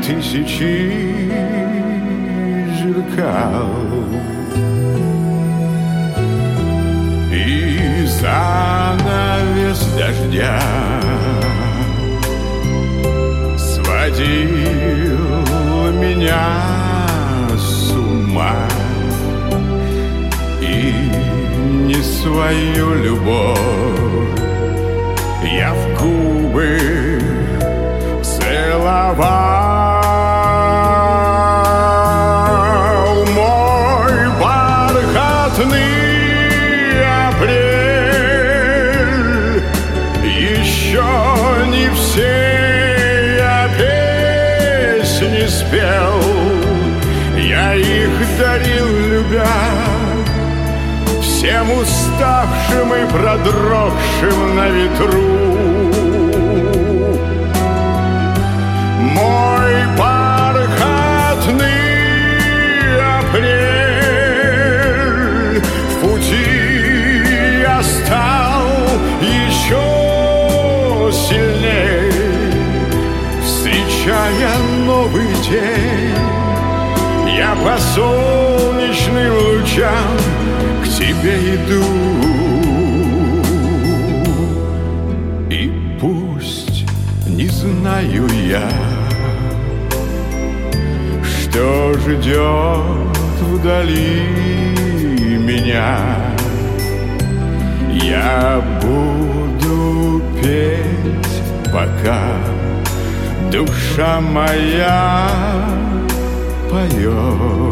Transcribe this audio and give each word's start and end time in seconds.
Тысячи 0.00 1.30
зеркал 2.78 3.70
И 7.32 8.06
занавес 8.20 9.80
дождя 9.98 10.60
Сводил 13.58 15.18
меня 16.00 16.46
с 17.56 17.92
ума. 17.92 18.68
И 20.60 20.94
не 21.86 22.02
свою 22.02 22.94
любовь 22.94 23.58
Я 25.44 25.74
в 25.74 26.00
губы 26.00 27.01
Всем 51.42 51.66
уставшим 51.72 52.94
и 52.94 53.04
продрогшим 53.10 54.54
на 54.54 54.68
ветру. 54.68 55.90
Мой 59.00 59.72
бархатный 59.98 61.58
апрель 63.18 63.82
В 65.90 65.94
пути 66.00 66.46
я 67.60 67.82
стал 67.82 68.62
еще 69.20 69.82
сильней. 71.10 72.12
Встречая 73.44 74.58
новый 74.86 75.26
день 75.50 76.14
Я 77.36 77.56
по 77.56 77.76
солнечным 77.80 79.34
лучам 79.34 80.31
тебе 81.22 81.54
иду 81.54 81.84
И 85.50 85.72
пусть 86.00 86.84
не 87.28 87.46
знаю 87.46 88.26
я 88.48 88.68
Что 91.22 91.94
ждет 91.94 93.16
вдали 93.40 94.22
меня 95.38 95.98
Я 97.90 98.60
буду 98.82 100.22
петь, 100.42 101.72
пока 101.72 102.24
душа 103.52 104.20
моя 104.20 105.28
поет. 106.68 107.71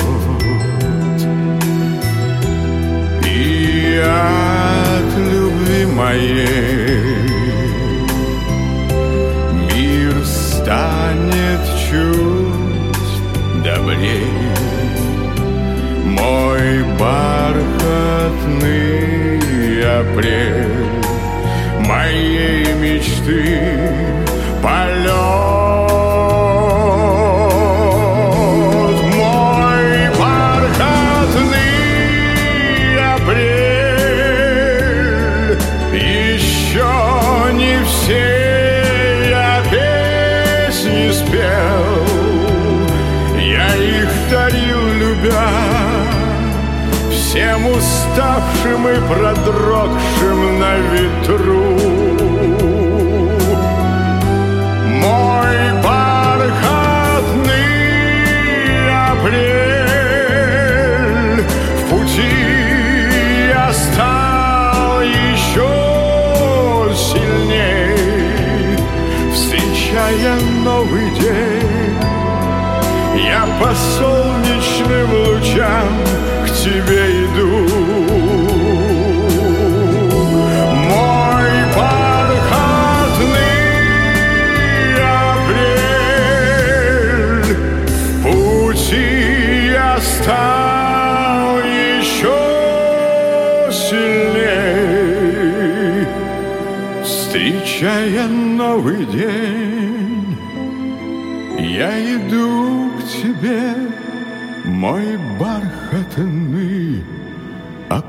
От 4.00 5.16
любви 5.18 5.86
моей. 5.86 7.00
Мир 9.52 10.12
станет 10.24 11.60
чуть 11.88 13.62
добрее. 13.64 14.52
Мой 16.04 16.84
бархатный 16.98 17.80
апрель. 20.00 20.90
Моей 21.80 22.72
мечты 22.74 23.60
полет 24.62 25.59
дарил, 44.30 44.82
любя 44.94 45.50
Всем 47.10 47.66
уставшим 47.66 48.88
и 48.88 48.94
продрогшим 49.08 50.58
на 50.60 50.76
ветру. 50.92 51.78
Мой 54.86 55.56
бархатный 55.82 56.50
апрель 59.10 59.90
В 61.76 61.82
пути 61.90 62.32
я 63.48 63.66
стал 63.72 65.02
еще 65.02 65.70
сильней 66.94 68.76
Встречая 69.32 70.34
новый 70.64 71.08
день 71.18 71.59
Я 73.30 73.46
по 73.60 73.72
солнечным 73.72 75.08
лучам 75.14 75.86
к 76.44 76.50
тебе 76.50 77.26
иду 77.26 77.79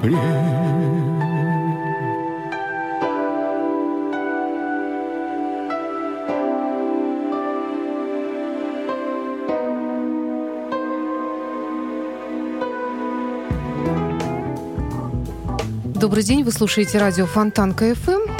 апрель. 0.01 0.18
Добрый 15.95 16.24
день, 16.24 16.44
вы 16.44 16.51
слушаете 16.51 16.97
радио 16.97 17.27
Фонтанка 17.27 17.94
ФМ. 17.94 18.31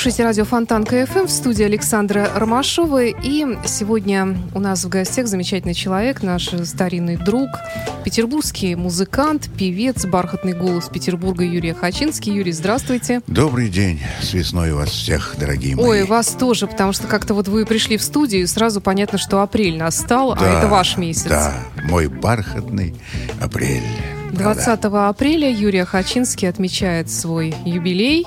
Слушаете 0.00 0.24
радио 0.24 0.44
Фонтанка 0.46 1.04
ФМ 1.04 1.26
в 1.26 1.30
студии 1.30 1.62
Александра 1.62 2.30
Ромашова. 2.34 3.04
И 3.04 3.44
сегодня 3.66 4.34
у 4.54 4.58
нас 4.58 4.82
в 4.82 4.88
гостях 4.88 5.26
замечательный 5.26 5.74
человек, 5.74 6.22
наш 6.22 6.48
старинный 6.64 7.18
друг, 7.18 7.50
петербургский 8.02 8.76
музыкант, 8.76 9.50
певец, 9.58 10.06
бархатный 10.06 10.54
голос 10.54 10.88
Петербурга 10.88 11.44
Юрий 11.44 11.74
Хачинский. 11.74 12.32
Юрий, 12.32 12.52
здравствуйте. 12.52 13.20
Добрый 13.26 13.68
день. 13.68 14.00
С 14.22 14.32
весной 14.32 14.72
вас 14.72 14.88
всех, 14.88 15.34
дорогие 15.38 15.76
мои. 15.76 15.84
Ой, 15.84 16.04
вас 16.04 16.28
тоже, 16.28 16.66
потому 16.66 16.94
что 16.94 17.06
как-то 17.06 17.34
вот 17.34 17.48
вы 17.48 17.66
пришли 17.66 17.98
в 17.98 18.02
студию, 18.02 18.44
и 18.44 18.46
сразу 18.46 18.80
понятно, 18.80 19.18
что 19.18 19.42
апрель 19.42 19.76
настал, 19.76 20.32
а 20.32 20.42
это 20.42 20.66
ваш 20.66 20.96
месяц. 20.96 21.28
Да, 21.28 21.52
мой 21.84 22.06
бархатный 22.06 22.94
апрель. 23.38 23.82
20 24.32 24.80
апреля 24.82 25.50
Юрий 25.50 25.84
Хачинский 25.84 26.48
отмечает 26.48 27.10
свой 27.10 27.54
юбилей. 27.66 28.24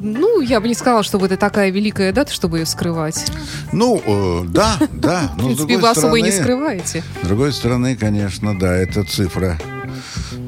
Ну, 0.00 0.40
я 0.40 0.60
бы 0.60 0.68
не 0.68 0.74
сказала, 0.74 1.02
что 1.02 1.24
это 1.24 1.36
такая 1.36 1.70
великая 1.70 2.12
дата, 2.12 2.32
чтобы 2.32 2.58
ее 2.58 2.66
скрывать. 2.66 3.30
Ну, 3.72 4.00
э, 4.04 4.44
да, 4.48 4.76
да. 4.92 5.32
В 5.36 5.36
Но 5.36 5.42
с 5.42 5.46
принципе, 5.56 5.78
вы 5.78 5.88
особо 5.88 6.18
и 6.18 6.22
не 6.22 6.32
скрываете. 6.32 7.02
С 7.22 7.26
другой 7.26 7.52
стороны, 7.52 7.96
конечно, 7.96 8.58
да, 8.58 8.74
эта 8.74 9.04
цифра, 9.04 9.58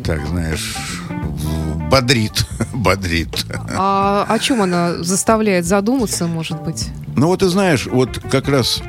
так 0.04 0.26
знаешь, 0.26 0.74
в- 1.08 1.88
бодрит, 1.88 2.46
бодрит. 2.72 3.46
А 3.76 4.26
о 4.28 4.38
чем 4.38 4.62
она 4.62 5.02
заставляет 5.02 5.64
задуматься, 5.66 6.26
может 6.26 6.60
быть? 6.62 6.88
Ну 7.16 7.28
вот 7.28 7.40
ты 7.40 7.48
знаешь, 7.48 7.86
вот 7.86 8.18
как 8.30 8.48
раз 8.48 8.82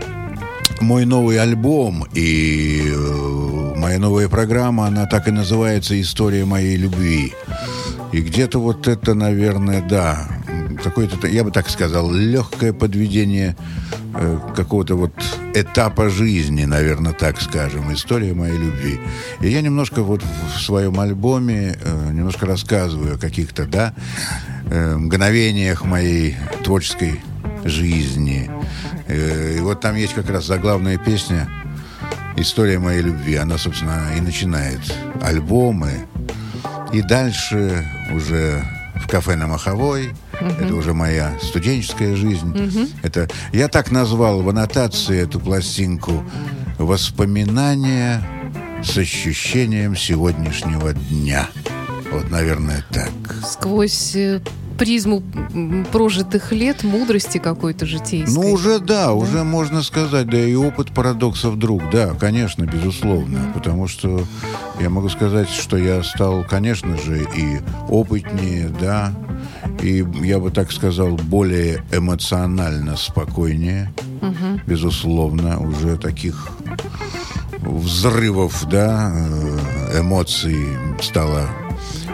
мой 0.82 1.06
новый 1.06 1.40
альбом 1.40 2.08
и 2.14 2.84
э, 2.94 3.74
моя 3.76 4.00
новая 4.00 4.30
программа, 4.30 4.88
она 4.88 5.06
так 5.08 5.28
и 5.28 5.32
называется 5.32 6.00
«История 6.00 6.46
моей 6.46 6.78
любви». 6.78 7.34
И 8.12 8.22
где-то 8.22 8.60
вот 8.60 8.88
это, 8.88 9.14
наверное, 9.14 9.82
да, 9.82 10.28
какое-то, 10.84 11.28
я 11.28 11.44
бы 11.44 11.52
так 11.52 11.70
сказал, 11.70 12.12
легкое 12.12 12.74
подведение 12.74 13.56
э, 14.14 14.40
какого-то 14.56 14.96
вот 14.96 15.14
этапа 15.54 16.10
жизни, 16.10 16.66
наверное, 16.66 17.14
так 17.14 17.42
скажем, 17.42 17.94
история 17.94 18.34
моей 18.34 18.58
любви. 18.58 19.00
И 19.42 19.50
я 19.50 19.62
немножко 19.62 20.04
вот 20.04 20.24
в 20.24 20.62
своем 20.62 21.00
альбоме 21.00 21.78
э, 21.82 22.12
немножко 22.12 22.46
рассказываю 22.46 23.16
о 23.16 23.18
каких-то, 23.18 23.66
да, 23.66 23.94
э, 24.70 24.96
мгновениях 24.96 25.86
моей 25.86 26.38
творческой 26.64 27.20
жизни. 27.64 28.50
Э, 29.08 29.56
И 29.58 29.60
вот 29.62 29.82
там 29.82 29.96
есть 29.96 30.14
как 30.14 30.30
раз 30.30 30.46
заглавная 30.46 30.98
песня 30.98 31.50
«История 32.38 32.80
моей 32.80 33.02
любви». 33.02 33.36
Она, 33.36 33.58
собственно, 33.58 34.12
и 34.18 34.22
начинает 34.22 34.80
альбомы. 35.22 36.08
И 36.94 37.02
дальше 37.02 37.86
уже 38.14 38.64
в 39.00 39.08
кафе 39.08 39.36
на 39.36 39.48
Маховой. 39.48 40.12
Это 40.34 40.76
уже 40.76 40.94
моя 40.94 41.34
студенческая 41.42 42.16
жизнь. 42.16 42.54
Это 43.04 43.28
я 43.52 43.68
так 43.68 43.92
назвал 43.92 44.42
в 44.42 44.50
аннотации 44.50 45.20
эту 45.20 45.40
пластинку 45.40 46.24
«Воспоминания 46.78 48.24
с 48.84 48.98
ощущением 48.98 49.96
сегодняшнего 49.96 50.94
дня». 50.94 51.48
Вот, 52.12 52.30
наверное, 52.32 52.84
так. 52.92 53.12
Сквозь 53.46 54.16
э, 54.16 54.42
призму 54.80 55.22
прожитых 55.92 56.52
лет, 56.54 56.84
мудрости 56.84 57.38
какой-то 57.38 57.86
житейской. 57.86 58.34
Ну, 58.34 58.52
уже 58.52 58.80
да, 58.80 59.14
уже 59.14 59.44
можно 59.44 59.84
сказать, 59.84 60.28
да, 60.28 60.40
и 60.40 60.56
опыт 60.56 60.92
парадоксов 60.92 61.60
друг, 61.60 61.84
да, 61.92 62.14
конечно, 62.20 62.64
безусловно, 62.64 63.52
потому 63.54 63.88
что 63.88 64.24
я 64.80 64.90
могу 64.90 65.10
сказать, 65.10 65.50
что 65.50 65.78
я 65.78 66.02
стал, 66.02 66.46
конечно 66.50 66.98
же, 66.98 67.28
и 67.36 67.60
опытнее, 67.90 68.70
да, 68.80 69.14
и 69.82 70.06
я 70.22 70.40
бы 70.40 70.50
так 70.50 70.72
сказал, 70.72 71.10
более 71.10 71.84
эмоционально 71.92 72.96
спокойнее, 72.96 73.94
безусловно, 74.66 75.60
уже 75.60 75.98
таких 75.98 76.50
взрывов, 77.62 78.66
да, 78.70 79.12
э, 79.14 80.00
эмоций 80.00 80.58
стало 81.02 81.50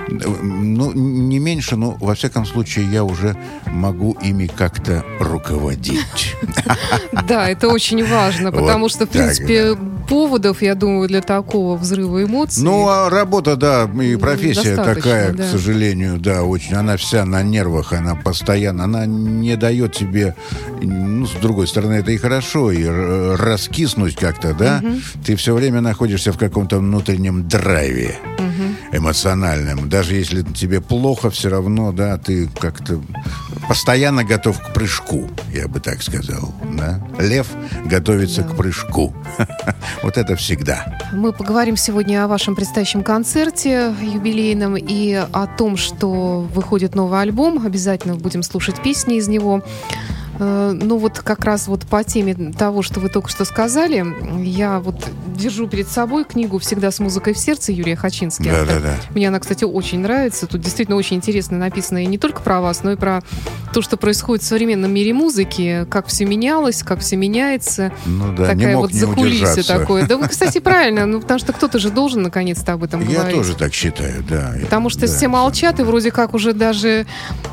ну, 0.07 0.91
не 0.93 1.39
меньше, 1.39 1.75
но, 1.75 1.97
во 1.99 2.15
всяком 2.15 2.45
случае, 2.45 2.91
я 2.91 3.03
уже 3.03 3.35
могу 3.67 4.15
ими 4.21 4.47
как-то 4.47 5.03
руководить. 5.19 6.35
Да, 7.27 7.49
это 7.49 7.69
очень 7.69 8.05
важно, 8.05 8.51
потому 8.51 8.87
что, 8.87 9.05
в 9.05 9.09
принципе, 9.09 9.75
поводов, 10.07 10.61
я 10.61 10.75
думаю, 10.75 11.07
для 11.07 11.21
такого 11.21 11.75
взрыва 11.75 12.23
эмоций. 12.23 12.63
Ну, 12.63 12.87
а 12.87 13.09
работа, 13.09 13.55
да, 13.55 13.89
и 14.01 14.15
профессия 14.15 14.75
такая, 14.75 15.33
к 15.33 15.43
сожалению, 15.43 16.19
да, 16.19 16.43
очень. 16.43 16.75
Она 16.75 16.97
вся 16.97 17.25
на 17.25 17.41
нервах, 17.41 17.93
она 17.93 18.15
постоянно, 18.15 18.83
она 18.83 19.05
не 19.05 19.55
дает 19.55 19.93
тебе, 19.93 20.35
ну, 20.81 21.25
с 21.25 21.31
другой 21.31 21.67
стороны, 21.67 21.93
это 21.93 22.11
и 22.11 22.17
хорошо, 22.17 22.71
и 22.71 22.85
раскиснуть 22.85 24.15
как-то, 24.15 24.53
да. 24.53 24.83
Ты 25.25 25.35
все 25.35 25.55
время 25.55 25.81
находишься 25.81 26.31
в 26.31 26.37
каком-то 26.37 26.77
внутреннем 26.77 27.47
драйве 27.47 28.15
эмоциональном. 28.97 29.89
Даже 29.89 30.15
если 30.15 30.41
тебе 30.41 30.81
плохо, 30.81 31.29
все 31.29 31.49
равно, 31.49 31.91
да, 31.91 32.17
ты 32.17 32.47
как-то 32.59 33.01
постоянно 33.67 34.23
готов 34.23 34.59
к 34.61 34.73
прыжку, 34.73 35.29
я 35.51 35.67
бы 35.67 35.79
так 35.79 36.01
сказал, 36.01 36.53
да. 36.73 37.01
Лев 37.19 37.47
готовится 37.85 38.43
к 38.43 38.55
прыжку. 38.55 39.13
Вот 40.03 40.17
это 40.17 40.35
всегда. 40.35 40.99
Мы 41.13 41.33
поговорим 41.33 41.77
сегодня 41.77 42.23
о 42.23 42.27
вашем 42.27 42.55
предстоящем 42.55 43.03
концерте 43.03 43.93
юбилейном 44.01 44.77
и 44.77 45.13
о 45.13 45.47
том, 45.47 45.77
что 45.77 46.41
выходит 46.41 46.95
новый 46.95 47.21
альбом. 47.21 47.65
Обязательно 47.65 48.15
будем 48.15 48.43
слушать 48.43 48.81
песни 48.83 49.17
из 49.17 49.27
него. 49.27 49.63
Э, 50.39 50.71
Ну 50.73 50.97
вот 50.97 51.19
как 51.19 51.45
раз 51.45 51.67
вот 51.67 51.85
по 51.85 52.03
теме 52.03 52.35
того, 52.57 52.81
что 52.81 52.99
вы 52.99 53.09
только 53.09 53.29
что 53.29 53.45
сказали, 53.45 54.05
я 54.43 54.79
вот 54.79 54.95
держу 55.35 55.67
перед 55.67 55.87
собой 55.87 56.25
книгу 56.25 56.57
«Всегда 56.59 56.91
с 56.91 56.99
музыкой 56.99 57.33
в 57.33 57.37
сердце» 57.37 57.71
Юрия 57.71 57.95
Хачински. 57.95 58.43
Да, 58.49 58.65
да, 58.65 58.79
да. 58.79 58.95
Мне 59.13 59.27
она, 59.27 59.39
кстати, 59.39 59.63
очень 59.63 59.99
нравится. 59.99 60.47
Тут 60.47 60.61
действительно 60.61 60.97
очень 60.97 61.17
интересно 61.17 61.57
написано 61.57 62.03
и 62.03 62.05
не 62.05 62.17
только 62.17 62.41
про 62.41 62.61
вас, 62.61 62.83
но 62.83 62.91
и 62.93 62.95
про 62.95 63.21
то, 63.73 63.81
что 63.81 63.97
происходит 63.97 64.43
в 64.43 64.47
современном 64.47 64.93
мире 64.93 65.13
музыки, 65.13 65.85
как 65.89 66.07
все 66.07 66.25
менялось, 66.25 66.83
как 66.83 66.99
все 66.99 67.15
меняется. 67.17 67.91
Ну 68.05 68.29
да, 68.33 68.43
Такая 68.47 68.55
не 68.55 68.65
мог 68.73 68.81
вот 68.83 68.93
не 68.93 68.99
закулисье 68.99 69.63
такое. 69.63 70.05
Да, 70.07 70.17
вы, 70.17 70.27
кстати, 70.27 70.59
правильно, 70.59 71.05
ну 71.05 71.19
потому 71.21 71.39
что 71.39 71.51
кто-то 71.53 71.79
же 71.79 71.89
должен 71.89 72.21
наконец-то 72.23 72.73
об 72.73 72.83
этом 72.83 73.01
Я 73.01 73.15
говорить. 73.19 73.35
тоже 73.35 73.55
так 73.55 73.73
считаю, 73.73 74.23
да. 74.29 74.53
Потому 74.61 74.89
что 74.89 75.01
Да. 75.01 75.07
все 75.07 75.27
молчат, 75.27 75.79
и 75.79 75.83
вроде 75.83 76.11
как 76.11 76.33
уже 76.33 76.53
даже 76.53 77.05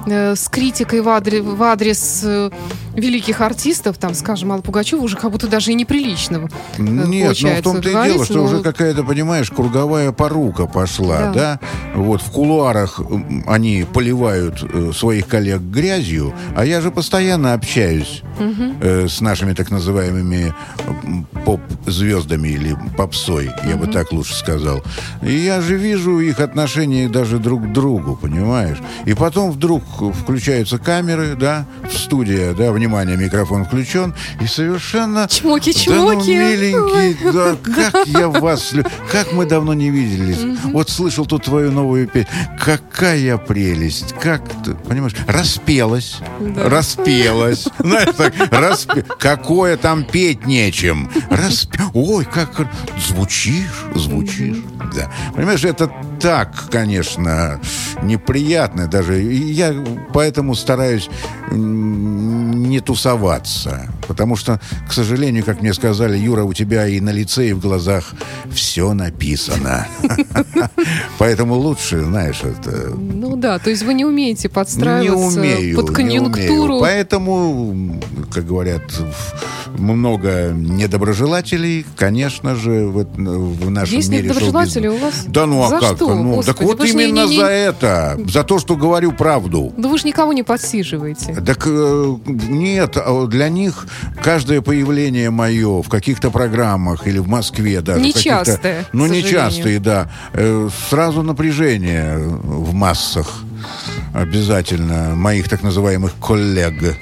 э, 0.07 0.35
с 0.37 0.49
критикой 0.49 1.01
в 1.01 1.09
адрес, 1.09 1.43
в 1.43 1.63
адрес 1.63 2.21
э, 2.25 2.51
великих 2.95 3.41
артистов, 3.41 3.99
там, 3.99 4.15
скажем, 4.15 4.53
Алла 4.53 4.61
Пугачева, 4.63 5.01
уже 5.03 5.17
как 5.17 5.31
будто 5.31 5.49
даже 5.49 5.73
и 5.73 5.75
неприлично 5.75 6.49
э, 6.79 6.83
Нет, 6.83 7.37
ну 7.43 7.49
в 7.51 7.63
том-то 7.63 7.89
и 7.89 7.93
говорить, 7.93 8.13
дело, 8.15 8.25
что 8.25 8.35
но- 8.35 8.45
уже 8.45 8.61
какая-то, 8.61 9.03
понимаешь, 9.05 9.51
круговая 9.51 10.13
порука 10.13 10.67
пошла, 10.67 11.33
Да. 11.33 11.33
да? 11.33 11.61
Вот 11.95 12.23
в 12.23 12.31
кулуарах 12.31 13.01
они 13.47 13.85
поливают 13.93 14.63
э, 14.63 14.93
своих 14.95 15.27
коллег 15.27 15.61
грязью, 15.61 16.35
а 16.57 16.65
я 16.65 16.81
же 16.81 16.91
постоянно 16.91 17.55
общаюсь 17.55 18.23
э, 18.39 19.07
с 19.09 19.21
нашими 19.21 19.53
так 19.55 19.71
называемыми 19.71 20.55
поп-звездами 21.45 22.49
или 22.49 22.77
попсой, 22.97 23.51
я 23.69 23.77
бы 23.77 23.87
так 23.87 24.13
лучше 24.13 24.35
сказал. 24.35 24.83
И 25.23 25.33
я 25.33 25.61
же 25.61 25.77
вижу 25.77 26.21
их 26.21 26.41
отношение 26.41 27.09
даже 27.09 27.39
друг 27.39 27.65
к 27.65 27.73
другу, 27.73 28.17
понимаешь? 28.17 28.79
И 29.05 29.15
потом 29.15 29.51
вдруг 29.51 29.83
включаются 30.23 30.79
камеры, 30.79 31.35
да, 31.35 31.67
студия, 31.93 32.53
да, 32.55 32.62
внимание, 32.71 33.17
микрофон 33.17 33.65
включен, 33.65 34.15
и 34.41 34.47
совершенно... 34.47 35.27
Чмоки-чмоки. 35.29 35.89
Да 35.89 35.97
ну, 35.97 36.25
миленький, 36.25 37.33
да, 37.33 37.57
как 37.93 38.07
я 38.07 38.29
вас... 38.29 38.73
Как 39.11 39.33
мы 39.33 39.47
давно 39.47 39.75
не 39.75 39.91
виделись. 39.91 40.59
Вот 40.65 40.91
слышал 40.91 41.27
тут 41.27 41.45
твою 41.45 41.73
новую 41.73 42.07
песню. 42.07 42.31
Какая 42.61 43.37
прелесть. 43.39 44.15
Как 44.21 44.43
ты, 44.65 44.75
понимаешь, 44.75 45.15
распелась. 45.27 46.19
Да. 46.41 46.69
Распелась. 46.69 47.67
Знаешь, 47.79 48.15
так, 48.17 48.35
распе- 48.53 49.07
Какое 49.19 49.77
там 49.77 50.05
петь 50.05 50.47
нечем. 50.47 51.11
Распе... 51.31 51.81
Ой, 51.95 52.25
как 52.25 52.69
звучишь, 52.99 53.85
звучишь. 53.95 54.59
Да. 54.95 55.11
Понимаешь, 55.35 55.65
это 55.65 55.91
так, 56.21 56.71
конечно, 56.71 57.61
неприятно 58.03 58.87
даже. 58.87 59.23
И 59.23 59.53
я 59.53 59.75
поэтому 60.13 60.55
стараюсь 60.55 61.09
не 62.53 62.81
тусоваться. 62.81 63.89
Потому 64.13 64.37
что, 64.37 64.61
к 64.89 64.93
сожалению, 64.93 65.43
как 65.43 65.63
мне 65.63 65.73
сказали, 65.73 66.19
Юра, 66.19 66.45
у 66.45 66.53
тебя 66.53 66.87
и 66.87 67.01
на 67.01 67.09
лице, 67.11 67.49
и 67.49 67.53
в 67.55 67.61
глазах 67.61 68.13
все 68.53 68.93
написано. 68.93 69.87
Поэтому 71.19 71.55
лучше, 71.55 72.05
знаешь, 72.05 72.43
это... 72.43 72.93
Ну 72.95 73.37
да, 73.37 73.59
то 73.59 73.71
есть 73.71 73.83
вы 73.85 73.95
не 73.95 74.05
умеете 74.05 74.49
Не 74.49 74.53
подстраиваться 74.55 75.41
умею. 75.41 75.77
под 75.77 75.89
не 75.89 75.95
конъюнктуру. 75.95 76.75
умею. 76.77 76.81
Поэтому, 76.81 78.01
как 78.33 78.47
говорят, 78.47 78.83
много 79.79 80.53
недоброжелателей, 80.55 81.87
конечно 81.97 82.55
же, 82.55 82.87
в, 82.89 82.99
эт- 82.99 83.17
в 83.17 83.71
нашем 83.71 83.97
Есть 83.97 84.11
мире 84.11 84.25
недоброжелатели 84.25 84.87
шоу-бизнеса. 84.89 85.05
у 85.05 85.23
вас? 85.23 85.25
Да 85.29 85.47
ну 85.47 85.63
а 85.65 85.69
За 85.69 85.79
как? 85.81 85.97
что? 85.97 86.15
Ну, 86.15 86.43
так 86.43 86.61
вот 86.61 86.85
именно 86.85 87.25
не- 87.25 87.31
не- 87.31 87.37
за 87.37 87.47
это, 87.47 88.21
за 88.27 88.45
то, 88.45 88.59
что 88.59 88.77
говорю 88.77 89.13
правду. 89.13 89.73
Да 89.79 89.89
вы 89.89 89.99
же 89.99 90.07
никого 90.07 90.33
не 90.33 90.43
подсиживаете. 90.43 91.35
Так 91.47 91.65
э, 91.67 92.17
нет, 92.27 92.97
а 92.97 93.27
для 93.27 93.49
них 93.49 93.87
каждое 94.23 94.61
появление 94.61 95.31
мое 95.31 95.83
в 95.83 95.89
каких-то 95.89 96.31
программах 96.31 97.07
или 97.07 97.19
в 97.19 97.29
Москве 97.29 97.81
даже. 97.81 98.01
Нечастое, 98.01 98.85
Ну, 98.93 99.07
нечастые, 99.07 99.79
да. 99.81 100.11
Э, 100.33 100.69
Сразу 100.91 101.23
напряжение 101.23 102.17
в 102.19 102.73
массах. 102.73 103.43
Обязательно. 104.15 105.15
Моих 105.15 105.49
так 105.49 105.63
называемых 105.63 106.15
коллег. 106.21 106.97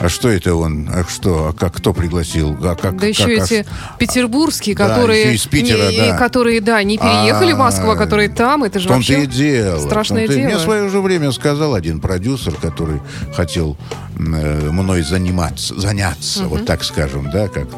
А 0.00 0.08
что 0.08 0.28
это 0.30 0.54
он? 0.54 0.88
А 0.92 1.04
что? 1.08 1.48
А 1.48 1.52
как? 1.52 1.74
Кто 1.76 1.92
пригласил? 1.92 2.56
А 2.62 2.74
как, 2.74 2.96
Да 2.98 3.06
еще 3.06 3.36
как- 3.36 3.50
эти 3.52 3.66
петербургские, 3.98 4.74
Да, 4.74 4.88
которые, 4.88 5.34
из 5.34 5.46
Питера, 5.46 5.90
не, 5.90 5.98
да. 5.98 6.16
которые, 6.16 6.60
да, 6.62 6.82
не 6.82 6.96
переехали 6.96 7.52
в 7.52 7.58
Москву, 7.58 7.90
а 7.90 7.92
А, 7.92 7.96
которые 7.96 8.30
там, 8.30 8.64
это 8.64 8.78
же 8.78 8.88
том-то 8.88 8.96
вообще 8.98 9.24
и 9.24 9.26
дело. 9.26 9.78
страшное 9.80 10.26
дело. 10.26 10.46
Мне 10.46 10.56
в 10.56 10.60
свое 10.60 10.88
же 10.88 11.00
время 11.00 11.30
сказал 11.32 11.74
один 11.74 12.00
продюсер, 12.00 12.54
который 12.54 13.00
хотел 13.34 13.76
э, 14.18 14.70
мной 14.70 15.02
заниматься, 15.02 15.78
заняться, 15.78 16.44
вот 16.44 16.64
так 16.64 16.82
скажем, 16.82 17.30
да, 17.30 17.48
как 17.48 17.68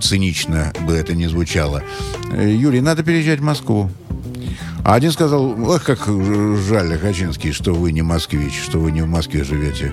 цинично 0.00 0.72
бы 0.86 0.94
это 0.94 1.14
ни 1.14 1.26
звучало. 1.26 1.82
«Э, 2.32 2.50
Юрий, 2.50 2.80
надо 2.80 3.02
переезжать 3.02 3.40
в 3.40 3.44
Москву. 3.44 3.90
А 4.84 4.94
один 4.94 5.12
сказал, 5.12 5.44
ох, 5.70 5.82
как 5.84 6.06
жаль, 6.06 6.98
Хачинский, 6.98 7.52
что 7.52 7.74
вы 7.74 7.92
не 7.92 8.00
москвич, 8.00 8.54
что 8.62 8.78
вы 8.78 8.90
не 8.92 9.02
в 9.02 9.06
Москве 9.08 9.44
живете. 9.44 9.92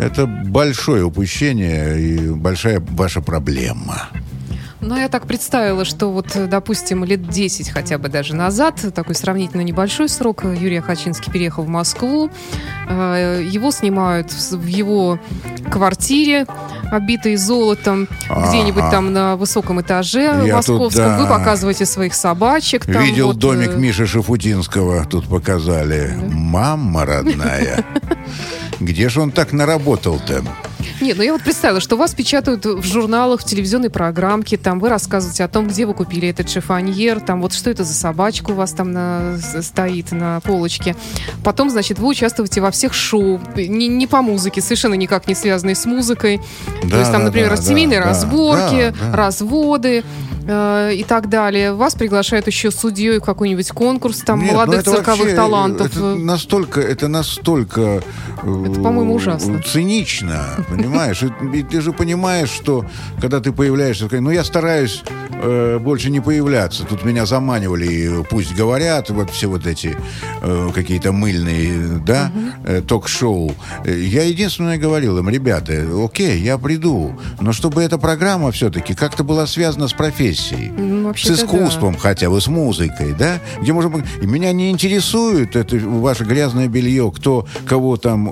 Это 0.00 0.26
большое 0.26 1.04
упущение 1.04 2.00
и 2.00 2.30
большая 2.30 2.80
ваша 2.80 3.20
проблема. 3.20 4.08
Ну, 4.80 4.96
я 4.96 5.08
так 5.08 5.26
представила, 5.26 5.84
что 5.84 6.10
вот, 6.10 6.26
допустим, 6.48 7.04
лет 7.04 7.28
10 7.28 7.68
хотя 7.70 7.98
бы 7.98 8.08
даже 8.08 8.34
назад, 8.34 8.76
такой 8.94 9.14
сравнительно 9.14 9.60
небольшой 9.60 10.08
срок, 10.08 10.44
Юрий 10.44 10.80
Хачинский 10.80 11.30
переехал 11.30 11.64
в 11.64 11.68
Москву. 11.68 12.30
Э, 12.88 13.42
Его 13.46 13.70
снимают 13.72 14.32
в 14.32 14.66
его 14.66 15.18
квартире, 15.70 16.46
обитой 16.90 17.36
золотом, 17.36 18.08
где-нибудь 18.28 18.82
Ага. 18.82 18.90
там 18.90 19.12
на 19.12 19.36
высоком 19.36 19.80
этаже 19.80 20.22
Я 20.22 20.40
тут, 20.40 20.52
московском. 20.52 21.16
Вы 21.18 21.24
да. 21.24 21.28
показываете 21.38 21.84
своих 21.86 22.14
собачек. 22.14 22.86
там 22.86 23.02
Видел 23.04 23.28
вот, 23.28 23.38
домик 23.38 23.70
э, 23.72 23.76
Миши 23.76 24.06
Шафутинского, 24.06 25.04
тут 25.04 25.28
показали. 25.28 26.16
Мама 26.30 27.04
родная. 27.04 27.84
Где 28.80 29.08
же 29.10 29.20
он 29.20 29.30
так 29.30 29.52
наработал-то? 29.52 30.42
Нет, 31.00 31.16
ну 31.16 31.22
я 31.22 31.32
вот 31.32 31.42
представила, 31.42 31.80
что 31.80 31.96
вас 31.96 32.14
печатают 32.14 32.64
в 32.66 32.82
журналах, 32.82 33.40
в 33.40 33.44
телевизионной 33.44 33.88
программке, 33.90 34.56
там 34.58 34.78
вы 34.80 34.88
рассказываете 34.90 35.44
о 35.44 35.48
том, 35.48 35.66
где 35.66 35.86
вы 35.86 35.94
купили 35.94 36.28
этот 36.28 36.50
шифоньер, 36.50 37.20
там 37.20 37.40
вот 37.40 37.54
что 37.54 37.70
это 37.70 37.84
за 37.84 37.94
собачка 37.94 38.50
у 38.50 38.54
вас 38.54 38.72
там 38.72 38.92
на- 38.92 39.38
стоит 39.62 40.12
на 40.12 40.40
полочке. 40.40 40.94
Потом, 41.42 41.70
значит, 41.70 41.98
вы 41.98 42.08
участвуете 42.08 42.60
во 42.60 42.70
всех 42.70 42.92
шоу, 42.92 43.40
не, 43.56 43.88
не 43.88 44.06
по 44.06 44.20
музыке, 44.20 44.60
совершенно 44.60 44.94
никак 44.94 45.26
не 45.26 45.34
связанные 45.34 45.74
с 45.74 45.86
музыкой. 45.86 46.38
То 46.82 46.88
Да, 46.88 46.98
есть 46.98 47.10
там, 47.12 47.20
да, 47.22 47.26
например, 47.28 47.50
да, 47.50 47.56
семейные 47.56 48.00
да, 48.00 48.06
разборки, 48.06 48.94
да, 49.00 49.06
да. 49.10 49.16
разводы 49.16 50.04
э, 50.50 50.94
и 50.94 51.04
так 51.04 51.28
далее. 51.28 51.72
Вас 51.74 51.94
приглашают 51.94 52.46
еще 52.46 52.70
судьей 52.70 53.20
какой-нибудь 53.20 53.70
конкурс 53.70 54.18
там 54.18 54.40
Нет, 54.40 54.52
ну 54.52 54.58
молодых 54.58 54.80
это 54.80 54.90
цирковых 54.90 55.20
вообще, 55.20 55.36
талантов. 55.36 55.86
Это 55.86 56.14
настолько, 56.16 56.80
это 56.80 57.08
настолько... 57.08 57.80
э, 58.42 58.64
Это, 58.66 58.80
по-моему, 58.80 59.14
ужасно. 59.14 59.62
Цинично, 59.62 60.64
понимаешь? 60.68 61.22
И, 61.54 61.62
ты 61.62 61.80
же 61.80 61.92
понимаешь, 61.92 62.50
что 62.50 62.84
когда 63.20 63.40
ты 63.40 63.52
появляешься, 63.52 64.08
ну 64.10 64.30
я 64.30 64.44
стараюсь 64.44 65.02
э, 65.30 65.78
больше 65.78 66.10
не 66.10 66.20
появляться. 66.20 66.84
Тут 66.84 67.04
меня 67.04 67.26
заманивали, 67.26 68.24
пусть 68.28 68.54
говорят, 68.54 69.10
вот 69.10 69.30
все 69.30 69.46
вот 69.46 69.66
эти 69.66 69.96
э, 70.42 70.68
какие-то 70.74 71.12
мыльные, 71.12 72.00
да, 72.04 72.32
э, 72.64 72.82
ток-шоу. 72.86 73.54
Я 73.84 74.24
единственное 74.24 74.78
говорил 74.78 75.18
им, 75.18 75.28
ребята, 75.28 75.86
окей, 76.04 76.40
я 76.40 76.58
приду, 76.58 77.18
но 77.40 77.52
чтобы 77.52 77.82
эта 77.82 77.98
программа 77.98 78.50
все-таки 78.50 78.94
как-то 78.94 79.24
была 79.24 79.46
связана 79.46 79.86
с 79.88 79.92
профессией. 79.92 80.39
Ну, 80.76 81.02
С 81.02 81.04
вообще-то 81.04 81.36
да. 81.36 81.42
искусством 81.42 81.96
хотя 81.96 82.30
бы, 82.30 82.40
с 82.40 82.46
музыкой, 82.46 83.14
да? 83.18 83.38
Где 83.60 83.72
можно... 83.72 84.04
И 84.20 84.26
меня 84.26 84.52
не 84.52 84.70
интересует 84.70 85.56
это 85.56 85.76
ваше 85.76 86.24
грязное 86.24 86.68
белье, 86.68 87.12
кто 87.14 87.46
кого 87.66 87.96
там 87.96 88.28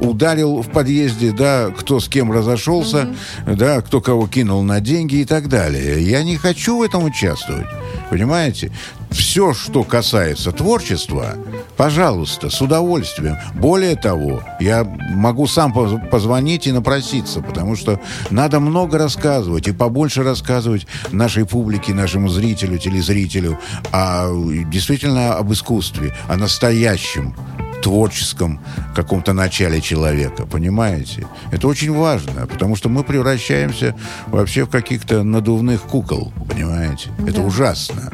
ударил 0.00 0.62
в 0.62 0.70
подъезде, 0.70 1.32
да, 1.32 1.70
кто 1.76 2.00
с 2.00 2.08
кем 2.08 2.32
разошелся, 2.32 3.08
да, 3.46 3.80
кто 3.82 4.00
кого 4.00 4.26
кинул 4.26 4.62
на 4.62 4.80
деньги 4.80 5.16
и 5.16 5.24
так 5.24 5.48
далее. 5.48 6.02
Я 6.02 6.22
не 6.22 6.36
хочу 6.36 6.78
в 6.78 6.82
этом 6.82 7.04
участвовать, 7.04 7.66
понимаете? 8.10 8.72
Все, 9.10 9.54
что 9.54 9.82
касается 9.84 10.52
творчества, 10.52 11.34
пожалуйста, 11.76 12.50
с 12.50 12.60
удовольствием. 12.60 13.36
Более 13.54 13.96
того, 13.96 14.42
я 14.60 14.84
могу 14.84 15.46
сам 15.46 15.72
поз- 15.72 16.00
позвонить 16.10 16.66
и 16.66 16.72
напроситься, 16.72 17.40
потому 17.40 17.76
что 17.76 18.00
надо 18.30 18.60
много 18.60 18.98
рассказывать 18.98 19.68
и 19.68 19.72
побольше 19.72 20.22
рассказывать 20.22 20.86
нашей 21.12 21.46
публике, 21.46 21.94
нашему 21.94 22.28
зрителю, 22.28 22.78
телезрителю, 22.78 23.58
о, 23.92 24.30
действительно 24.70 25.34
об 25.36 25.52
искусстве, 25.52 26.14
о 26.28 26.36
настоящем 26.36 27.34
творческом 27.82 28.60
каком-то 28.94 29.32
начале 29.32 29.80
человека, 29.80 30.46
понимаете? 30.46 31.26
Это 31.52 31.68
очень 31.68 31.92
важно, 31.92 32.46
потому 32.46 32.74
что 32.74 32.88
мы 32.88 33.04
превращаемся 33.04 33.94
вообще 34.26 34.64
в 34.64 34.70
каких-то 34.70 35.22
надувных 35.22 35.82
кукол, 35.82 36.32
понимаете? 36.48 37.10
Это 37.20 37.40
Да. 37.40 37.42
ужасно. 37.42 38.12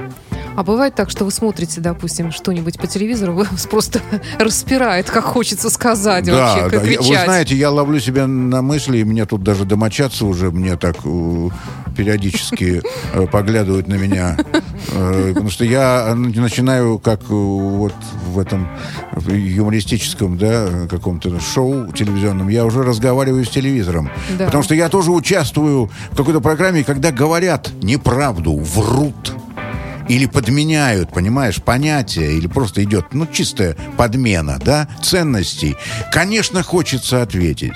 А 0.54 0.62
бывает 0.62 0.94
так, 0.94 1.11
что 1.11 1.25
вы 1.25 1.30
смотрите, 1.30 1.80
допустим, 1.80 2.30
что-нибудь 2.32 2.78
по 2.78 2.87
телевизору, 2.87 3.32
вы 3.35 3.44
вас 3.44 3.66
просто 3.66 4.00
распирает, 4.38 5.11
как 5.11 5.25
хочется 5.25 5.71
сказать 5.71 6.28
вообще, 6.28 6.68
да. 6.71 6.76
Я- 6.76 6.80
кричать. 6.80 7.09
Вы 7.09 7.25
знаете, 7.25 7.56
я 7.56 7.71
ловлю 7.71 8.00
себя 8.00 8.26
на 8.26 8.62
мысли, 8.62 8.99
и 8.99 9.04
мне 9.04 9.26
тут 9.26 9.42
даже 9.42 9.64
домочадцы 9.64 10.25
уже 10.25 10.50
мне 10.50 10.76
так 10.76 10.97
периодически 11.97 12.82
э, 13.12 13.26
поглядывают 13.26 13.87
на 13.88 13.94
меня. 13.94 14.37
Э, 14.92 15.30
Потому 15.32 15.50
что 15.50 15.64
я 15.64 16.14
начинаю, 16.14 16.99
как 16.99 17.21
э, 17.23 17.25
вот 17.28 17.94
в 18.26 18.38
этом 18.38 18.68
юмористическом, 19.28 20.38
да, 20.38 20.87
каком-то 20.88 21.38
шоу 21.40 21.92
телевизионном, 21.92 22.49
я 22.49 22.64
уже 22.64 22.82
разговариваю 22.82 23.44
с 23.44 23.50
телевизором. 23.50 24.11
Да. 24.38 24.47
Потому 24.47 24.62
что 24.62 24.75
я 24.75 24.88
тоже 24.88 25.11
участвую 25.11 25.90
в 26.11 26.16
какой-то 26.16 26.40
программе, 26.40 26.85
когда 26.85 27.12
говорят 27.12 27.71
неправду, 27.82 28.56
врут. 28.56 29.32
Или 30.09 30.26
подменяют, 30.26 31.12
понимаешь, 31.12 31.62
понятия, 31.62 32.32
или 32.32 32.47
просто 32.47 32.82
идет, 32.85 33.12
ну, 33.12 33.26
чистая 33.26 33.76
подмена, 33.97 34.59
да, 34.64 34.88
ценностей. 35.02 35.76
Конечно, 36.12 36.62
хочется 36.62 37.23
ответить. 37.23 37.75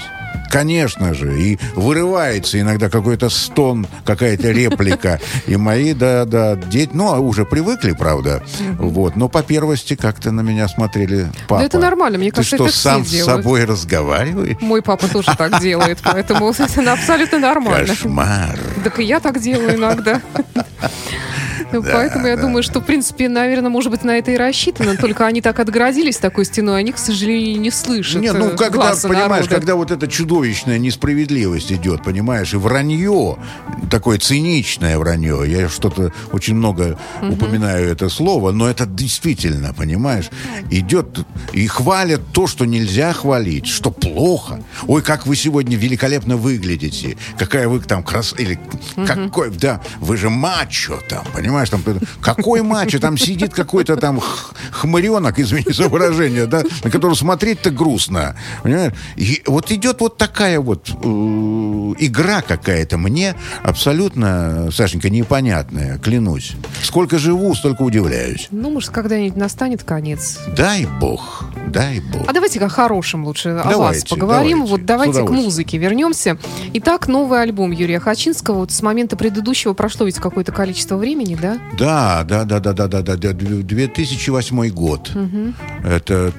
Конечно 0.50 1.14
же. 1.14 1.40
И 1.40 1.58
вырывается 1.74 2.60
иногда 2.60 2.88
какой-то 2.88 3.28
стон, 3.28 3.86
какая-то 4.04 4.50
реплика. 4.50 5.20
И 5.46 5.56
мои, 5.56 5.92
да, 5.92 6.24
да, 6.24 6.56
дети, 6.56 6.90
ну, 6.92 7.12
а 7.12 7.18
уже 7.18 7.44
привыкли, 7.44 7.92
правда. 7.92 8.42
Вот. 8.78 9.16
Но 9.16 9.28
по 9.28 9.42
первости 9.42 9.96
как-то 9.96 10.30
на 10.30 10.40
меня 10.40 10.68
смотрели 10.68 11.30
папа. 11.48 11.62
это 11.62 11.78
нормально, 11.78 12.18
мне 12.18 12.30
Ты 12.30 12.36
кажется, 12.36 12.56
что, 12.56 12.64
это 12.64 12.72
все 12.72 12.82
сам 12.82 13.04
с 13.04 13.24
собой 13.24 13.64
разговариваешь? 13.64 14.56
Мой 14.60 14.82
папа 14.82 15.08
тоже 15.08 15.30
так 15.36 15.60
делает, 15.60 15.98
поэтому 16.02 16.50
это 16.58 16.92
абсолютно 16.92 17.38
нормально. 17.38 17.88
Кошмар. 17.88 18.58
Так 18.84 18.98
и 18.98 19.04
я 19.04 19.20
так 19.20 19.40
делаю 19.40 19.76
иногда. 19.76 20.20
Поэтому 21.82 22.26
я 22.26 22.36
думаю, 22.36 22.62
что, 22.62 22.80
в 22.80 22.84
принципе, 22.84 23.28
наверное, 23.28 23.70
может 23.70 23.90
быть, 23.90 24.04
на 24.04 24.18
это 24.18 24.30
и 24.30 24.36
рассчитано. 24.36 24.96
Только 24.96 25.26
они 25.26 25.40
так 25.40 25.58
отгородились 25.60 26.16
такой 26.18 26.44
стеной, 26.44 26.80
они, 26.80 26.92
к 26.92 26.98
сожалению, 26.98 27.60
не 27.60 27.70
слышат 27.70 28.20
Не, 28.20 28.32
ну 28.32 28.48
э, 28.48 28.56
когда, 28.56 28.94
понимаешь, 29.02 29.44
народа. 29.44 29.54
когда 29.54 29.74
вот 29.74 29.90
эта 29.90 30.08
чудовищная 30.08 30.78
несправедливость 30.78 31.72
идет, 31.72 32.02
понимаешь, 32.02 32.54
и 32.54 32.56
вранье, 32.56 33.36
такое 33.90 34.18
циничное 34.18 34.98
вранье, 34.98 35.42
я 35.46 35.68
что-то 35.68 36.12
очень 36.32 36.54
много 36.54 36.98
упоминаю 37.22 37.90
это 37.90 38.08
слово, 38.08 38.52
но 38.52 38.68
это 38.68 38.86
действительно, 38.86 39.74
понимаешь, 39.74 40.30
идет 40.70 41.26
и 41.52 41.66
хвалят 41.66 42.20
то, 42.32 42.46
что 42.46 42.64
нельзя 42.64 43.12
хвалить, 43.12 43.66
что 43.66 43.90
плохо. 43.90 44.62
Ой, 44.86 45.02
как 45.02 45.26
вы 45.26 45.36
сегодня 45.36 45.76
великолепно 45.76 46.36
выглядите, 46.36 47.16
какая 47.38 47.68
вы 47.68 47.80
там 47.80 48.02
крас... 48.02 48.34
Или 48.38 48.58
какой, 49.06 49.50
да, 49.50 49.80
вы 49.98 50.16
же 50.16 50.30
мачо 50.30 51.00
там, 51.08 51.24
понимаешь, 51.34 51.65
там, 51.70 51.82
какой 52.20 52.62
мачо, 52.62 52.98
там 52.98 53.16
сидит 53.18 53.54
какой-то 53.54 53.96
там 53.96 54.20
хмыренок, 54.70 55.38
извини 55.38 55.72
за 55.72 55.88
выражение, 55.88 56.46
да, 56.46 56.62
на 56.84 56.90
которого 56.90 57.14
смотреть-то 57.14 57.70
грустно, 57.70 58.36
понимаешь? 58.62 58.92
И 59.16 59.42
вот 59.46 59.70
идет 59.70 60.00
вот 60.00 60.16
такая 60.16 60.60
вот 60.60 60.88
э, 60.90 60.94
игра 61.98 62.42
какая-то 62.42 62.98
мне 62.98 63.34
абсолютно, 63.62 64.68
Сашенька, 64.72 65.10
непонятная, 65.10 65.98
клянусь. 65.98 66.52
Сколько 66.82 67.18
живу, 67.18 67.54
столько 67.54 67.82
удивляюсь. 67.82 68.48
Ну, 68.50 68.70
может, 68.70 68.90
когда-нибудь 68.90 69.36
настанет 69.36 69.84
конец. 69.84 70.38
Дай 70.56 70.86
бог. 71.00 71.44
дай 71.68 72.00
бог. 72.00 72.28
А 72.28 72.32
давайте 72.32 72.58
о 72.60 72.68
хорошем 72.68 73.24
лучше 73.24 73.50
о 73.50 73.54
вас 73.54 73.72
Давайте, 73.72 74.08
поговорим. 74.08 74.58
давайте, 74.58 74.70
вот 74.70 74.84
давайте 74.84 75.24
к 75.24 75.30
музыке 75.30 75.78
вернемся. 75.78 76.38
Итак, 76.74 77.06
новый 77.08 77.42
альбом 77.42 77.70
Юрия 77.70 78.00
Хачинского. 78.00 78.56
Вот 78.60 78.72
с 78.72 78.82
момента 78.82 79.16
предыдущего 79.16 79.72
прошло 79.72 80.06
ведь 80.06 80.16
какое-то 80.16 80.52
количество 80.52 80.96
времени, 80.96 81.38
да? 81.40 81.45
да? 81.46 82.24
Да, 82.24 82.44
да, 82.44 82.44
да, 82.44 82.60
да, 82.60 82.72
да, 82.72 83.02
да, 83.02 83.02
да, 83.02 83.16
да 83.16 83.32
2008 83.32 84.68
год. 84.70 85.10
Угу. 85.14 85.54
Это 85.84 86.32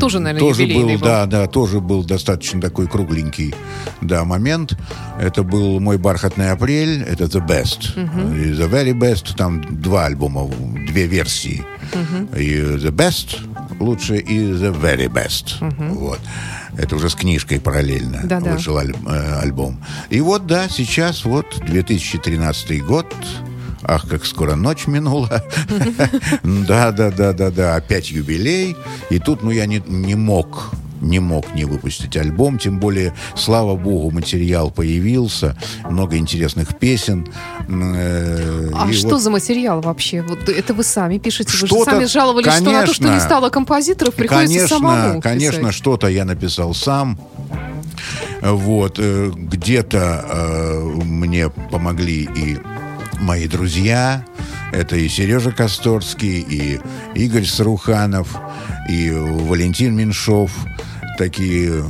тоже, 0.00 0.20
наверное, 0.20 0.48
тоже 0.48 0.66
был, 0.66 0.88
был, 0.88 0.98
да, 1.00 1.26
да, 1.26 1.46
тоже 1.46 1.80
был 1.80 2.04
достаточно 2.04 2.60
такой 2.60 2.86
кругленький, 2.86 3.54
да, 4.00 4.24
момент. 4.24 4.76
Это 5.20 5.42
был 5.42 5.80
мой 5.80 5.98
бархатный 5.98 6.50
апрель, 6.50 7.02
это 7.02 7.24
The 7.24 7.46
Best, 7.46 8.02
угу. 8.02 8.20
The 8.20 8.70
Very 8.70 8.92
Best, 8.92 9.36
там 9.36 9.62
два 9.82 10.06
альбома, 10.06 10.48
две 10.86 11.06
версии, 11.06 11.64
угу. 11.92 12.36
и 12.36 12.60
The 12.60 12.90
Best 12.90 13.38
лучше 13.80 14.16
и 14.16 14.38
The 14.38 14.74
Very 14.80 15.08
Best, 15.08 15.66
угу. 15.66 16.00
вот. 16.06 16.20
Это 16.76 16.94
уже 16.94 17.10
с 17.10 17.14
книжкой 17.14 17.60
параллельно 17.60 18.20
да, 18.24 18.38
вышел. 18.38 18.78
Аль- 18.78 18.94
э, 19.06 19.40
альбом. 19.40 19.82
И 20.10 20.20
вот, 20.20 20.46
да, 20.46 20.68
сейчас 20.68 21.24
вот 21.24 21.46
2013 21.66 22.84
год, 22.84 23.06
Ах, 23.82 24.08
как 24.08 24.24
скоро 24.24 24.54
ночь 24.54 24.86
минула. 24.86 25.42
Да, 26.42 26.92
да, 26.92 27.10
да, 27.10 27.32
да, 27.32 27.50
да. 27.50 27.76
Опять 27.76 28.10
юбилей. 28.10 28.76
И 29.10 29.18
тут, 29.18 29.42
ну, 29.42 29.50
я 29.50 29.66
не, 29.66 29.82
не 29.86 30.14
мог 30.14 30.72
не 31.00 31.20
мог 31.20 31.54
не 31.54 31.64
выпустить 31.64 32.16
альбом, 32.16 32.58
тем 32.58 32.78
более, 32.78 33.14
слава 33.36 33.76
богу, 33.76 34.10
материал 34.10 34.70
появился, 34.70 35.56
много 35.88 36.16
интересных 36.16 36.76
песен. 36.76 37.28
Э, 37.68 38.70
А 38.74 38.88
и 38.90 38.92
что 38.92 39.10
вот 39.10 39.22
за 39.22 39.30
материал 39.30 39.80
вообще? 39.80 40.22
Вот 40.22 40.48
это 40.48 40.74
вы 40.74 40.82
сами 40.82 41.18
пишете. 41.18 41.52
Вы 41.56 41.68
же 41.68 41.84
сами 41.84 42.04
жаловались, 42.04 42.52
что 42.52 42.64
на 42.64 42.84
то, 42.84 42.92
что 42.94 43.04
не 43.04 43.10
конечно. 43.10 43.28
стало 43.28 43.50
композиторов, 43.50 44.14
приходится 44.14 44.54
конечно, 44.58 44.76
самому 44.76 45.20
Конечно, 45.20 45.60
писать. 45.60 45.74
что-то 45.74 46.08
я 46.08 46.24
написал 46.24 46.74
сам. 46.74 47.18
Вот, 48.42 48.98
э, 48.98 49.30
где-то 49.34 50.24
э, 50.28 50.80
мне 51.04 51.48
помогли 51.48 52.28
и 52.36 52.58
мои 53.20 53.46
друзья. 53.46 54.24
Это 54.72 54.96
и 54.96 55.08
Сережа 55.08 55.50
Косторский, 55.50 56.40
и 56.40 56.80
Игорь 57.14 57.46
Саруханов, 57.46 58.36
и 58.88 59.10
Валентин 59.10 59.96
Меньшов. 59.96 60.52
Такие 61.16 61.84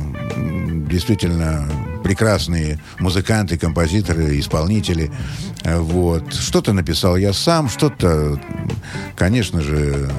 действительно 0.89 1.69
прекрасные 2.03 2.79
музыканты, 2.99 3.57
композиторы, 3.57 4.39
исполнители. 4.39 5.11
Вот. 5.65 6.33
Что-то 6.33 6.73
написал 6.73 7.17
я 7.17 7.33
сам, 7.33 7.69
что-то, 7.69 8.39
конечно 9.15 9.61
же, 9.61 10.09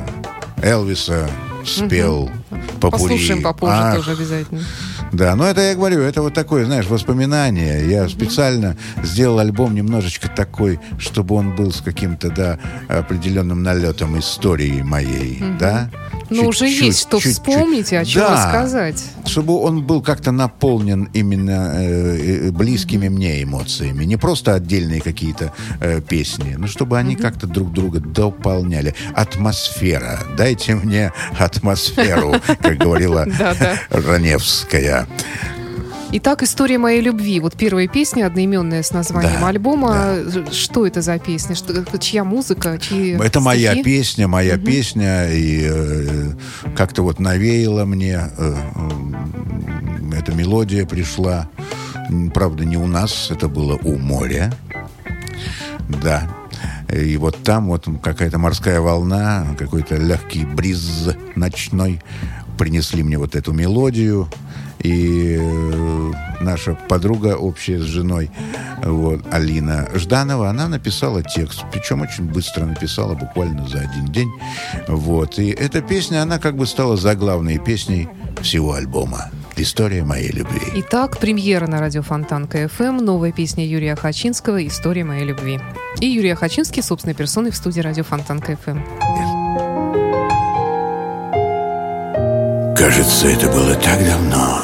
Элвиса 0.63 1.29
спел 1.65 2.31
попури. 2.81 2.91
Послушаем 3.03 3.43
попозже 3.43 3.75
Ах, 3.79 3.97
тоже 3.97 4.13
обязательно. 4.13 4.61
да, 5.13 5.35
но 5.37 5.47
это 5.47 5.61
я 5.61 5.75
говорю, 5.75 6.01
это 6.03 6.23
вот 6.23 6.35
такое, 6.35 6.65
знаешь, 6.65 6.87
воспоминание. 6.87 7.89
Я 7.89 8.09
специально 8.09 8.77
сделал 9.03 9.39
альбом 9.39 9.75
немножечко 9.75 10.29
такой, 10.29 10.81
чтобы 10.99 11.35
он 11.35 11.55
был 11.55 11.73
с 11.73 11.81
каким-то, 11.81 12.31
да, 12.31 12.59
определенным 12.89 13.63
налетом 13.63 14.19
истории 14.19 14.83
моей, 14.83 15.43
да. 15.59 15.91
Ну, 16.33 16.45
уже 16.47 16.69
есть 16.69 17.01
что 17.01 17.17
чуть-чуть. 17.19 17.33
вспомнить 17.33 17.91
и 17.91 17.97
о 17.97 18.05
чем 18.05 18.23
Да. 18.23 18.35
рассказать. 18.47 19.05
Чтобы 19.27 19.59
он 19.59 19.83
был 19.85 20.01
как-то 20.01 20.31
наполнен 20.31 21.09
именно 21.13 21.73
э, 21.75 22.47
э, 22.47 22.51
близкими 22.53 23.09
мне 23.09 23.43
эмоциями. 23.43 24.05
Не 24.05 24.17
просто 24.17 24.55
отдельные 24.55 25.01
какие-то 25.01 25.53
э, 25.81 26.01
песни, 26.01 26.55
но 26.57 26.69
чтобы 26.69 26.99
они 26.99 27.17
как-то 27.17 27.49
друг 27.49 27.73
друга 27.73 27.99
дополняли. 27.99 28.95
Атмосфера. 29.13 30.21
Дайте 30.37 30.77
мне 30.77 31.13
атмосферу, 31.37 32.35
как 32.63 32.77
говорила. 32.79 33.27
Раневская. 33.91 35.07
Итак, 36.13 36.43
история 36.43 36.77
моей 36.79 37.01
любви. 37.01 37.39
Вот 37.39 37.55
первая 37.55 37.87
песня, 37.87 38.27
одноименная 38.27 38.83
с 38.83 38.91
названием 38.91 39.41
Да, 39.41 39.47
альбома. 39.47 40.17
Что 40.51 40.85
это 40.85 41.03
за 41.03 41.19
песня? 41.21 41.55
Что, 41.55 41.99
чья 41.99 42.25
музыка? 42.25 42.79
Чьи 42.81 43.13
Это 43.13 43.39
моя 43.39 43.71
стихи? 43.73 43.85
песня, 43.85 44.27
моя 44.27 44.59
песня, 44.59 45.31
и 45.31 45.69
э, 45.71 46.33
как-то 46.77 47.03
вот 47.05 47.21
навеяла 47.21 47.85
мне. 47.85 48.29
э, 48.37 48.55
э, 48.57 50.19
эта 50.19 50.33
мелодия 50.33 50.85
пришла, 50.85 51.49
правда, 52.35 52.65
не 52.65 52.77
у 52.77 52.89
нас, 52.89 53.31
это 53.31 53.47
было 53.47 53.79
у 53.85 53.97
моря. 53.97 54.53
Да. 55.89 56.29
И 56.93 57.17
вот 57.19 57.41
там 57.45 57.69
вот 57.69 57.87
какая-то 58.03 58.39
морская 58.39 58.81
волна, 58.81 59.47
какой-то 59.57 59.95
легкий 59.95 60.45
бриз 60.45 61.11
ночной 61.37 62.03
принесли 62.61 63.03
мне 63.03 63.17
вот 63.17 63.37
эту 63.37 63.55
мелодию. 63.55 64.29
И 64.81 65.39
э, 65.41 66.13
наша 66.41 66.75
подруга 66.75 67.37
общая 67.37 67.79
с 67.79 67.85
женой, 67.85 68.31
вот, 68.85 69.23
Алина 69.31 69.89
Жданова, 69.95 70.51
она 70.51 70.69
написала 70.69 71.23
текст. 71.23 71.65
Причем 71.73 72.03
очень 72.03 72.25
быстро 72.25 72.67
написала, 72.67 73.15
буквально 73.15 73.67
за 73.67 73.79
один 73.79 74.13
день. 74.13 74.31
Вот. 74.89 75.39
И 75.39 75.49
эта 75.49 75.81
песня, 75.81 76.21
она 76.21 76.39
как 76.39 76.57
бы 76.57 76.67
стала 76.67 76.99
заглавной 76.99 77.59
песней 77.59 78.11
всего 78.43 78.75
альбома. 78.75 79.31
История 79.57 80.05
моей 80.05 80.31
любви. 80.31 80.61
Итак, 80.75 81.19
премьера 81.19 81.67
на 81.67 81.81
радио 81.81 82.03
Фонтанка 82.03 82.47
FM, 82.47 82.99
новая 82.99 83.33
песня 83.33 83.67
Юрия 83.67 83.97
Охочинского 83.97 84.67
«История 84.67 85.05
моей 85.05 85.25
любви». 85.25 85.61
И 86.01 86.07
Юрий 86.07 86.35
Охочинский 86.35 86.83
собственной 86.83 87.15
персоной 87.15 87.53
в 87.53 87.57
студии 87.57 87.81
радио 87.81 88.05
Фонтанка 88.05 88.41
FM. 88.41 88.81
Кажется, 92.81 93.29
это 93.29 93.47
было 93.49 93.75
так 93.75 94.03
давно. 94.07 94.63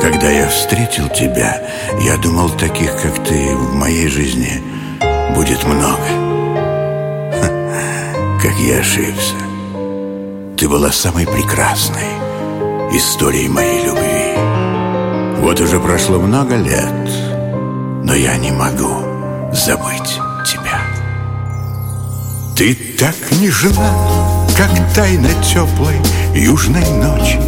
Когда 0.00 0.30
я 0.32 0.48
встретил 0.48 1.08
тебя, 1.08 1.62
я 2.00 2.16
думал, 2.16 2.50
таких, 2.50 2.90
как 3.00 3.22
ты, 3.22 3.54
в 3.54 3.72
моей 3.74 4.08
жизни 4.08 4.60
будет 5.36 5.62
много. 5.62 5.96
Как 8.42 8.52
я 8.58 8.80
ошибся. 8.80 9.36
Ты 10.58 10.68
была 10.68 10.90
самой 10.90 11.24
прекрасной 11.24 12.18
историей 12.96 13.48
моей 13.48 13.84
любви. 13.84 14.34
Вот 15.40 15.60
уже 15.60 15.78
прошло 15.78 16.18
много 16.18 16.56
лет, 16.56 17.10
но 18.02 18.12
я 18.12 18.36
не 18.38 18.50
могу 18.50 19.52
забыть. 19.52 20.18
Ты 22.56 22.72
так 22.96 23.16
нежна, 23.40 23.90
как 24.56 24.70
тайна 24.94 25.28
теплой 25.42 25.96
южной 26.36 26.88
ночи. 27.02 27.40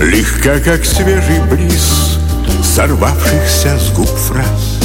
Легка, 0.00 0.58
как 0.58 0.82
свежий 0.86 1.38
бриз, 1.50 2.18
сорвавшихся 2.64 3.78
с 3.78 3.90
губ 3.92 4.08
фраз. 4.08 4.78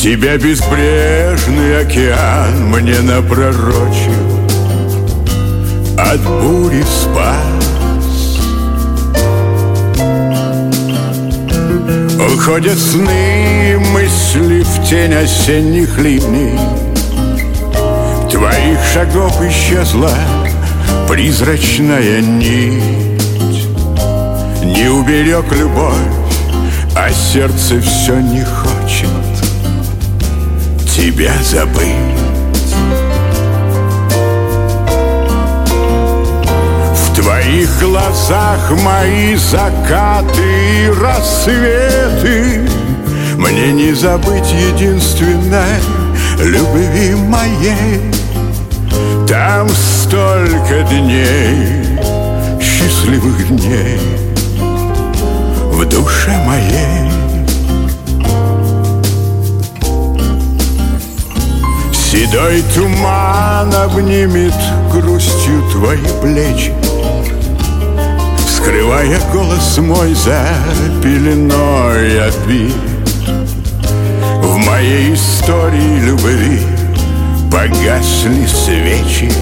Тебя 0.00 0.38
безбрежный 0.38 1.82
океан 1.82 2.70
мне 2.70 2.98
напророчил. 3.00 4.46
От 5.98 6.22
бури 6.22 6.82
спас. 6.82 7.66
Уходят 12.32 12.78
сны 12.78 13.72
и 13.72 13.76
мысли 13.76 14.62
в 14.62 14.88
тень 14.88 15.12
осенних 15.12 15.98
ливней 15.98 16.85
Твоих 18.66 18.84
шагов 18.92 19.42
исчезла 19.42 20.10
призрачная 21.08 22.20
нить. 22.20 22.82
Не 24.64 24.88
уберег 24.88 25.44
любовь, 25.52 25.94
а 26.96 27.08
сердце 27.12 27.80
все 27.80 28.18
не 28.18 28.44
хочет 28.44 29.08
Тебя 30.84 31.30
забыть. 31.44 31.94
В 36.92 37.14
твоих 37.14 37.68
глазах 37.78 38.72
мои 38.82 39.36
закаты 39.36 40.42
и 40.42 40.90
рассветы. 41.00 42.68
Мне 43.36 43.70
не 43.70 43.92
забыть 43.92 44.50
единственной 44.50 45.78
любви 46.40 47.14
моей 47.14 48.25
Там 49.36 49.68
столько 49.68 50.82
дней, 50.88 51.84
счастливых 52.58 53.46
дней 53.48 54.00
В 55.72 55.84
душе 55.84 56.34
моей. 56.46 57.10
Седой 61.92 62.64
туман 62.74 63.74
обнимет 63.74 64.54
грустью 64.90 65.62
твои 65.70 65.98
плечи 66.22 66.72
Скрывая 68.48 69.20
голос 69.34 69.76
мой 69.76 70.14
за 70.14 70.46
пеленой 71.02 72.26
обид. 72.26 72.74
В 74.42 74.56
моей 74.56 75.12
истории 75.12 76.00
любви 76.06 76.75
погасли 77.56 78.46
свечи 78.46 79.32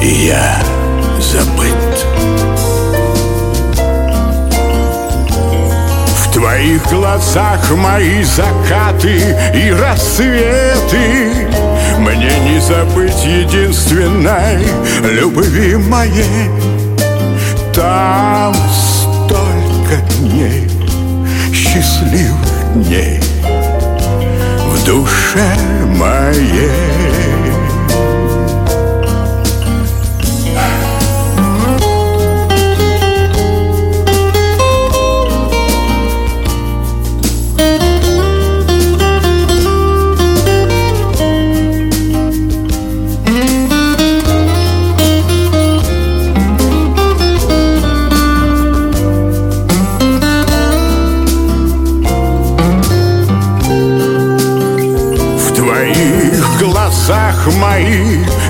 и 0.00 0.26
я 0.26 0.62
забыт. 1.18 2.06
В 6.16 6.32
твоих 6.32 6.86
глазах 6.90 7.70
мои 7.72 8.22
закаты 8.22 9.36
и 9.52 9.72
рассветы. 9.72 11.48
Мне 11.98 12.38
не 12.48 12.60
забыть 12.60 13.24
единственной 13.24 14.64
любви 15.10 15.76
моей. 15.76 16.50
Там 17.74 18.54
столько 18.54 19.96
дней, 20.20 20.68
счастливых 21.52 22.74
дней 22.74 23.33
душе 24.86 25.56
моей 25.88 27.33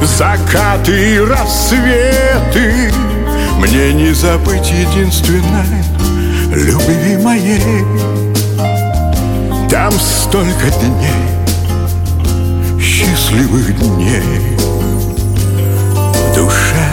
закаты 0.06 1.14
и 1.14 1.18
рассветы. 1.18 2.92
Мне 3.58 3.92
не 3.92 4.12
забыть 4.12 4.70
единственной 4.70 5.84
любви 6.50 7.16
моей. 7.16 7.84
Там 9.68 9.92
столько 9.92 10.70
дней, 10.70 11.24
счастливых 12.80 13.76
дней 13.76 14.56
В 16.12 16.34
душе 16.34 16.83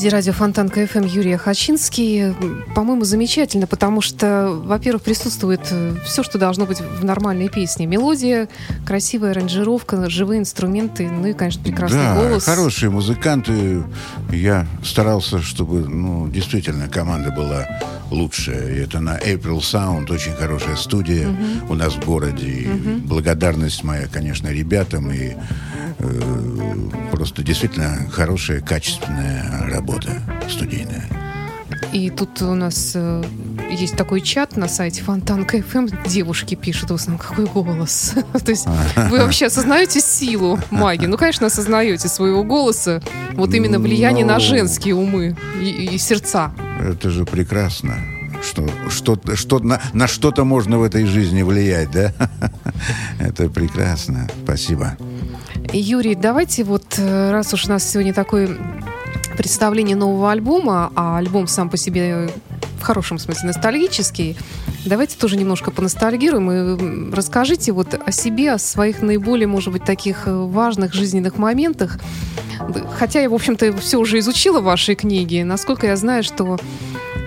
студии 0.00 0.14
радио 0.14 0.32
Фонтан 0.32 0.70
КФМ 0.70 1.04
Юрия 1.04 1.36
Хачинский. 1.36 2.34
По-моему, 2.74 3.04
замечательно, 3.04 3.66
потому 3.66 4.00
что, 4.00 4.48
во-первых, 4.50 5.02
присутствует 5.02 5.60
э, 5.70 5.94
все, 6.06 6.22
что 6.22 6.38
должно 6.38 6.64
быть 6.64 6.80
в 6.80 7.04
нормальной 7.04 7.50
песне. 7.50 7.84
Мелодия, 7.84 8.48
красивая 8.86 9.32
аранжировка, 9.32 10.08
живые 10.08 10.40
инструменты, 10.40 11.06
ну 11.10 11.26
и, 11.26 11.34
конечно, 11.34 11.62
прекрасный 11.62 11.98
да, 11.98 12.14
голос. 12.16 12.46
хорошие 12.46 12.88
музыканты. 12.88 13.82
Я 14.32 14.66
старался, 14.82 15.42
чтобы, 15.42 15.80
ну, 15.86 16.28
действительно, 16.28 16.88
команда 16.88 17.30
была 17.30 17.68
лучшая. 18.10 18.74
И 18.74 18.78
это 18.80 19.00
на 19.00 19.18
April 19.18 19.58
Sound, 19.58 20.12
очень 20.12 20.32
хорошая 20.32 20.76
студия 20.76 21.28
угу. 21.28 21.72
у 21.72 21.74
нас 21.74 21.94
в 21.94 22.04
городе. 22.04 22.68
Угу. 22.70 23.08
благодарность 23.08 23.84
моя, 23.84 24.06
конечно, 24.06 24.48
ребятам 24.48 25.10
и 25.10 25.34
э, 25.98 26.20
просто 27.12 27.42
действительно 27.42 28.08
хорошая, 28.10 28.60
качественная 28.60 29.68
работа 29.70 30.22
студийная. 30.48 31.08
И 31.92 32.10
тут 32.10 32.40
у 32.42 32.54
нас 32.54 32.92
э, 32.94 33.24
есть 33.70 33.96
такой 33.96 34.20
чат 34.20 34.56
на 34.56 34.68
сайте 34.68 35.02
Фонтан 35.02 35.44
КФМ. 35.44 35.88
Девушки 36.06 36.54
пишут 36.54 36.90
в 36.90 36.94
основном, 36.94 37.18
какой 37.18 37.46
голос. 37.46 38.14
То 38.44 38.50
есть 38.50 38.66
вы 39.10 39.18
вообще 39.18 39.46
осознаете 39.46 40.00
силу 40.00 40.58
магии? 40.70 41.06
Ну, 41.06 41.16
конечно, 41.16 41.46
осознаете 41.46 42.08
своего 42.08 42.44
голоса. 42.44 43.02
Вот 43.32 43.54
именно 43.54 43.80
влияние 43.80 44.24
на 44.24 44.34
ну. 44.34 44.40
женские 44.40 44.94
умы 44.94 45.36
и, 45.60 45.94
и 45.94 45.98
сердца. 45.98 46.52
Это 46.80 47.10
же 47.10 47.24
прекрасно 47.24 47.96
что, 48.42 48.66
что, 48.88 49.18
что 49.34 49.58
на, 49.58 49.80
на 49.92 50.06
что-то 50.06 50.44
можно 50.44 50.78
в 50.78 50.82
этой 50.82 51.04
жизни 51.04 51.42
влиять, 51.42 51.90
да? 51.90 52.12
Это 53.18 53.48
прекрасно. 53.48 54.28
Спасибо. 54.44 54.96
Юрий, 55.72 56.14
давайте 56.14 56.64
вот, 56.64 56.94
э, 56.98 57.30
раз 57.30 57.52
уж 57.54 57.66
у 57.66 57.68
нас 57.68 57.88
сегодня 57.88 58.14
такое 58.14 58.56
представление 59.36 59.96
нового 59.96 60.32
альбома, 60.32 60.92
а 60.96 61.18
альбом 61.18 61.46
сам 61.46 61.70
по 61.70 61.76
себе 61.76 62.30
в 62.78 62.82
хорошем 62.82 63.18
смысле 63.18 63.48
ностальгический, 63.48 64.36
давайте 64.84 65.16
тоже 65.16 65.36
немножко 65.36 65.70
поностальгируем 65.70 66.50
и 66.50 67.14
расскажите 67.14 67.72
вот 67.72 67.94
о 67.94 68.12
себе, 68.12 68.52
о 68.52 68.58
своих 68.58 69.02
наиболее, 69.02 69.46
может 69.46 69.72
быть, 69.72 69.84
таких 69.84 70.26
э, 70.26 70.32
важных 70.34 70.94
жизненных 70.94 71.38
моментах. 71.38 71.98
Хотя 72.92 73.20
я, 73.20 73.30
в 73.30 73.34
общем-то, 73.34 73.76
все 73.78 73.98
уже 73.98 74.18
изучила 74.18 74.60
в 74.60 74.64
вашей 74.64 74.94
книге. 74.94 75.44
Насколько 75.44 75.86
я 75.86 75.96
знаю, 75.96 76.22
что 76.22 76.58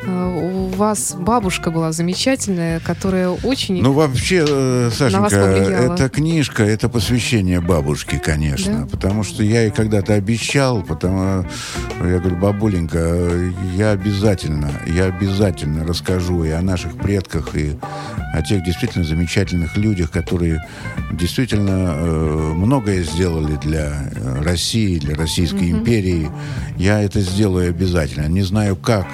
у 0.06 0.68
вас 0.76 1.16
бабушка 1.18 1.72
была 1.72 1.92
замечательная, 1.92 2.80
которая 2.80 3.30
очень 3.30 3.82
Ну, 3.82 3.94
вообще, 3.94 4.46
э, 4.48 4.90
Сашенька, 4.94 5.36
эта 5.36 6.10
книжка, 6.10 6.64
это 6.64 6.90
посвящение 6.90 7.62
бабушке, 7.62 8.20
конечно. 8.20 8.82
Да? 8.82 8.88
Потому 8.88 9.24
что 9.24 9.44
я 9.44 9.62
ей 9.62 9.72
когда-то 9.72 10.14
обещал, 10.14 10.84
потому 10.84 11.46
я 12.02 12.20
говорю, 12.20 12.36
бабуленька, 12.38 13.30
я 13.76 13.92
обязательно, 13.92 14.72
я 14.88 15.06
обязательно 15.06 15.86
расскажу 15.86 16.44
и 16.44 16.50
о 16.50 16.62
наших 16.62 16.98
предках, 16.98 17.56
и 17.56 17.78
о 18.34 18.42
тех 18.42 18.64
действительно 18.64 19.06
замечательных 19.06 19.78
людях, 19.78 20.12
которые 20.12 20.64
действительно 21.12 21.94
э, 21.96 22.54
многое 22.56 23.04
сделали 23.04 23.58
для 23.62 24.12
России, 24.44 24.98
для 25.00 25.16
Российской 25.16 25.70
mm-hmm. 25.70 25.80
империи. 25.80 26.30
Я 26.78 27.02
это 27.02 27.22
сделаю 27.22 27.70
обязательно. 27.70 28.28
Не 28.28 28.42
знаю 28.42 28.76
как, 28.76 29.08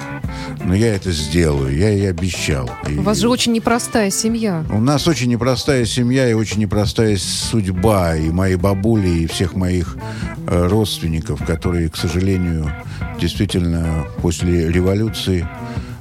но 0.64 0.74
я 0.80 0.94
это 0.94 1.12
сделаю, 1.12 1.76
я 1.76 1.90
ей 1.90 2.08
обещал. 2.08 2.70
У 2.98 3.02
вас 3.02 3.18
же 3.18 3.28
очень 3.28 3.52
непростая 3.52 4.10
семья. 4.10 4.64
У 4.70 4.80
нас 4.80 5.06
очень 5.06 5.28
непростая 5.28 5.84
семья 5.84 6.28
и 6.28 6.32
очень 6.32 6.60
непростая 6.60 7.18
судьба. 7.18 8.16
И 8.16 8.30
моей 8.30 8.56
бабули, 8.56 9.10
и 9.10 9.26
всех 9.26 9.54
моих 9.54 9.98
э, 10.46 10.68
родственников, 10.68 11.44
которые, 11.44 11.90
к 11.90 11.96
сожалению, 11.96 12.72
действительно 13.20 14.06
после 14.22 14.72
революции 14.72 15.46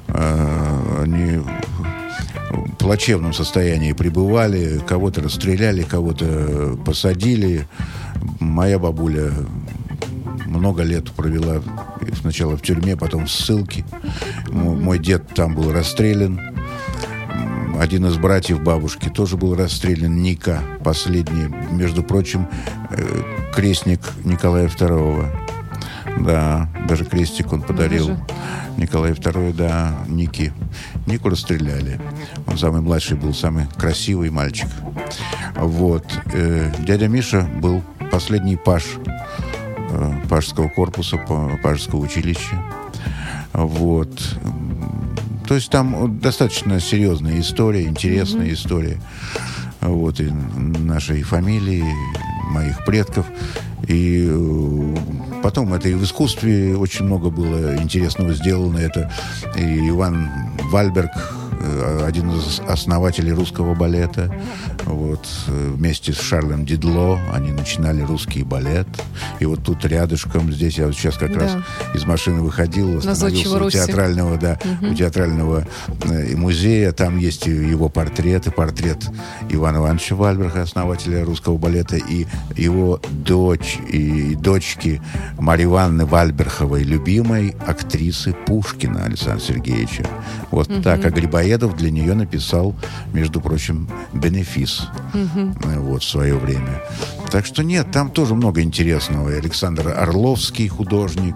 э, 0.08 1.02
они 1.04 1.40
в 2.50 2.76
плачевном 2.78 3.34
состоянии 3.34 3.92
пребывали. 3.92 4.80
Кого-то 4.88 5.22
расстреляли, 5.22 5.84
кого-то 5.84 6.80
посадили. 6.86 7.68
Моя 8.40 8.80
бабуля 8.80 9.34
много 10.50 10.84
лет 10.84 11.12
провела 11.12 11.62
сначала 12.20 12.58
в 12.58 12.62
тюрьме, 12.62 12.96
потом 12.98 13.26
в 13.26 13.32
ссылке. 13.32 13.86
Мой 14.50 15.00
дед 15.00 15.28
там 15.36 15.56
был 15.56 15.72
расстрелян. 15.72 16.40
Один 17.80 18.06
из 18.08 18.18
братьев 18.18 18.62
бабушки 18.62 19.10
тоже 19.10 19.38
был 19.38 19.56
расстрелян, 19.56 20.22
Ника, 20.22 20.62
последний, 20.84 21.48
между 21.72 22.04
прочим, 22.04 22.48
э, 22.92 23.24
крестник 23.56 24.02
Николая 24.26 24.68
II. 24.68 25.26
Да, 26.20 26.70
даже 26.88 27.06
крестик 27.06 27.54
он 27.54 27.62
подарил. 27.62 28.08
Даже. 28.10 28.20
Николай 28.80 29.12
II, 29.12 29.54
да, 29.54 29.94
Ники. 30.08 30.54
Нику 31.06 31.30
расстреляли. 31.30 32.00
Он 32.48 32.58
самый 32.58 32.82
младший 32.82 33.18
был, 33.18 33.34
самый 33.34 33.68
красивый 33.78 34.30
мальчик. 34.30 34.70
Вот. 35.56 36.06
Э, 36.34 36.72
дядя 36.80 37.08
Миша 37.08 37.42
был 37.62 37.84
последний 38.12 38.56
паш 38.56 38.86
пажского 40.30 40.70
корпуса, 40.70 41.18
пажского 41.64 42.00
училища. 42.02 42.62
Вот. 43.54 44.10
То 45.48 45.56
есть 45.56 45.72
там 45.72 46.20
достаточно 46.20 46.80
серьезная 46.80 47.40
история, 47.40 47.86
интересная 47.86 48.48
mm-hmm. 48.48 48.54
история. 48.54 49.02
Вот, 49.82 50.20
и 50.20 50.30
нашей 50.30 51.24
фамилии, 51.24 51.86
моих 52.52 52.84
предков. 52.86 53.26
И 53.88 54.28
э, 54.30 54.96
потом 55.42 55.74
это 55.74 55.90
и 55.90 55.94
в 55.94 56.04
искусстве 56.04 56.76
очень 56.76 57.06
много 57.06 57.30
было 57.30 57.78
интересного 57.78 58.34
сделано. 58.34 58.78
Это 58.78 59.12
и 59.58 59.90
Иван 59.90 60.30
Вальберг, 60.72 61.12
э, 61.16 61.49
один 62.06 62.32
из 62.32 62.60
основателей 62.68 63.32
русского 63.32 63.76
балета. 63.76 64.34
Вот, 64.86 65.28
э, 65.48 65.72
вместе 65.76 66.14
с 66.14 66.20
Шарлем 66.20 66.66
Дидло 66.66 67.20
они 67.34 67.52
начинали 67.52 68.02
русский 68.02 68.44
балет. 68.44 68.88
И 69.40 69.46
вот 69.46 69.64
тут 69.64 69.86
рядышком, 69.86 70.52
здесь 70.52 70.78
я 70.78 70.88
вот 70.88 70.96
сейчас 70.96 71.18
как 71.18 71.34
Да. 71.34 71.40
раз 71.40 71.58
из 71.94 72.06
машины 72.06 72.42
выходил, 72.42 72.98
остановился 72.98 73.64
у 73.64 73.70
театрального, 73.70 74.38
да, 74.38 74.60
у 74.82 74.94
театрального 74.94 75.68
э, 76.04 76.36
музея. 76.36 76.92
Там 76.92 77.18
есть 77.18 77.48
и 77.48 77.52
его 77.52 77.90
портреты, 77.90 78.52
портрет 78.52 79.08
Ивана 79.50 79.78
Ивановича 79.78 80.16
Вальберга, 80.16 80.62
основателя 80.62 81.24
русского 81.24 81.58
балета, 81.58 81.98
и 81.98 82.26
его 82.56 83.02
дочь, 83.12 83.80
и 83.92 84.36
дочки 84.36 85.02
Марьи 85.38 85.66
Ивановны 85.66 86.06
Вальберховой, 86.06 86.84
любимой 86.84 87.56
актрисы 87.66 88.34
Пушкина 88.34 89.06
Александра 89.06 89.40
Сергеевича. 89.40 90.04
Вот 90.52 90.70
так. 90.84 91.06
А 91.06 91.12
Грибоедов 91.50 91.76
для 91.78 91.90
нее 91.90 92.14
написал, 92.14 92.76
между 93.12 93.42
прочим, 93.42 93.90
«Бенефис» 94.14 94.88
э, 95.16 95.80
вот, 95.80 96.04
в 96.04 96.08
свое 96.08 96.36
время. 96.36 96.84
Так 97.32 97.48
что 97.48 97.64
нет, 97.64 97.92
там 97.92 98.12
тоже 98.12 98.36
много 98.36 98.62
интересного. 98.62 99.32
Александр 99.32 99.88
Орловский 99.88 100.68
художник. 100.68 101.36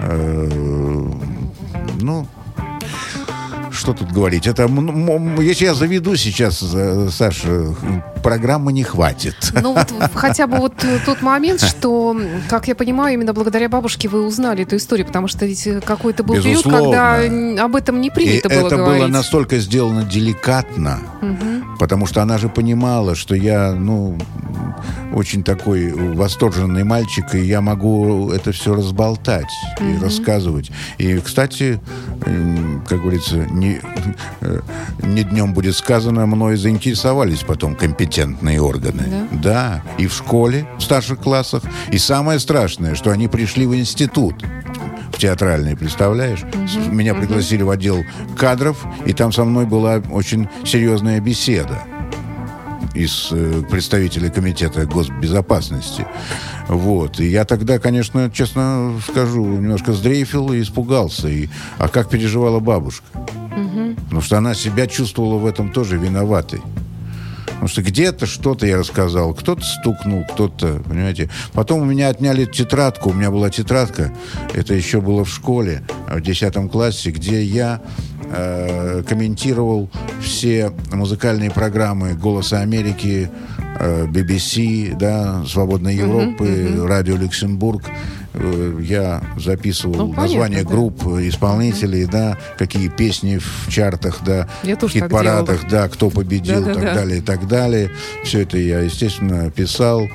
Э, 0.00 1.08
ну, 2.00 2.28
что 3.82 3.94
тут 3.94 4.12
говорить? 4.12 4.46
Это, 4.46 4.70
если 5.40 5.64
я 5.64 5.74
заведу 5.74 6.14
сейчас, 6.14 6.62
э, 6.72 7.08
Саша, 7.10 7.74
программы 8.22 8.72
не 8.72 8.84
хватит. 8.84 9.34
Ну 9.60 9.74
вот 9.74 9.92
хотя 10.14 10.46
бы 10.46 10.58
вот 10.58 10.84
э, 10.84 11.00
тот 11.04 11.20
момент, 11.20 11.60
что, 11.60 12.16
как 12.48 12.68
я 12.68 12.76
понимаю, 12.76 13.14
именно 13.14 13.32
благодаря 13.32 13.68
бабушке 13.68 14.08
вы 14.08 14.24
узнали 14.24 14.62
эту 14.62 14.76
историю, 14.76 15.04
потому 15.06 15.26
что 15.26 15.46
ведь 15.46 15.66
э, 15.66 15.80
какой-то 15.80 16.22
был 16.22 16.36
период, 16.36 16.62
когда 16.62 17.16
об 17.64 17.74
этом 17.74 18.00
не 18.00 18.06
И 18.08 18.10
принято 18.12 18.48
было 18.48 18.66
это 18.68 18.76
говорить. 18.76 19.00
было 19.00 19.08
настолько 19.08 19.58
сделано 19.58 20.04
деликатно, 20.04 21.00
потому 21.80 22.06
что 22.06 22.22
она 22.22 22.38
же 22.38 22.48
понимала, 22.48 23.16
что 23.16 23.34
я, 23.34 23.72
ну, 23.72 24.16
очень 25.14 25.42
такой 25.42 25.92
восторженный 25.92 26.84
мальчик, 26.84 27.34
и 27.34 27.40
я 27.44 27.60
могу 27.60 28.30
это 28.30 28.52
все 28.52 28.74
разболтать 28.74 29.50
и 29.80 29.98
рассказывать. 30.02 30.70
И, 30.98 31.18
кстати, 31.18 31.80
как 32.88 33.00
говорится, 33.00 33.36
не, 33.50 33.80
э, 34.40 34.60
не 35.02 35.22
днем 35.24 35.52
будет 35.54 35.76
сказано, 35.76 36.26
мной 36.26 36.56
заинтересовались 36.56 37.40
потом 37.40 37.74
компетентные 37.74 38.60
органы. 38.60 39.02
Да, 39.32 39.82
и 39.98 40.06
в 40.06 40.14
школе, 40.14 40.66
в 40.78 40.82
старших 40.82 41.18
классах. 41.20 41.62
И 41.90 41.98
самое 41.98 42.38
страшное, 42.38 42.94
что 42.94 43.10
они 43.10 43.28
пришли 43.28 43.66
в 43.66 43.74
институт 43.74 44.34
в 45.12 45.18
театральный, 45.18 45.76
представляешь? 45.76 46.40
С- 46.66 46.86
Меня 46.90 47.14
пригласили 47.14 47.62
в 47.62 47.70
отдел 47.70 48.02
кадров, 48.38 48.84
и 49.04 49.12
там 49.12 49.30
со 49.32 49.44
мной 49.44 49.66
была 49.66 50.00
очень 50.10 50.48
серьезная 50.64 51.20
беседа 51.20 51.82
из 52.94 53.28
э, 53.30 53.62
представителей 53.70 54.30
комитета 54.30 54.86
госбезопасности. 54.86 56.06
Вот. 56.68 57.20
И 57.20 57.26
я 57.26 57.44
тогда, 57.44 57.78
конечно, 57.78 58.30
честно 58.30 59.00
скажу, 59.08 59.44
немножко 59.44 59.92
сдрейфил 59.92 60.52
и 60.52 60.60
испугался. 60.60 61.28
И, 61.28 61.48
а 61.78 61.88
как 61.88 62.08
переживала 62.08 62.60
бабушка? 62.60 63.04
Потому 64.04 64.20
что 64.20 64.38
она 64.38 64.54
себя 64.54 64.86
чувствовала 64.86 65.38
в 65.38 65.46
этом 65.46 65.72
тоже 65.72 65.96
виноватой. 65.96 66.60
Потому 67.62 67.74
что 67.74 67.82
где-то 67.82 68.26
что-то 68.26 68.66
я 68.66 68.78
рассказал, 68.78 69.34
кто-то 69.34 69.62
стукнул, 69.62 70.24
кто-то, 70.24 70.82
понимаете. 70.84 71.30
Потом 71.52 71.82
у 71.82 71.84
меня 71.84 72.08
отняли 72.08 72.44
тетрадку, 72.44 73.10
у 73.10 73.12
меня 73.12 73.30
была 73.30 73.50
тетрадка, 73.50 74.12
это 74.52 74.74
еще 74.74 75.00
было 75.00 75.24
в 75.24 75.28
школе, 75.28 75.84
в 76.08 76.20
10 76.20 76.72
классе, 76.72 77.12
где 77.12 77.40
я 77.40 77.80
э, 78.32 79.04
комментировал 79.08 79.88
все 80.20 80.72
музыкальные 80.92 81.52
программы 81.52 82.14
«Голоса 82.14 82.58
Америки», 82.62 83.30
э, 83.78 84.06
BBC, 84.06 84.96
да, 84.98 85.44
«Свободной 85.46 85.94
Европы», 85.94 86.84
«Радио 86.84 87.14
Люксембург». 87.14 87.84
Э, 88.34 88.78
Я 88.80 89.22
записывал 89.38 89.94
Ну, 89.94 90.06
понятно, 90.08 90.22
названия 90.22 90.62
да. 90.64 90.68
групп, 90.70 91.06
э, 91.06 91.28
исполнителей, 91.28 92.06
да, 92.06 92.38
какие 92.58 92.88
песни 92.88 93.38
в 93.38 93.68
чартах, 93.70 94.20
да, 94.24 94.48
Я 94.62 94.76
в 94.76 94.88
хит-парадах, 94.88 95.68
да, 95.68 95.88
кто 95.88 96.08
победил, 96.10 96.60
Да-да-да. 96.64 96.80
так 96.80 96.94
далее, 96.94 97.18
и 97.18 97.20
так 97.20 97.46
далее. 97.48 97.90
Все 98.24 98.40
это 98.40 98.58
я, 98.58 98.80
естественно, 98.80 99.50
писал, 99.50 100.08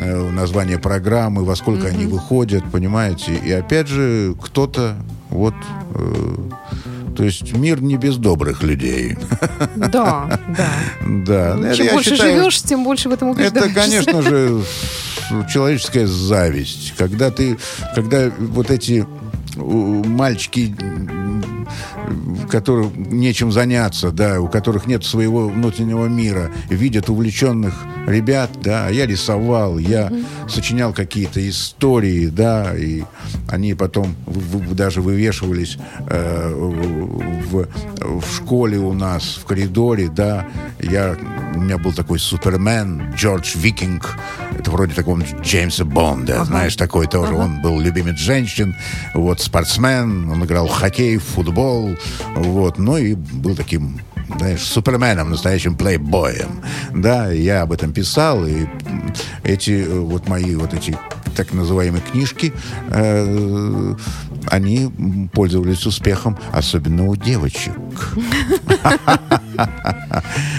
э, 0.00 0.30
название 0.30 0.78
программы, 0.78 1.44
во 1.44 1.54
сколько 1.56 1.88
они 1.88 2.06
выходят, 2.06 2.64
понимаете. 2.70 3.34
И 3.34 3.52
опять 3.52 3.88
же, 3.88 4.34
кто-то 4.42 4.96
вот... 5.30 5.54
э, 5.94 6.34
то 7.16 7.24
есть 7.24 7.52
мир 7.54 7.82
не 7.82 7.96
без 7.96 8.16
добрых 8.16 8.62
людей. 8.62 9.16
Да, 9.76 10.40
да. 10.56 10.70
Да. 11.26 11.56
Это, 11.58 11.76
Чем 11.76 11.86
я 11.86 11.92
больше 11.92 12.10
считаю, 12.10 12.36
живешь, 12.38 12.62
тем 12.62 12.84
больше 12.84 13.08
в 13.08 13.12
этом 13.12 13.30
убеждаешься. 13.30 13.58
это, 13.70 13.74
конечно 13.74 14.22
же, 14.22 14.62
человеческая 15.52 16.06
зависть. 16.06 16.94
Когда 16.96 17.30
ты, 17.30 17.58
когда 17.94 18.30
вот 18.38 18.70
эти 18.70 19.06
мальчики, 19.56 20.74
м, 20.80 21.44
которым 22.50 22.92
нечем 22.96 23.52
заняться, 23.52 24.10
да, 24.10 24.40
у 24.40 24.48
которых 24.48 24.86
нет 24.86 25.04
своего 25.04 25.48
внутреннего 25.48 26.06
мира, 26.06 26.50
видят 26.68 27.08
увлеченных 27.08 27.74
ребят, 28.06 28.50
да, 28.62 28.88
я 28.88 29.06
рисовал, 29.06 29.78
я 29.78 30.10
сочинял 30.48 30.92
какие-то 30.92 31.46
истории, 31.48 32.26
да, 32.26 32.74
и 32.76 33.02
они 33.48 33.74
потом 33.74 34.16
в- 34.26 34.58
в- 34.58 34.74
даже 34.74 35.00
вывешивались 35.00 35.78
э, 36.08 36.52
в, 37.50 37.68
в 38.20 38.36
школе 38.36 38.78
у 38.78 38.92
нас, 38.92 39.38
в 39.40 39.44
коридоре, 39.44 40.08
да, 40.08 40.48
я, 40.80 41.16
у 41.54 41.60
меня 41.60 41.78
был 41.78 41.92
такой 41.92 42.18
супермен, 42.18 43.12
Джордж 43.14 43.56
Викинг, 43.56 44.16
это 44.58 44.70
вроде 44.70 44.94
такого 44.94 45.22
Джеймса 45.42 45.84
Бонда, 45.84 46.44
знаешь, 46.44 46.76
такой 46.76 47.06
тоже, 47.06 47.34
он 47.34 47.60
был 47.62 47.80
любимец 47.80 48.18
женщин, 48.18 48.76
вот, 49.14 49.40
спортсмен, 49.40 50.30
он 50.30 50.44
играл 50.44 50.66
в 50.66 50.72
хоккей, 50.72 51.16
в 51.16 51.24
футбол, 51.24 51.96
вот, 52.36 52.78
ну 52.78 52.96
и 52.96 53.14
был 53.14 53.56
таким 53.56 54.00
знаешь, 54.38 54.62
суперменом, 54.62 55.30
настоящим 55.30 55.76
плейбоем. 55.76 56.62
Да, 56.92 57.30
я 57.32 57.62
об 57.62 57.72
этом 57.72 57.92
писал, 57.92 58.46
и 58.46 58.66
эти 59.42 59.84
э, 59.84 59.98
вот 59.98 60.28
мои 60.28 60.54
вот 60.54 60.72
эти 60.72 60.96
так 61.36 61.52
называемые 61.52 62.02
книжки, 62.02 62.52
э, 62.90 63.94
они 64.50 65.28
пользовались 65.32 65.86
успехом, 65.86 66.38
особенно 66.52 67.06
у 67.06 67.16
девочек. 67.16 67.74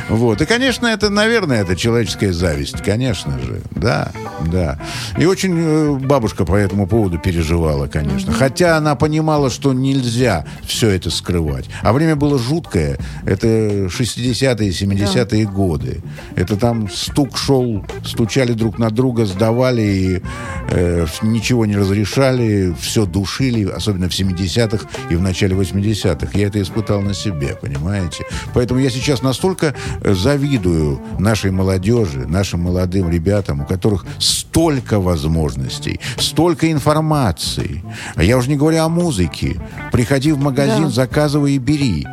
Вот. 0.10 0.41
И, 0.41 0.45
конечно, 0.45 0.88
это, 0.88 1.10
наверное, 1.10 1.62
это 1.62 1.75
человеческая 1.75 2.34
зависть. 2.34 2.82
Конечно 2.84 3.39
же. 3.39 3.62
Да, 3.71 4.12
да. 4.51 4.80
И 5.17 5.25
очень 5.25 5.54
э, 5.58 5.93
бабушка 5.95 6.45
по 6.45 6.56
этому 6.56 6.86
поводу 6.86 7.17
переживала, 7.17 7.88
конечно. 7.88 8.34
Хотя 8.34 8.77
она 8.77 8.95
понимала, 8.95 9.49
что 9.49 9.73
нельзя 9.73 10.45
все 10.65 10.89
это 10.89 11.10
скрывать. 11.10 11.65
А 11.82 11.93
время 11.93 12.15
было 12.15 12.38
жуткое. 12.38 12.99
Это 13.25 13.47
60-е, 13.47 14.69
70-е 14.69 15.47
годы. 15.47 16.01
Это 16.36 16.58
там 16.58 16.89
стук 16.89 17.38
шел, 17.38 17.86
стучали 18.06 18.54
друг 18.54 18.77
на 18.77 18.89
друга, 18.91 19.25
сдавали 19.25 19.82
и 19.82 20.21
э, 20.69 21.06
ничего 21.21 21.65
не 21.65 21.77
разрешали, 21.77 22.75
все 22.80 23.06
душили, 23.06 23.63
особенно 23.82 24.08
в 24.08 24.12
70-х 24.13 24.88
и 25.10 25.15
в 25.15 25.22
начале 25.22 25.56
80-х. 25.56 26.38
Я 26.38 26.48
это 26.48 26.62
испытал 26.62 27.02
на 27.02 27.13
себе, 27.13 27.58
понимаете? 27.60 28.24
Поэтому 28.54 28.80
я 28.80 28.89
сейчас 28.89 29.22
настолько 29.24 29.74
э, 30.02 30.13
завидую 30.13 31.02
нашей 31.20 31.50
молодежи, 31.52 32.28
нашим 32.28 32.62
молодым 32.62 33.10
ребятам, 33.10 33.62
у 33.62 33.65
которых 33.65 34.06
столько 34.20 35.00
возможностей, 35.00 36.00
столько 36.17 36.72
информации. 36.72 37.84
А 38.15 38.24
я 38.24 38.38
уже 38.38 38.50
не 38.50 38.56
говорю 38.56 38.84
о 38.84 38.89
музыке. 38.89 39.60
Приходи 39.91 40.32
в 40.32 40.39
магазин, 40.39 40.84
Да. 40.84 40.89
заказывай 40.89 41.54
и 41.54 41.58
бери. 41.58 42.06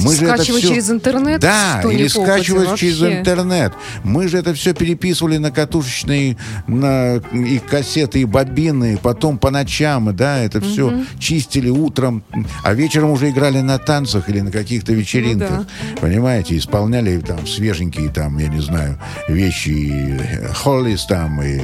Мы 0.00 0.14
же 0.14 0.26
это 0.26 0.42
всё- 0.42 0.60
через 0.60 0.90
интернет, 0.90 1.40
Да, 1.40 1.82
или 1.90 2.06
скачивать 2.08 2.78
через 2.78 3.00
вообще. 3.00 3.18
интернет. 3.18 3.72
Мы 4.02 4.28
же 4.28 4.38
это 4.38 4.54
все 4.54 4.72
переписывали 4.74 5.36
на 5.36 5.50
катушечные 5.50 6.36
на, 6.66 7.16
и 7.32 7.58
кассеты, 7.58 8.20
и 8.20 8.24
бобины, 8.24 8.98
потом 9.02 9.38
по 9.38 9.50
ночам, 9.50 10.14
да, 10.16 10.38
это 10.38 10.60
все 10.60 11.04
чистили 11.18 11.68
утром, 11.68 12.22
а 12.62 12.72
вечером 12.74 13.10
уже 13.10 13.30
играли 13.30 13.60
на 13.60 13.78
танцах 13.78 14.28
или 14.28 14.40
на 14.40 14.50
каких-то 14.50 14.92
вечеринках. 14.92 15.50
Ну 15.50 15.66
Понимаете, 16.00 16.56
исполняли 16.56 17.18
там 17.18 17.46
свеженькие, 17.46 18.08
там, 18.08 18.38
я 18.38 18.48
не 18.48 18.60
знаю, 18.60 18.98
вещи 19.28 19.68
и 19.68 20.20
Холлис 20.54 21.04
там, 21.06 21.42
и, 21.42 21.60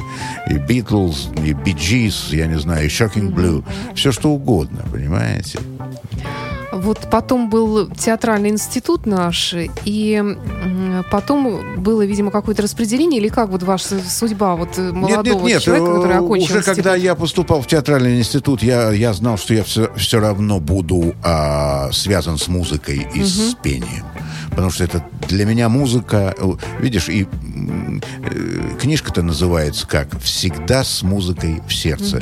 и 0.47 0.53
Битлз, 0.53 1.29
и 1.43 1.53
Би 1.53 1.73
Джис, 1.73 2.27
я 2.31 2.47
не 2.47 2.59
знаю, 2.59 2.85
и 2.85 2.87
Shocking 2.89 3.31
Blue. 3.33 3.63
Все 3.95 4.11
что 4.11 4.29
угодно, 4.31 4.79
понимаете? 4.91 5.59
Вот 6.71 6.99
потом 7.11 7.49
был 7.49 7.89
театральный 7.89 8.49
институт 8.49 9.05
наш, 9.05 9.53
и 9.85 10.23
Потом 11.09 11.81
было, 11.81 12.05
видимо, 12.05 12.31
какое-то 12.31 12.61
распределение, 12.61 13.19
или 13.19 13.29
как 13.29 13.49
вот 13.49 13.63
ваша 13.63 13.99
судьба 13.99 14.55
вот 14.55 14.77
молодого 14.77 15.39
нет, 15.39 15.55
нет, 15.55 15.61
человека, 15.61 15.95
который 15.95 16.15
э, 16.15 16.19
окончил 16.19 16.45
Уже 16.45 16.57
институт? 16.59 16.75
когда 16.75 16.95
я 16.95 17.15
поступал 17.15 17.61
в 17.61 17.67
театральный 17.67 18.19
институт, 18.19 18.61
я, 18.61 18.91
я 18.91 19.13
знал, 19.13 19.37
что 19.37 19.53
я 19.53 19.63
все, 19.63 19.91
все 19.95 20.19
равно 20.19 20.59
буду 20.59 21.15
а, 21.23 21.91
связан 21.91 22.37
с 22.37 22.47
музыкой 22.47 23.07
и 23.13 23.23
с 23.23 23.55
пением. 23.61 24.05
Потому 24.51 24.69
что 24.69 24.83
это 24.83 25.03
для 25.27 25.45
меня 25.45 25.69
музыка... 25.69 26.35
э, 26.37 26.51
Видишь, 26.79 27.09
и 27.09 27.25
э, 27.25 28.77
книжка-то 28.79 29.23
называется 29.23 29.87
как 29.87 30.19
«Всегда 30.21 30.83
с 30.83 31.01
музыкой 31.03 31.61
в 31.67 31.73
сердце». 31.73 32.21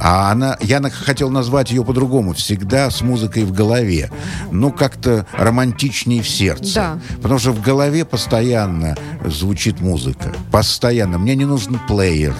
А 0.00 0.32
она, 0.32 0.56
я 0.60 0.80
хотел 0.90 1.30
назвать 1.30 1.70
ее 1.70 1.84
по-другому. 1.84 2.32
«Всегда 2.34 2.90
с 2.90 3.02
музыкой 3.02 3.44
в 3.44 3.52
голове». 3.52 4.10
Ну, 4.50 4.72
как-то 4.72 5.26
романтичнее 5.32 6.22
в 6.22 6.28
сердце. 6.28 6.74
Да. 6.74 6.98
Потому 7.22 7.38
что 7.38 7.52
в 7.52 7.60
голове 7.62 8.04
постоянно 8.04 8.96
звучит 9.24 9.80
музыка. 9.80 10.32
Постоянно. 10.50 11.18
Мне 11.18 11.36
не 11.36 11.44
нужен 11.44 11.78
плеер. 11.86 12.34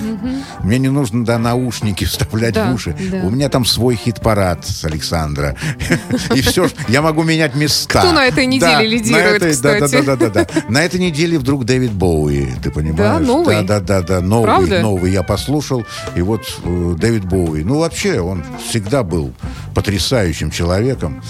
Мне 0.62 0.78
не 0.78 0.88
нужно, 0.88 1.24
да, 1.24 1.38
наушники 1.38 2.04
вставлять 2.06 2.54
Да, 2.54 2.70
в 2.70 2.74
уши. 2.74 2.96
да. 3.10 3.18
У 3.18 3.30
меня 3.30 3.48
там 3.48 3.64
свой 3.64 3.94
хит-парад 3.94 4.66
с 4.66 4.84
Александра. 4.84 5.56
И 6.34 6.40
все, 6.40 6.68
я 6.88 7.02
могу 7.02 7.22
менять 7.22 7.54
места. 7.54 8.00
Кто 8.00 8.12
на 8.12 8.24
этой 8.26 8.46
неделе 8.46 8.88
лидирует, 9.08 9.42
на 9.42 9.46
этой- 9.46 9.62
да, 9.62 9.78
да, 9.78 9.86
кстати? 9.86 10.04
да, 10.04 10.16
да, 10.16 10.28
да, 10.30 10.44
да. 10.44 10.62
На 10.68 10.84
этой 10.84 11.00
неделе 11.00 11.38
вдруг 11.38 11.64
Дэвид 11.64 11.92
Боуи, 11.92 12.46
ты 12.62 12.70
понимаешь? 12.70 13.26
новый? 13.26 13.56
Да, 13.64 13.80
да, 13.80 13.80
да, 13.80 14.02
да, 14.02 14.20
новый, 14.20 14.44
Правда? 14.44 14.80
новый. 14.80 15.12
Я 15.12 15.22
послушал, 15.22 15.84
и 16.14 16.22
вот 16.22 16.42
э, 16.64 16.94
Дэвид 16.98 17.24
Боуи. 17.24 17.62
Ну, 17.62 17.78
вообще, 17.78 18.20
он 18.20 18.42
всегда 18.68 19.02
был 19.02 19.32
потрясающим 19.74 20.50
человеком. 20.50 21.22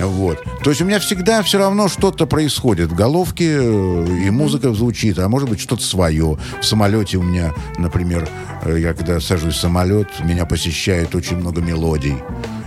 Вот. 0.00 0.42
То 0.62 0.70
есть 0.70 0.82
у 0.82 0.84
меня 0.84 1.00
всегда 1.00 1.42
все 1.42 1.58
равно 1.58 1.88
что-то 1.88 2.26
происходит 2.26 2.90
в 2.90 2.94
головке, 2.94 3.56
э, 3.58 4.06
и 4.26 4.30
музыка 4.30 4.72
звучит, 4.74 5.18
а 5.18 5.28
может 5.28 5.48
быть 5.48 5.60
что-то 5.60 5.82
свое. 5.82 6.36
В 6.60 6.64
самолете 6.64 7.16
у 7.16 7.22
меня, 7.22 7.54
например, 7.78 8.28
э, 8.64 8.78
я 8.78 8.92
когда 8.94 9.20
сажусь 9.20 9.54
в 9.54 9.60
самолет, 9.60 10.08
меня 10.22 10.44
посещает 10.44 11.14
очень 11.14 11.36
много 11.36 11.60
мелодий. 11.62 12.16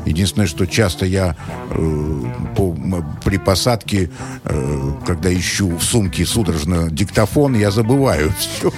Единственное, 0.06 0.48
что 0.48 0.66
часто 0.66 1.06
я 1.06 1.36
э, 1.70 2.22
при 3.30 3.38
посадке, 3.38 4.10
э, 4.44 4.92
когда 5.06 5.32
ищу 5.32 5.78
в 5.78 5.84
сумке 5.84 6.26
судорожно 6.26 6.90
диктофон, 6.90 7.54
я 7.54 7.70
забываю 7.70 8.34
все. 8.40 8.74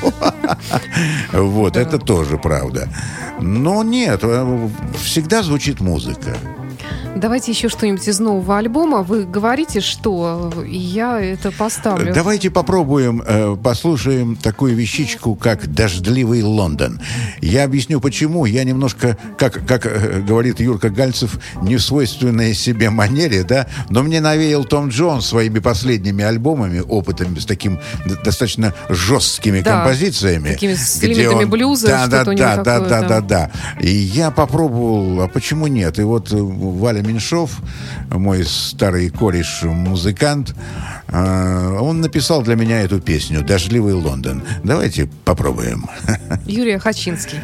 Вот, 1.32 1.78
это 1.78 1.98
тоже 1.98 2.38
правда. 2.38 2.90
Но 3.40 3.82
нет, 3.82 4.20
э, 4.24 4.70
всегда 5.02 5.42
звучит 5.42 5.80
музыка. 5.80 6.36
Давайте 7.16 7.52
еще 7.52 7.68
что-нибудь 7.68 8.08
из 8.08 8.20
нового 8.20 8.58
альбома. 8.58 9.04
Вы 9.04 9.26
говорите, 9.26 9.82
что 9.82 10.52
я 10.66 11.20
это 11.20 11.52
поставлю. 11.52 12.14
Давайте 12.14 12.50
попробуем, 12.50 13.22
э, 13.26 13.56
послушаем 13.62 14.36
такую 14.38 14.76
вещичку, 14.76 15.36
как 15.36 15.68
«Дождливый 15.72 16.42
Лондон». 16.42 17.02
Я 17.42 17.66
объясню, 17.66 18.00
почему. 18.00 18.46
Я 18.46 18.64
немножко, 18.64 19.18
как, 19.38 19.68
как 19.68 19.86
э, 19.86 20.22
говорит 20.26 20.62
Юрка 20.62 20.90
Гальцев, 20.90 21.38
не 21.62 21.76
в 21.76 21.82
свойственной 21.82 22.54
себе 22.54 22.90
манере, 22.90 23.44
да, 23.44 23.68
но 23.90 24.04
мне 24.04 24.22
навеял 24.22 24.64
Том 24.64 24.88
Джонс 24.88 25.28
своими 25.28 25.60
последними 25.60 26.24
альбомами, 26.24 26.80
опытами 26.80 27.38
с 27.40 27.46
таким 27.46 27.80
достаточно 28.24 28.74
жесткими 28.90 29.60
Да, 29.62 29.82
композициями. 29.84 30.50
такими 30.54 30.74
с 30.76 30.98
где 30.98 31.12
элементами 31.12 31.44
он- 31.44 31.50
блюза, 31.50 31.88
да, 31.88 32.08
да, 32.08 32.24
да, 32.24 32.56
да, 32.64 32.80
да, 32.80 33.02
да, 33.02 33.22
да. 33.22 33.52
И 33.82 33.92
я 33.92 34.32
попробовал, 34.32 35.22
а 35.22 35.28
почему 35.28 35.68
нет? 35.68 36.00
И 36.00 36.04
вот 36.04 36.32
э, 36.32 36.38
Валя 36.38 37.01
Меньшов, 37.02 37.60
мой 38.10 38.44
старый 38.46 39.10
кореш, 39.10 39.64
музыкант, 39.64 40.56
э, 41.08 41.78
он 41.80 42.02
написал 42.02 42.42
для 42.42 42.56
меня 42.56 42.82
эту 42.82 43.00
песню 43.00 43.44
«Дождливый 43.44 43.94
Лондон». 43.94 44.44
Давайте 44.64 45.10
попробуем. 45.26 45.90
Юрий 46.46 46.78
Хачинский. 46.78 47.40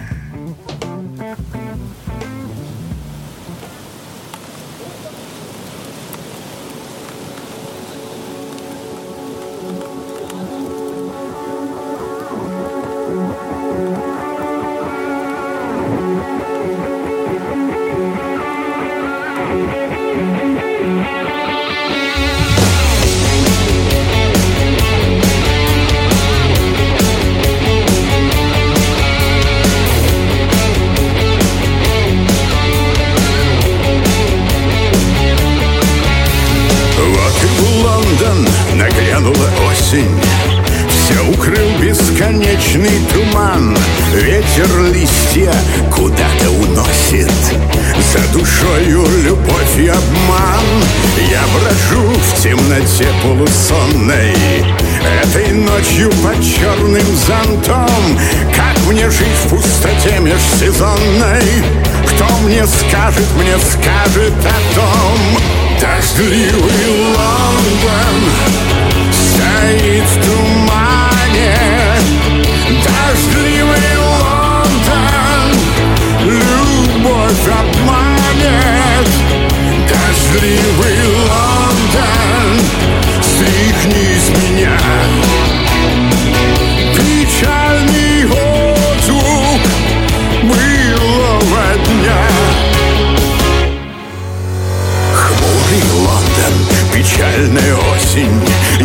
Любовь 49.77 49.79
и 49.79 49.87
обман. 49.87 50.65
Я 51.29 51.41
брожу 51.53 52.09
в 52.09 52.41
темноте 52.41 53.07
полусонной. 53.23 54.35
Этой 55.23 55.53
ночью 55.53 56.09
под 56.23 56.41
черным 56.43 57.05
зонтом. 57.25 58.19
Как 58.55 58.77
мне 58.87 59.09
жить 59.09 59.27
в 59.45 59.49
пустоте 59.49 60.19
межсезонной? 60.19 61.63
Кто 62.07 62.25
мне 62.43 62.65
скажет, 62.65 63.27
мне 63.35 63.57
скажет 63.57 64.33
о 64.45 64.75
том. 64.75 65.17
Дождливый 65.79 67.13
Лондон 67.15 68.17
стоит 69.11 70.03
в 70.03 70.25
тумане. 70.25 71.55
Дождливый 72.83 73.97
Лондон. 73.97 75.53
Любовь 76.23 77.47
обманет 77.59 79.26
Дождливый 80.27 81.07
Лондон 81.07 81.16
печальная 97.37 97.75
осень 97.95 98.41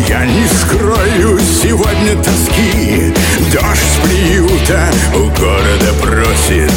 Я 0.07 0.25
не 0.25 0.47
скрою 0.47 1.39
сегодня 1.61 2.15
тоски. 2.23 3.13
Дождь 3.51 4.01
приюта 4.03 4.89
у 5.15 5.29
города 5.39 5.93
просит 6.01 6.71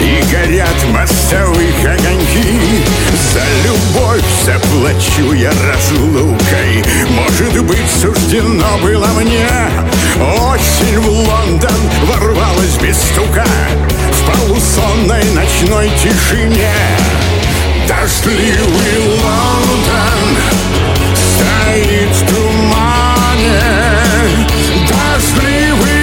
И 0.00 0.22
горят 0.30 0.76
мостовых 0.90 1.80
огоньки. 1.80 2.84
За 3.32 3.42
любовь 3.66 4.22
заплачу 4.44 5.32
я 5.32 5.50
разлукой. 5.50 6.84
Может 7.10 7.64
быть, 7.64 7.90
суждено 8.00 8.78
было 8.82 9.06
мне? 9.20 9.48
Осень 10.20 10.98
в 11.00 11.08
Лондон 11.08 11.90
ворвалась 12.06 12.76
без 12.80 12.96
стука. 12.96 13.46
В 14.12 14.46
полусонной 14.46 15.24
ночной 15.34 15.90
тишине. 16.02 16.72
Дождливый 17.88 19.18
Лондон 19.22 20.87
стоит 21.68 22.10
в 22.10 22.26
тумане. 22.28 23.60
Дождливый 24.88 25.97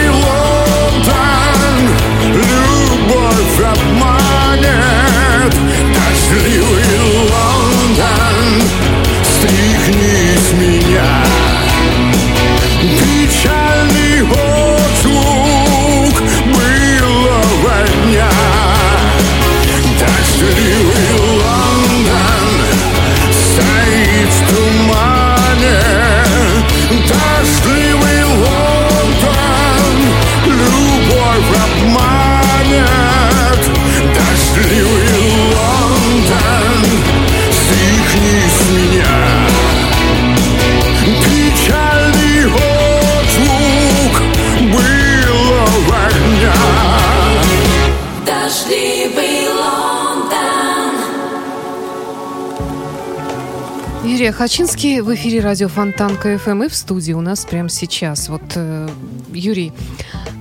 Хачинский 54.46 55.02
в 55.02 55.12
эфире 55.16 55.40
радио 55.40 55.68
Фонтан 55.68 56.18
КФМ 56.18 56.62
и 56.62 56.68
в 56.68 56.76
студии 56.76 57.14
у 57.14 57.22
нас 57.22 57.46
прямо 57.46 57.68
сейчас. 57.68 58.30
Вот, 58.30 58.44
э, 58.54 58.88
Юрий, 59.34 59.74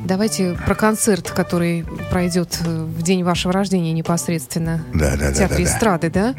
давайте 0.05 0.59
про 0.67 0.75
концерт, 0.75 1.31
который 1.31 1.87
пройдет 2.11 2.59
э, 2.67 2.85
в 2.85 3.01
день 3.01 3.25
вашего 3.25 3.55
рождения 3.55 3.95
непосредственно 3.95 4.85
Да, 4.93 5.13
да, 5.13 5.17
в 5.17 5.19
да, 5.19 5.33
Театре 5.33 5.65
да, 5.65 5.71
да. 5.71 5.75
эстрады, 5.75 6.11
да? 6.11 6.35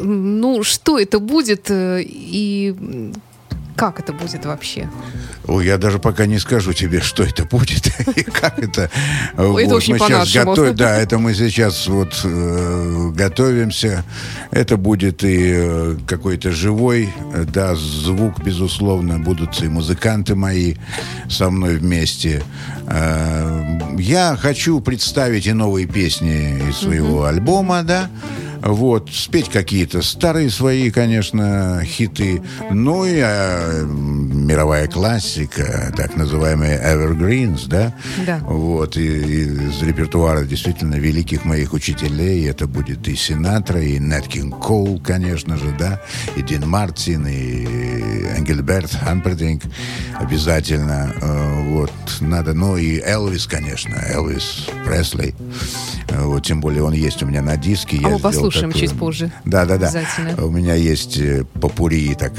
Ну, 0.00 0.62
что 0.62 0.96
это 0.96 1.18
будет 1.18 1.68
э, 1.72 2.02
и 2.04 3.12
как 3.76 4.00
это 4.00 4.12
будет 4.12 4.44
вообще? 4.44 4.88
Ой, 5.46 5.66
я 5.66 5.78
даже 5.78 5.98
пока 5.98 6.26
не 6.26 6.38
скажу 6.38 6.72
тебе, 6.72 7.00
что 7.00 7.24
это 7.24 7.44
будет 7.44 7.86
и 8.16 8.22
как 8.22 8.58
это. 8.58 8.90
Это 9.32 9.48
Вот, 9.48 9.72
очень 9.72 9.94
мы 9.94 9.98
сейчас 9.98 10.32
готовим, 10.32 10.76
да, 10.76 10.96
это 10.96 11.18
мы 11.18 11.34
сейчас 11.34 11.86
вот 11.88 12.20
э, 12.24 13.10
готовимся. 13.14 14.04
Это 14.50 14.76
будет 14.76 15.24
и 15.24 15.52
э, 15.54 15.96
какой-то 16.06 16.52
живой, 16.52 17.08
э, 17.34 17.44
да, 17.44 17.74
звук, 17.74 18.42
безусловно, 18.44 19.18
будут 19.18 19.60
и 19.62 19.68
музыканты 19.68 20.34
мои 20.34 20.76
со 21.28 21.50
мной 21.50 21.76
вместе. 21.76 22.42
Э, 22.86 23.78
я 23.98 24.36
хочу 24.40 24.80
представить 24.80 25.46
и 25.46 25.52
новые 25.52 25.86
песни 25.86 26.68
из 26.68 26.76
своего 26.76 27.24
альбома, 27.24 27.82
да. 27.82 28.10
Вот, 28.64 29.10
спеть 29.12 29.48
какие-то 29.48 30.02
старые 30.02 30.50
свои, 30.50 30.90
конечно, 30.90 31.82
хиты. 31.84 32.42
Ну 32.70 33.04
и 33.04 33.20
э, 33.22 33.84
мировая 33.84 34.86
классика, 34.86 35.92
так 35.96 36.16
называемые 36.16 36.80
evergreens, 36.80 37.66
да? 37.66 37.94
Да. 38.26 38.38
Вот, 38.38 38.96
и, 38.96 39.02
и 39.02 39.42
из 39.44 39.82
репертуара 39.82 40.44
действительно 40.44 40.94
великих 40.94 41.44
моих 41.44 41.72
учителей. 41.72 42.48
Это 42.48 42.66
будет 42.66 43.08
и 43.08 43.16
Синатра, 43.16 43.80
и 43.80 43.98
Нэт 43.98 44.28
Кинг 44.28 44.64
Коул, 44.64 45.00
конечно 45.00 45.56
же, 45.56 45.74
да? 45.78 46.00
И 46.36 46.42
Дин 46.42 46.68
Мартин, 46.68 47.26
и 47.26 47.64
Энгельберт 48.36 48.92
Хампердинг 48.94 49.64
обязательно. 50.22 51.12
Э, 51.20 51.48
Вот, 51.72 51.92
надо, 52.20 52.52
ну 52.54 52.76
и 52.76 53.00
Элвис, 53.00 53.46
конечно, 53.46 53.94
Элвис 53.96 54.66
Пресли. 54.86 55.34
Э, 56.08 56.22
Вот, 56.24 56.44
тем 56.44 56.60
более 56.60 56.82
он 56.84 56.92
есть 56.92 57.22
у 57.22 57.26
меня 57.26 57.42
на 57.42 57.56
диске. 57.56 57.96
А 57.98 58.00
мы 58.02 58.10
Я 58.10 58.18
сделал 58.18 58.20
послушаем 58.20 58.72
такую- 58.72 58.88
чуть 58.88 58.98
позже. 58.98 59.32
Да, 59.44 59.64
да, 59.64 59.78
да. 59.78 59.88
Обязательно. 59.88 60.44
У 60.44 60.50
меня 60.50 60.74
есть 60.74 61.18
э, 61.18 61.44
попури, 61.60 62.14
так, 62.14 62.32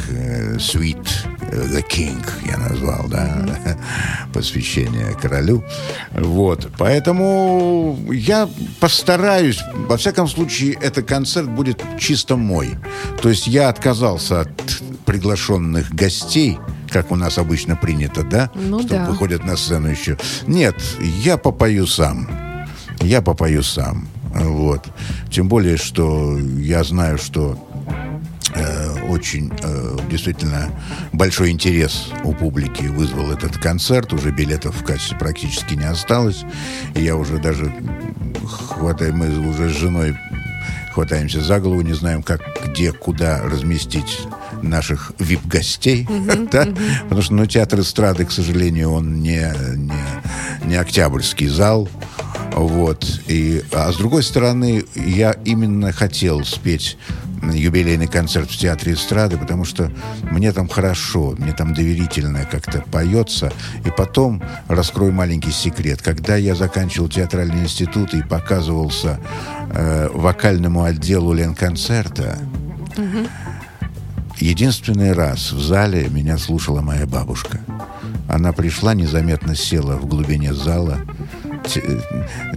Sweet 0.57 1.05
The 1.51 1.83
King 1.87 2.23
я 2.49 2.57
назвал, 2.57 3.07
да, 3.07 3.45
посвящение 4.33 5.15
королю. 5.21 5.63
Вот, 6.11 6.69
поэтому 6.77 7.97
я 8.11 8.49
постараюсь, 8.79 9.59
во 9.87 9.97
всяком 9.97 10.27
случае, 10.27 10.73
этот 10.81 11.05
концерт 11.07 11.49
будет 11.49 11.81
чисто 11.99 12.35
мой. 12.37 12.75
То 13.21 13.29
есть 13.29 13.47
я 13.47 13.69
отказался 13.69 14.41
от 14.41 14.81
приглашенных 15.05 15.93
гостей, 15.93 16.57
как 16.93 17.11
у 17.11 17.15
нас 17.15 17.39
обычно 17.39 17.75
принято, 17.75 18.23
да, 18.23 18.51
Ну 18.53 18.79
что 18.81 18.89
да. 18.89 19.05
выходят 19.05 19.43
на 19.43 19.57
сцену 19.57 19.87
еще. 19.89 20.15
Нет, 20.45 20.75
я 21.01 21.37
попою 21.37 21.87
сам. 21.87 22.29
Я 23.01 23.21
попою 23.23 23.63
сам. 23.63 24.07
Вот. 24.33 24.85
Тем 25.31 25.49
более, 25.49 25.77
что 25.77 26.37
я 26.37 26.83
знаю, 26.83 27.17
что 27.17 27.57
э, 28.53 29.07
очень 29.09 29.51
э, 29.63 29.97
действительно 30.09 30.69
большой 31.11 31.49
интерес 31.49 32.09
у 32.23 32.33
публики 32.33 32.83
вызвал 32.83 33.31
этот 33.31 33.57
концерт. 33.57 34.13
Уже 34.13 34.29
билетов 34.31 34.79
в 34.79 34.83
кассе 34.85 35.15
практически 35.15 35.73
не 35.73 35.85
осталось. 35.85 36.43
И 36.95 37.01
я 37.01 37.15
уже 37.15 37.39
даже 37.39 37.73
хватаю, 38.47 39.15
мы 39.15 39.49
уже 39.49 39.69
с 39.69 39.77
женой 39.77 40.15
хватаемся 40.93 41.41
за 41.41 41.59
голову, 41.59 41.81
не 41.81 41.93
знаем, 41.93 42.23
как, 42.23 42.41
где, 42.65 42.91
куда 42.91 43.41
разместить 43.41 44.21
наших 44.61 45.11
вип-гостей, 45.19 46.07
да? 46.51 46.67
потому 47.03 47.21
что 47.21 47.33
ну, 47.33 47.45
театр 47.45 47.81
эстрады, 47.81 48.25
к 48.25 48.31
сожалению, 48.31 48.91
он 48.91 49.21
не, 49.21 49.53
не, 49.75 50.67
не 50.67 50.75
октябрьский 50.75 51.47
зал, 51.47 51.89
вот, 52.55 53.21
и, 53.27 53.63
а 53.71 53.91
с 53.91 53.97
другой 53.97 54.23
стороны, 54.23 54.85
я 54.95 55.31
именно 55.43 55.91
хотел 55.91 56.45
спеть 56.45 56.97
юбилейный 57.51 58.07
концерт 58.07 58.49
в 58.49 58.57
театре 58.57 58.93
эстрады, 58.93 59.37
потому 59.37 59.65
что 59.65 59.91
мне 60.31 60.51
там 60.51 60.67
хорошо, 60.69 61.35
мне 61.37 61.51
там 61.51 61.73
доверительно 61.73 62.45
как-то 62.49 62.83
поется. 62.91 63.51
И 63.85 63.89
потом 63.89 64.41
раскрою 64.67 65.11
маленький 65.11 65.51
секрет. 65.51 66.01
Когда 66.01 66.35
я 66.35 66.55
заканчивал 66.55 67.09
театральный 67.09 67.63
институт 67.63 68.13
и 68.13 68.21
показывался 68.21 69.19
э, 69.71 70.09
вокальному 70.13 70.83
отделу 70.83 71.33
Ленконцерта, 71.33 72.37
единственный 74.37 75.13
раз 75.13 75.51
в 75.51 75.61
зале 75.61 76.07
меня 76.09 76.37
слушала 76.37 76.81
моя 76.81 77.05
бабушка. 77.05 77.59
Она 78.29 78.53
пришла, 78.53 78.93
незаметно 78.93 79.55
села 79.55 79.97
в 79.97 80.05
глубине 80.05 80.53
зала 80.53 80.99
те- 81.65 81.99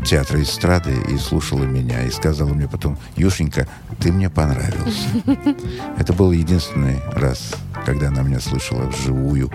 театра 0.05 0.43
эстрады 0.43 0.95
и 1.09 1.17
слушала 1.19 1.65
меня. 1.65 2.03
И 2.05 2.11
сказала 2.11 2.51
мне 2.55 2.69
потом, 2.69 2.99
Юшенька, 3.17 3.67
ты 4.01 4.13
мне 4.13 4.31
понравился. 4.31 5.09
Это 5.99 6.13
был 6.13 6.33
единственный 6.33 7.01
раз, 7.13 7.53
когда 7.85 8.09
она 8.09 8.23
меня 8.23 8.41
слышала 8.41 8.87
вживую 8.87 9.51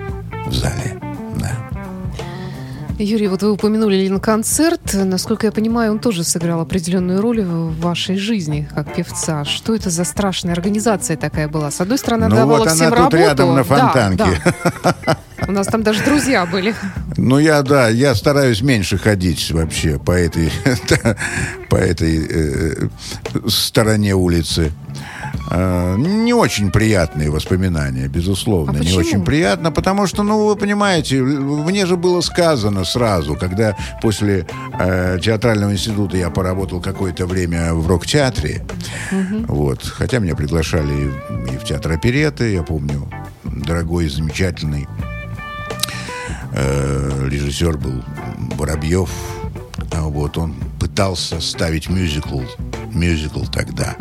в 0.47 0.53
зале. 0.53 0.99
Да. 1.39 1.51
Юрий, 2.99 3.27
вот 3.29 3.41
вы 3.41 3.51
упомянули 3.51 3.95
Лин-концерт. 3.95 4.93
Насколько 4.93 5.47
я 5.47 5.51
понимаю, 5.51 5.93
он 5.93 5.99
тоже 5.99 6.23
сыграл 6.23 6.61
определенную 6.61 7.19
роль 7.19 7.41
в 7.41 7.79
вашей 7.79 8.15
жизни 8.17 8.67
как 8.75 8.93
певца. 8.93 9.43
Что 9.43 9.73
это 9.73 9.89
за 9.89 10.03
страшная 10.03 10.53
организация 10.53 11.17
такая 11.17 11.47
была? 11.47 11.71
С 11.71 11.81
одной 11.81 11.97
стороны, 11.97 12.25
она 12.25 12.35
Ну 12.35 12.41
давала 12.41 12.57
вот 12.59 12.67
она 12.67 12.75
всем 12.75 12.89
тут 12.89 12.97
работу. 12.97 13.17
рядом 13.17 13.49
на 13.55 13.63
Да, 13.63 13.63
Фонтанке. 13.63 14.41
да. 14.83 15.17
У 15.51 15.53
нас 15.53 15.67
там 15.67 15.83
даже 15.83 16.01
друзья 16.05 16.45
были. 16.45 16.73
Ну, 17.17 17.37
я, 17.37 17.61
да, 17.61 17.89
я 17.89 18.15
стараюсь 18.15 18.61
меньше 18.61 18.97
ходить 18.97 19.51
вообще 19.51 19.99
по 19.99 20.13
этой, 20.13 20.49
по 21.69 21.75
этой 21.75 22.25
э, 22.25 22.87
стороне 23.49 24.15
улицы. 24.15 24.71
Э, 25.49 25.97
не 25.97 26.33
очень 26.33 26.71
приятные 26.71 27.29
воспоминания, 27.29 28.07
безусловно. 28.07 28.79
А 28.79 28.81
не 28.81 28.93
очень 28.93 29.25
приятно, 29.25 29.73
потому 29.73 30.07
что, 30.07 30.23
ну, 30.23 30.45
вы 30.45 30.55
понимаете, 30.55 31.21
мне 31.21 31.85
же 31.85 31.97
было 31.97 32.21
сказано 32.21 32.85
сразу, 32.85 33.35
когда 33.35 33.75
после 34.01 34.47
э, 34.79 35.19
театрального 35.21 35.73
института 35.73 36.15
я 36.15 36.29
поработал 36.29 36.79
какое-то 36.79 37.25
время 37.25 37.73
в 37.73 37.87
рок-театре. 37.87 38.65
Вот. 39.49 39.83
Хотя 39.83 40.19
меня 40.19 40.37
приглашали 40.37 41.11
и 41.51 41.57
в 41.57 41.65
театр 41.65 41.91
опереты, 41.91 42.53
я 42.53 42.63
помню, 42.63 43.05
дорогой, 43.43 44.07
замечательный 44.07 44.87
э, 46.53 47.27
режиссер 47.29 47.77
был 47.77 48.03
Воробьев. 48.55 49.09
А 49.93 50.01
Вот 50.03 50.37
он 50.37 50.55
пытался 50.79 51.39
ставить 51.41 51.89
мюзикл, 51.89 52.41
мюзикл 52.91 53.43
тогда. 53.45 53.95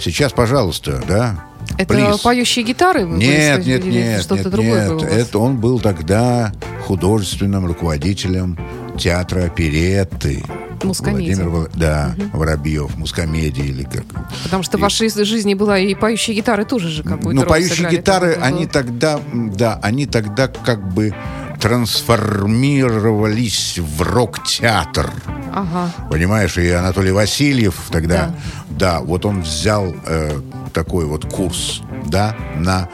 Сейчас, 0.00 0.32
пожалуйста, 0.32 1.02
да. 1.06 1.44
Это 1.76 1.94
Please. 1.94 2.22
поющие 2.22 2.64
гитары? 2.64 3.04
вы 3.06 3.18
Нет, 3.18 3.64
нет, 3.66 3.84
нет, 3.84 4.20
Что-то 4.22 4.42
нет, 4.42 4.50
другое 4.50 4.88
нет. 4.88 4.98
было? 4.98 5.04
Это 5.04 5.38
он 5.38 5.58
был 5.58 5.78
тогда 5.80 6.52
художественным 6.86 7.66
руководителем 7.66 8.58
театра 8.98 9.44
оперетты. 9.44 10.42
Владимир 10.82 11.68
да, 11.74 12.14
Воробьев, 12.32 12.96
мускомедии 12.96 13.66
или 13.66 13.82
как. 13.82 14.04
Потому 14.44 14.62
что 14.62 14.76
в 14.78 14.80
И- 14.80 14.82
вашей 14.84 15.10
жизни 15.24 15.54
была 15.54 15.78
и 15.78 15.94
поющие 15.94 16.36
гитары 16.36 16.64
тоже 16.64 16.88
же 16.88 17.02
какую-то 17.02 17.42
Ну, 17.42 17.46
поющие 17.46 17.90
гитары, 17.90 18.38
они 18.40 18.60
было. 18.60 18.68
тогда, 18.68 19.20
да, 19.32 19.78
они 19.82 20.06
тогда 20.06 20.46
как 20.48 20.92
бы 20.92 21.12
трансформировались 21.60 23.78
в 23.78 24.02
рок-театр. 24.02 25.10
Ага. 25.52 25.90
Понимаешь, 26.10 26.58
и 26.58 26.68
Анатолий 26.70 27.12
Васильев 27.12 27.88
тогда, 27.90 28.34
да, 28.68 29.00
вот 29.00 29.24
он 29.26 29.42
взял 29.42 29.94
э, 30.06 30.40
такой 30.72 31.06
вот 31.06 31.24
курс, 31.32 31.82
да, 32.06 32.36
на 32.56 32.88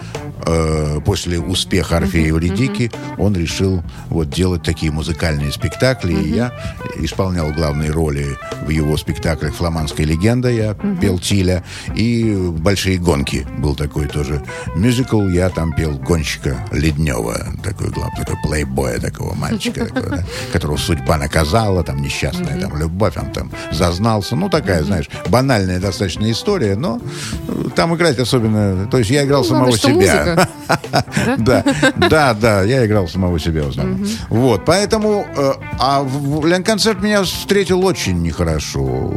э, 0.46 1.00
после 1.04 1.38
успеха 1.40 1.98
Орфея 1.98 2.24
и 2.24 2.28
Евредики 2.28 2.90
он 3.18 3.34
решил 3.36 3.82
вот 4.08 4.30
делать 4.30 4.62
такие 4.62 4.90
музыкальные 4.92 5.52
спектакли. 5.52 6.12
И 6.12 6.34
я 6.34 6.52
исполнял 6.96 7.50
главные 7.52 7.90
роли 7.90 8.36
в 8.62 8.70
его 8.70 8.96
спектаклях 8.96 9.54
«Фламандская 9.54 10.06
легенда», 10.06 10.50
я 10.50 10.74
пел 11.00 11.18
Тиля, 11.18 11.64
и 11.94 12.34
«Большие 12.58 12.98
гонки» 12.98 13.46
был 13.58 13.74
такой 13.74 14.06
тоже 14.06 14.42
мюзикл. 14.74 15.22
Я 15.28 15.50
там 15.50 15.72
пел 15.72 15.92
гонщика 15.98 16.56
Леднева, 16.72 17.46
такой 17.62 17.90
главный, 17.90 18.24
такой 18.24 18.36
плейбоя 18.42 18.98
такого 19.00 19.34
мальчика, 19.34 19.86
такого, 19.94 20.16
да, 20.16 20.24
которого 20.52 20.76
судьба 20.76 21.16
наказала, 21.18 21.82
там 21.82 22.00
несчастная 22.02 22.60
там 22.60 22.78
любовь, 22.78 23.16
он 23.16 23.30
там 23.32 23.50
зазнался. 23.72 24.36
Ну, 24.36 24.48
такая, 24.48 24.82
знаешь, 24.84 25.08
банальная 25.28 25.80
достаточно 25.80 26.30
история, 26.30 26.76
но 26.76 27.00
э, 27.48 27.64
там 27.74 27.94
играть 27.94 28.18
особенно... 28.18 28.86
То 28.86 28.98
есть 28.98 29.10
я 29.10 29.24
играл 29.24 29.42
Ну, 29.42 29.48
самого 29.48 29.76
себя. 29.76 29.92
музыка. 29.94 30.33
Да, 31.38 31.64
да, 31.96 32.34
да, 32.34 32.62
я 32.62 32.86
играл 32.86 33.08
самого 33.08 33.38
себя 33.38 33.64
в 33.64 33.68
основном. 33.70 34.06
Вот, 34.28 34.64
поэтому, 34.64 35.26
э, 35.36 35.52
а 35.78 36.06
Ленконцерт 36.44 37.02
меня 37.02 37.22
встретил 37.22 37.84
очень 37.84 38.22
нехорошо. 38.22 39.14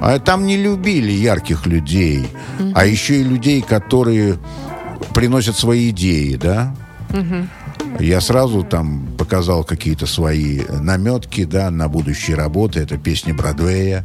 А 0.00 0.18
там 0.18 0.46
не 0.46 0.56
любили 0.56 1.10
ярких 1.12 1.66
людей, 1.66 2.28
а 2.74 2.86
еще 2.86 3.20
и 3.20 3.24
людей, 3.24 3.62
которые 3.62 4.38
приносят 5.14 5.56
свои 5.56 5.90
идеи, 5.90 6.36
да? 6.36 6.74
Я 8.00 8.20
сразу 8.20 8.62
там 8.62 9.08
показал 9.18 9.64
какие-то 9.64 10.06
свои 10.06 10.60
наметки, 10.68 11.44
да, 11.44 11.70
на 11.70 11.88
будущие 11.88 12.36
работы. 12.36 12.80
Это 12.80 12.96
песни 12.96 13.32
Бродвея. 13.32 14.04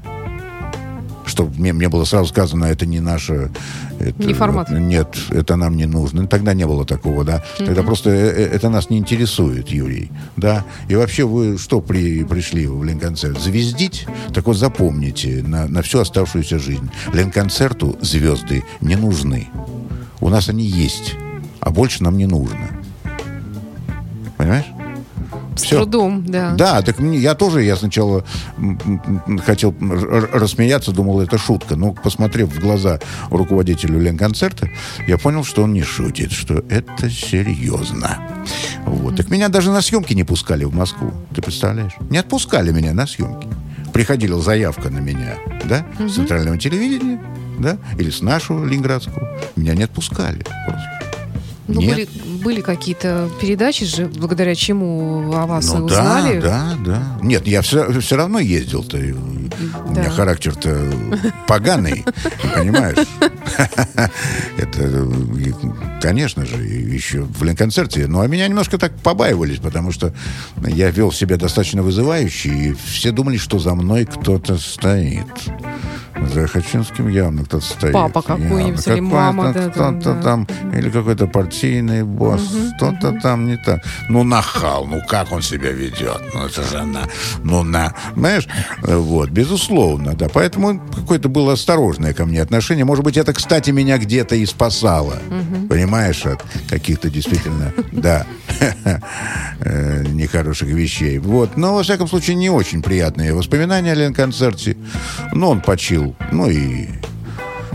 Что 1.25 1.45
мне, 1.45 1.73
мне 1.73 1.89
было 1.89 2.03
сразу 2.03 2.27
сказано, 2.29 2.65
это 2.65 2.85
не 2.85 2.99
наша... 2.99 3.49
это- 3.99 4.23
Не 4.23 4.33
формат. 4.33 4.69
Нет, 4.69 5.15
это 5.29 5.55
нам 5.55 5.77
не 5.77 5.85
нужно. 5.85 6.27
Тогда 6.27 6.53
не 6.53 6.65
было 6.67 6.85
такого, 6.85 7.23
да. 7.23 7.43
Тогда 7.57 7.81
просто 7.83 8.09
э, 8.09 8.13
э, 8.15 8.45
это 8.55 8.69
нас 8.69 8.89
не 8.89 8.97
интересует, 8.97 9.69
Юрий. 9.69 10.11
Да. 10.37 10.65
И 10.89 10.95
вообще 10.95 11.23
вы 11.25 11.57
что 11.57 11.79
при, 11.81 12.23
пришли 12.23 12.67
в 12.67 12.83
Ленконцерт? 12.83 13.39
Звездить? 13.39 14.05
Так 14.33 14.45
вот 14.47 14.57
запомните 14.57 15.41
на, 15.45 15.67
на 15.67 15.81
всю 15.81 15.99
оставшуюся 15.99 16.59
жизнь. 16.59 16.89
Ленконцерту 17.13 17.97
звезды 18.01 18.63
не 18.81 18.95
нужны. 18.95 19.47
У 20.19 20.29
нас 20.29 20.49
они 20.49 20.65
есть, 20.65 21.15
а 21.59 21.69
больше 21.71 22.03
нам 22.03 22.17
не 22.17 22.25
нужно. 22.25 22.69
Понимаешь? 24.37 24.65
С 25.55 25.63
Всё. 25.63 25.77
трудом, 25.77 26.25
да. 26.25 26.53
Да, 26.55 26.81
так 26.81 26.99
я 26.99 27.35
тоже, 27.35 27.63
я 27.63 27.75
сначала 27.75 28.25
хотел 29.45 29.75
рассмеяться, 30.33 30.91
думал, 30.91 31.21
это 31.21 31.37
шутка. 31.37 31.75
Но, 31.75 31.93
посмотрев 31.93 32.49
в 32.49 32.59
глаза 32.59 32.99
руководителю 33.29 33.99
Ленконцерта, 33.99 34.69
я 35.07 35.17
понял, 35.17 35.43
что 35.43 35.63
он 35.63 35.73
не 35.73 35.83
шутит, 35.83 36.31
что 36.31 36.63
это 36.69 37.09
серьезно. 37.09 38.19
Вот. 38.85 39.17
Так 39.17 39.29
меня 39.29 39.49
даже 39.49 39.71
на 39.71 39.81
съемки 39.81 40.13
не 40.13 40.23
пускали 40.23 40.63
в 40.65 40.73
Москву. 40.73 41.11
Ты 41.35 41.41
представляешь? 41.41 41.93
Не 42.09 42.17
отпускали 42.17 42.71
меня 42.71 42.93
на 42.93 43.05
съемки. 43.05 43.47
Приходила 43.93 44.41
заявка 44.41 44.89
на 44.89 44.97
меня, 44.97 45.35
да, 45.65 45.85
с 45.99 46.15
центрального 46.15 46.57
телевидения, 46.57 47.21
да, 47.59 47.77
или 47.99 48.09
с 48.09 48.21
нашего 48.23 48.65
ленинградского. 48.65 49.37
Меня 49.55 49.75
не 49.75 49.83
отпускали 49.83 50.43
просто. 50.65 51.02
Ну, 51.67 51.79
Нет. 51.79 51.95
были, 51.95 52.09
были 52.43 52.61
какие-то 52.61 53.29
передачи 53.39 53.85
же, 53.85 54.07
благодаря 54.07 54.53
чему 54.53 55.31
о 55.33 55.45
вас 55.45 55.71
Ну 55.73 55.85
узнали. 55.85 56.41
да, 56.41 56.73
да, 56.85 56.97
да. 57.19 57.19
Нет, 57.25 57.47
я 57.47 57.61
все, 57.61 58.01
все 58.01 58.17
равно 58.17 58.39
ездил-то. 58.39 58.97
и 58.97 59.13
У 59.13 59.17
меня 59.91 60.03
Да. 60.03 60.09
характер-то 60.09 60.91
поганый, 61.47 62.03
понимаешь? 62.53 63.07
Это, 64.57 65.07
конечно 66.01 66.45
же, 66.45 66.57
еще 66.57 67.21
в 67.21 67.43
Ленконцерте. 67.43 68.07
Ну, 68.07 68.19
а 68.21 68.27
меня 68.27 68.47
немножко 68.47 68.77
так 68.77 68.95
побаивались, 68.97 69.59
потому 69.59 69.91
что 69.91 70.13
я 70.67 70.89
вел 70.91 71.11
себя 71.11 71.37
достаточно 71.37 71.81
вызывающе, 71.81 72.49
и 72.49 72.75
все 72.91 73.11
думали, 73.11 73.37
что 73.37 73.59
за 73.59 73.73
мной 73.73 74.05
кто-то 74.05 74.57
стоит. 74.57 75.25
За 76.27 76.47
Хачинским 76.47 77.07
явно 77.07 77.43
кто-то 77.43 77.65
стоит. 77.65 77.93
Папа 77.93 78.21
какой-нибудь 78.21 78.87
или 78.87 78.99
мама, 78.99 79.53
да, 79.53 79.69
там, 79.69 79.99
кто-то 79.99 80.15
да. 80.15 80.21
там, 80.21 80.47
или 80.73 80.89
какой-то 80.89 81.27
партийный 81.27 82.03
босс, 82.03 82.41
что-то 82.75 83.19
там 83.21 83.45
не 83.45 83.57
так. 83.57 83.83
Ну, 84.09 84.23
нахал, 84.23 84.85
ну 84.85 85.01
как 85.07 85.31
он 85.31 85.41
себя 85.41 85.71
ведет? 85.71 86.21
Ну, 86.33 86.45
это 86.45 86.63
же 86.63 86.77
она, 86.79 87.03
ну, 87.43 87.63
на, 87.63 87.93
знаешь, 88.15 88.47
э, 88.83 88.95
вот, 88.95 89.29
безусловно, 89.29 90.13
да. 90.13 90.27
Поэтому 90.29 90.79
какое-то 90.95 91.29
было 91.29 91.53
осторожное 91.53 92.13
ко 92.13 92.25
мне 92.25 92.41
отношение. 92.41 92.85
Может 92.85 93.03
быть, 93.03 93.17
это, 93.17 93.33
кстати, 93.33 93.71
меня 93.71 93.97
где-то 93.97 94.35
и 94.35 94.45
спасало, 94.45 95.15
понимаешь, 95.69 96.25
от 96.25 96.43
каких-то 96.69 97.09
действительно, 97.09 97.73
да, 97.91 98.25
э, 99.59 100.03
нехороших 100.07 100.69
вещей. 100.69 101.17
Вот, 101.19 101.57
но, 101.57 101.75
во 101.75 101.83
всяком 101.83 102.07
случае, 102.07 102.35
не 102.35 102.49
очень 102.49 102.81
приятные 102.81 103.33
воспоминания 103.33 103.91
о 103.91 103.95
Ленконцерте. 103.95 104.77
Но 105.31 105.51
он 105.51 105.61
почил, 105.61 106.12
ну 106.31 106.49
и, 106.49 106.87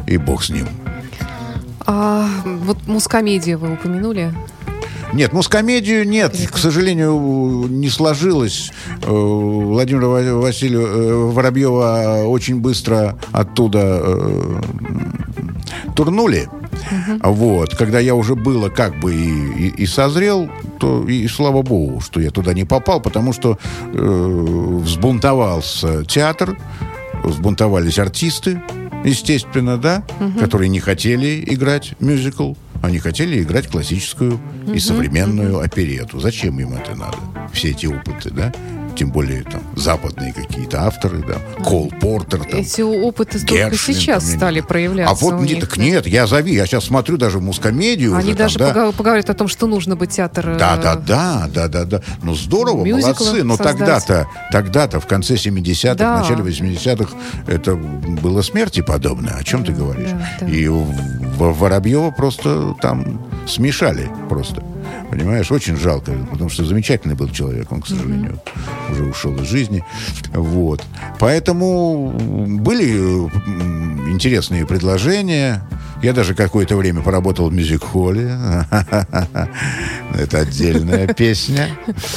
и 0.06 0.16
бог 0.16 0.42
с 0.44 0.50
ним. 0.50 0.66
А 1.86 2.28
вот 2.44 2.86
мускомедию 2.86 3.58
вы 3.58 3.72
упомянули. 3.72 4.34
Нет, 5.14 5.32
мускомедию 5.32 6.06
нет, 6.06 6.36
к 6.52 6.58
сожалению, 6.58 7.66
не 7.70 7.88
сложилось. 7.88 8.70
Э, 9.02 9.10
Владимира 9.10 10.06
Ва- 10.08 10.40
Василию 10.42 10.82
э, 10.86 11.14
Воробьева 11.32 12.24
очень 12.26 12.60
быстро 12.60 13.18
оттуда 13.32 14.00
э, 14.02 14.60
турнули. 15.96 16.48
Вот, 17.22 17.74
когда 17.74 17.98
я 18.00 18.14
уже 18.14 18.34
было 18.34 18.68
как 18.68 18.98
бы 19.00 19.14
и, 19.14 19.68
и- 19.68 19.82
и 19.82 19.86
созрел, 19.86 20.48
то 20.78 21.04
и, 21.08 21.26
слава 21.26 21.62
богу, 21.62 22.00
что 22.00 22.20
я 22.20 22.30
туда 22.30 22.52
не 22.54 22.64
попал, 22.64 23.00
потому 23.00 23.32
что 23.32 23.58
э, 23.92 24.78
взбунтовался 24.82 26.04
театр, 26.04 26.56
взбунтовались 27.24 27.98
артисты, 27.98 28.62
естественно, 29.04 29.78
да, 29.78 30.04
которые 30.38 30.68
не 30.68 30.80
хотели 30.80 31.42
играть 31.46 31.94
мюзикл. 32.00 32.54
Они 32.80 32.98
хотели 32.98 33.42
играть 33.42 33.66
классическую 33.66 34.38
и 34.72 34.78
современную 34.78 35.58
оперету. 35.58 36.20
Зачем 36.20 36.60
им 36.60 36.74
это 36.74 36.94
надо? 36.94 37.16
Все 37.52 37.70
эти 37.70 37.86
опыты, 37.86 38.30
да? 38.30 38.52
Тем 38.98 39.12
более 39.12 39.44
там 39.44 39.62
западные 39.76 40.32
какие-то 40.32 40.82
авторы, 40.82 41.18
да, 41.24 41.36
Кол 41.62 41.88
Портер, 42.00 42.40
там, 42.44 42.58
Эти 42.60 42.80
опыты 42.80 43.38
только 43.38 43.76
сейчас 43.76 44.24
там, 44.24 44.36
стали 44.38 44.60
проявляться 44.60 45.12
А 45.12 45.16
вот 45.24 45.34
у 45.34 45.44
не- 45.44 45.54
них. 45.54 45.60
так 45.60 45.76
нет, 45.76 46.08
я 46.08 46.26
зови, 46.26 46.52
я 46.52 46.66
сейчас 46.66 46.86
смотрю 46.86 47.16
даже 47.16 47.38
мускомедию. 47.38 48.16
Они 48.16 48.30
уже 48.30 48.36
там, 48.36 48.46
даже 48.46 48.58
да. 48.58 48.70
пога- 48.72 48.92
поговорят 48.92 49.30
о 49.30 49.34
том, 49.34 49.46
что 49.46 49.68
нужно 49.68 49.94
бы 49.94 50.08
театр... 50.08 50.48
э, 50.50 50.58
Да, 50.58 50.76
да, 50.76 50.96
да, 50.96 51.48
да, 51.54 51.68
да, 51.68 51.84
да. 51.84 52.00
Ну 52.24 52.34
здорово, 52.34 52.84
молодцы. 52.84 53.44
Но 53.44 53.56
создать. 53.56 53.78
тогда-то, 53.78 54.26
тогда-то, 54.50 54.98
в 54.98 55.06
конце 55.06 55.34
70-х, 55.36 55.94
Да. 55.94 56.16
в 56.16 56.20
начале 56.22 56.42
80-х, 56.42 57.12
это 57.46 57.76
было 57.76 58.42
смерти 58.42 58.80
подобное. 58.80 59.34
О 59.36 59.44
чем 59.44 59.64
ты 59.64 59.70
говоришь? 59.72 60.10
да, 60.10 60.28
да. 60.40 60.46
И 60.48 60.66
Воробьева 60.66 62.10
просто 62.10 62.74
там 62.80 63.20
смешали 63.46 64.10
просто. 64.28 64.62
Понимаешь, 65.10 65.50
очень 65.50 65.76
жалко, 65.76 66.12
потому 66.30 66.50
что 66.50 66.64
замечательный 66.64 67.14
был 67.14 67.28
человек, 67.30 67.72
он, 67.72 67.80
к 67.80 67.86
сожалению, 67.86 68.40
уже 68.90 69.04
ушел 69.04 69.34
из 69.36 69.48
жизни. 69.48 69.84
Вот. 70.32 70.84
Поэтому 71.18 72.10
были 72.60 72.98
интересные 74.10 74.66
предложения. 74.66 75.62
Я 76.00 76.12
даже 76.12 76.34
какое-то 76.34 76.76
время 76.76 77.00
поработал 77.02 77.50
в 77.50 77.52
мюзик-холле. 77.52 78.30
Это 80.14 80.38
отдельная 80.38 81.06
песня. 81.14 81.68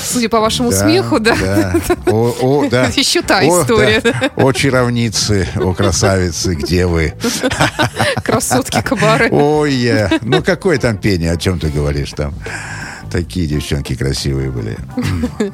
Судя 0.04 0.30
по 0.30 0.40
вашему 0.40 0.72
смеху, 0.72 1.20
да. 1.20 1.74
О, 2.06 2.68
да. 2.70 2.86
Еще 2.96 3.22
та 3.24 3.40
О, 3.40 3.64
история. 3.64 4.02
да. 4.02 4.14
О, 4.36 4.52
чаровницы, 4.52 5.48
о, 5.56 5.74
красавицы, 5.74 6.54
где 6.56 6.86
вы? 6.86 7.14
Красотки 8.24 8.82
кабары. 8.82 9.30
Ой. 9.32 10.10
Ну, 10.22 10.44
какое 10.44 10.78
там 10.78 10.98
пение, 10.98 11.32
о 11.32 11.38
чем 11.38 11.60
ты 11.60 11.70
говоришь 11.70 12.12
там? 12.12 12.36
Такие 13.12 13.46
девчонки 13.46 13.94
красивые 13.96 14.52
были. 14.52 14.78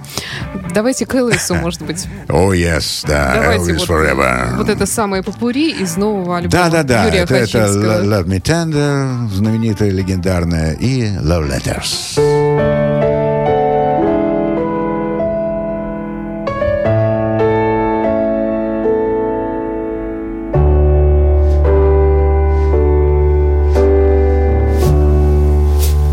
Давайте 0.74 1.06
к 1.08 1.16
Элвису, 1.16 1.56
может 1.56 1.82
быть. 1.82 2.06
О, 2.30 2.54
yes, 2.54 3.04
да, 3.08 3.34
Давайте 3.42 3.72
Elvis 3.72 3.80
вот, 3.80 3.90
Forever. 3.90 4.56
вот 4.58 4.70
это 4.70 4.86
самое 4.86 5.24
попури 5.24 5.72
из 5.72 5.98
нового 5.98 6.38
альбома 6.38 6.52
Да, 6.52 6.70
да, 6.70 6.84
да. 6.84 7.06
Юрия 7.06 7.22
Это, 7.22 7.36
это. 7.36 7.58
Love 7.58 8.26
Me 8.26 8.40
Tender, 8.40 9.28
знаменитая, 9.34 9.90
легендарная, 9.90 10.74
и 10.74 11.06
Love 11.08 11.50
Letters. 11.50 12.20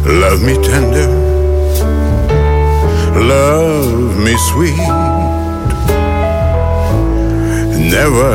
Love 0.07 0.43
me 0.43 0.55
tender, 0.63 1.09
love 3.27 4.19
me 4.19 4.37
sweet. 4.37 4.77
Never 7.95 8.35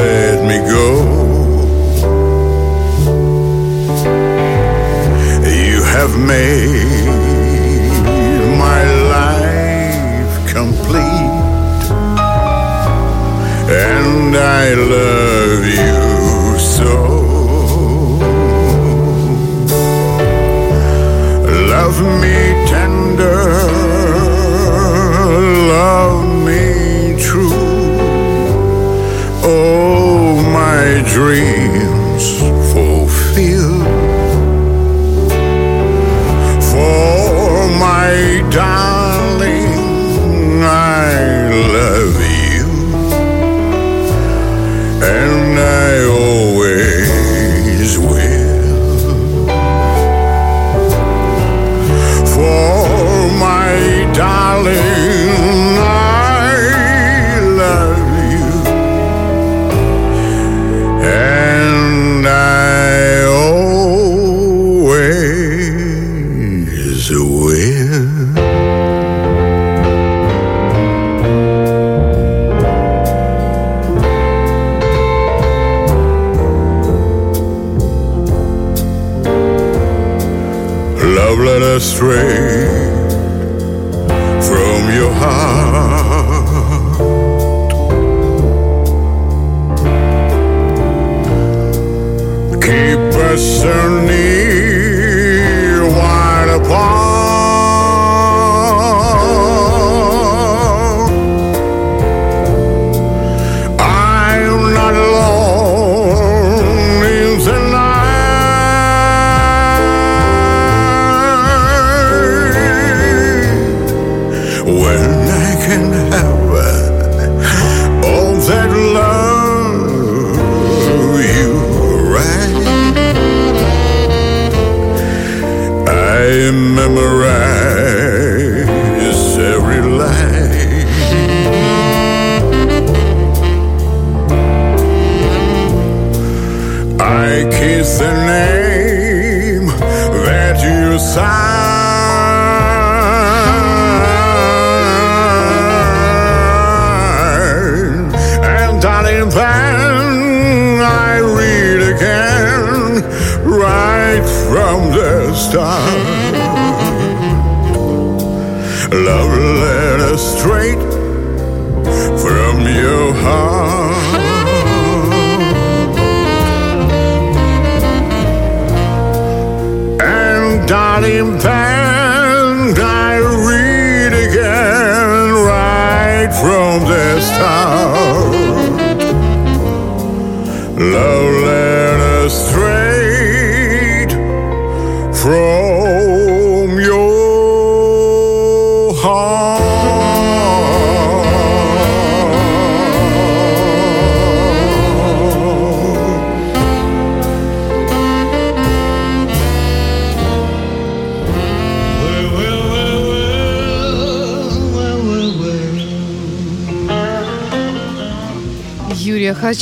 let 0.00 0.44
me 0.48 0.58
go. 0.74 0.88
You 5.62 5.82
have 5.82 6.16
made 6.18 7.92
my 8.58 8.82
life 9.16 10.34
complete, 10.52 11.74
and 13.68 14.36
I 14.36 14.74
love 14.74 15.64
you 15.66 16.58
so. 16.58 17.25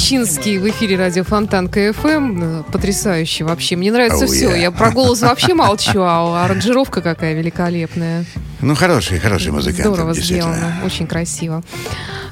Хачинский 0.05 0.59
в 0.59 0.69
эфире 0.69 0.99
радио 0.99 1.25
Фонтан 1.25 1.67
КФМ. 1.67 2.65
Потрясающе 2.65 3.45
вообще. 3.45 3.75
Мне 3.75 3.91
нравится 3.91 4.27
Oh, 4.27 4.29
все. 4.29 4.51
yeah. 4.51 4.61
Я 4.61 4.71
про 4.71 4.91
голос 4.91 5.23
вообще 5.23 5.55
молчу, 5.55 6.03
а 6.03 6.45
аранжировка 6.45 7.01
какая 7.01 7.33
великолепная. 7.33 8.27
Ну, 8.61 8.75
хороший, 8.75 9.19
хороший 9.19 9.51
музыкант. 9.53 9.81
Здорово 9.81 10.13
сделано, 10.13 10.75
очень 10.85 11.07
красиво. 11.07 11.63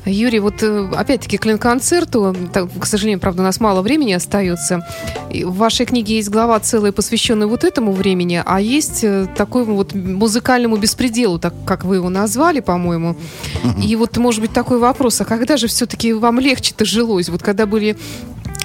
Юрий, 0.04 0.40
вот 0.40 0.62
э, 0.62 0.88
опять-таки 0.96 1.38
к 1.38 1.58
концерту, 1.58 2.34
к 2.80 2.86
сожалению, 2.86 3.20
правда, 3.20 3.42
у 3.42 3.44
нас 3.44 3.60
мало 3.60 3.82
времени 3.82 4.12
остается. 4.12 4.86
В 5.30 5.56
вашей 5.56 5.86
книге 5.86 6.16
есть 6.16 6.28
глава 6.28 6.58
целая, 6.60 6.92
посвященная 6.92 7.46
вот 7.46 7.64
этому 7.64 7.92
времени, 7.92 8.42
а 8.44 8.60
есть 8.60 9.04
э, 9.04 9.28
такой 9.36 9.64
вот 9.64 9.94
музыкальному 9.94 10.76
беспределу, 10.76 11.38
так 11.38 11.54
как 11.64 11.84
вы 11.84 11.96
его 11.96 12.08
назвали, 12.08 12.60
по-моему. 12.60 13.16
И 13.82 13.94
вот, 13.96 14.16
может 14.16 14.40
быть, 14.40 14.52
такой 14.52 14.78
вопрос, 14.78 15.20
а 15.20 15.24
когда 15.24 15.56
же 15.56 15.68
все-таки 15.68 16.12
вам 16.12 16.40
легче-то 16.40 16.84
жилось? 16.84 17.28
Вот 17.28 17.42
когда 17.42 17.66
были 17.66 17.96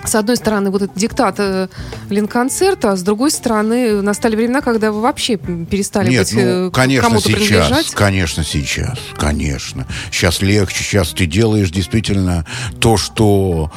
с 0.05 0.15
одной 0.15 0.37
стороны, 0.37 0.71
вот 0.71 0.83
этот 0.83 0.97
диктат 0.97 1.35
э, 1.39 1.67
Ленконцерта, 2.09 2.93
а 2.93 2.95
с 2.95 3.03
другой 3.03 3.31
стороны, 3.31 4.01
настали 4.01 4.35
времена, 4.35 4.61
когда 4.61 4.91
вы 4.91 5.01
вообще 5.01 5.37
перестали 5.37 6.09
Нет, 6.09 6.27
быть 6.27 6.33
э, 6.37 6.63
ну, 6.63 6.71
конечно, 6.71 7.09
кому-то 7.09 7.29
сейчас, 7.29 7.47
принадлежать. 7.47 7.91
конечно, 7.91 8.43
сейчас, 8.43 8.99
конечно. 9.17 9.87
Сейчас 10.11 10.41
легче, 10.41 10.83
сейчас 10.83 11.09
ты 11.09 11.25
делаешь 11.25 11.71
действительно 11.71 12.45
то, 12.79 12.97
что 12.97 13.71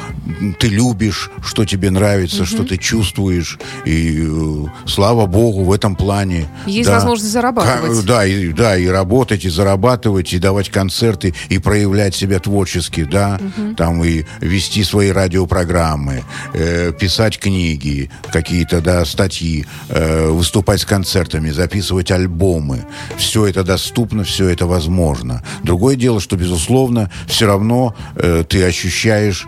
ты 0.59 0.69
любишь, 0.69 1.31
что 1.45 1.65
тебе 1.65 1.91
нравится, 1.91 2.45
что 2.45 2.65
ты 2.65 2.77
чувствуешь. 2.77 3.59
И 3.85 4.27
э, 4.27 4.67
слава 4.87 5.27
богу, 5.27 5.65
в 5.65 5.73
этом 5.73 5.97
плане. 5.97 6.49
Есть 6.67 6.89
да. 6.89 6.97
возможность 6.97 7.33
зарабатывать. 7.33 8.05
Да, 8.05 8.27
и, 8.27 8.53
да, 8.53 8.77
и 8.77 8.87
работать, 8.87 9.45
и 9.45 9.49
зарабатывать, 9.49 10.33
и 10.33 10.39
давать 10.39 10.71
концерты, 10.71 11.35
и 11.49 11.59
проявлять 11.59 12.15
себя 12.15 12.39
творчески, 12.39 13.05
да, 13.05 13.41
там 13.77 14.03
и 14.05 14.25
вести 14.41 14.85
свои 14.85 15.11
радиопрограммы, 15.11 16.10
э, 16.55 16.93
писать 16.93 17.39
книги, 17.39 18.11
какие-то, 18.33 18.81
да, 18.81 19.05
статьи, 19.05 19.67
э, 19.89 20.29
выступать 20.29 20.81
с 20.81 20.85
концертами, 20.85 21.51
записывать 21.51 22.11
альбомы. 22.11 22.85
Все 23.17 23.47
это 23.47 23.65
доступно, 23.65 24.25
все 24.25 24.49
это 24.49 24.67
возможно. 24.67 25.43
Другое 25.63 25.97
дело, 25.97 26.21
что, 26.21 26.37
безусловно, 26.37 27.11
все 27.27 27.47
равно 27.47 27.95
э, 28.17 28.45
ты 28.49 28.65
ощущаешь 28.65 29.47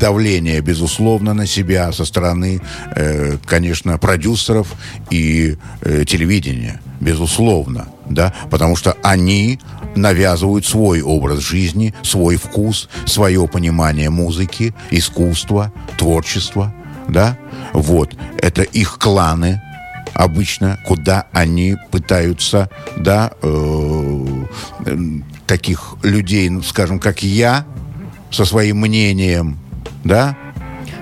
давление, 0.00 0.60
безусловно, 0.60 1.34
на 1.34 1.46
себя 1.46 1.92
со 1.92 2.04
стороны, 2.04 2.60
конечно, 3.46 3.98
продюсеров 3.98 4.68
и 5.10 5.56
телевидения, 6.06 6.80
безусловно, 7.00 7.88
да, 8.10 8.34
потому 8.50 8.76
что 8.76 8.96
они 9.02 9.58
навязывают 9.96 10.66
свой 10.66 11.00
образ 11.00 11.38
жизни, 11.38 11.94
свой 12.02 12.36
вкус, 12.36 12.88
свое 13.06 13.46
понимание 13.48 14.10
музыки, 14.10 14.74
искусства, 14.90 15.72
творчества, 15.96 16.74
да, 17.08 17.38
вот, 17.72 18.14
это 18.38 18.62
их 18.62 18.98
кланы, 18.98 19.60
обычно, 20.14 20.78
куда 20.86 21.26
они 21.32 21.76
пытаются, 21.90 22.68
да, 22.96 23.32
э, 23.42 24.44
э, 24.86 24.98
таких 25.46 25.96
людей, 26.02 26.48
ну, 26.50 26.62
скажем, 26.62 27.00
как 27.00 27.22
я, 27.22 27.64
со 28.30 28.44
своим 28.44 28.78
мнением, 28.78 29.58
да, 30.04 30.36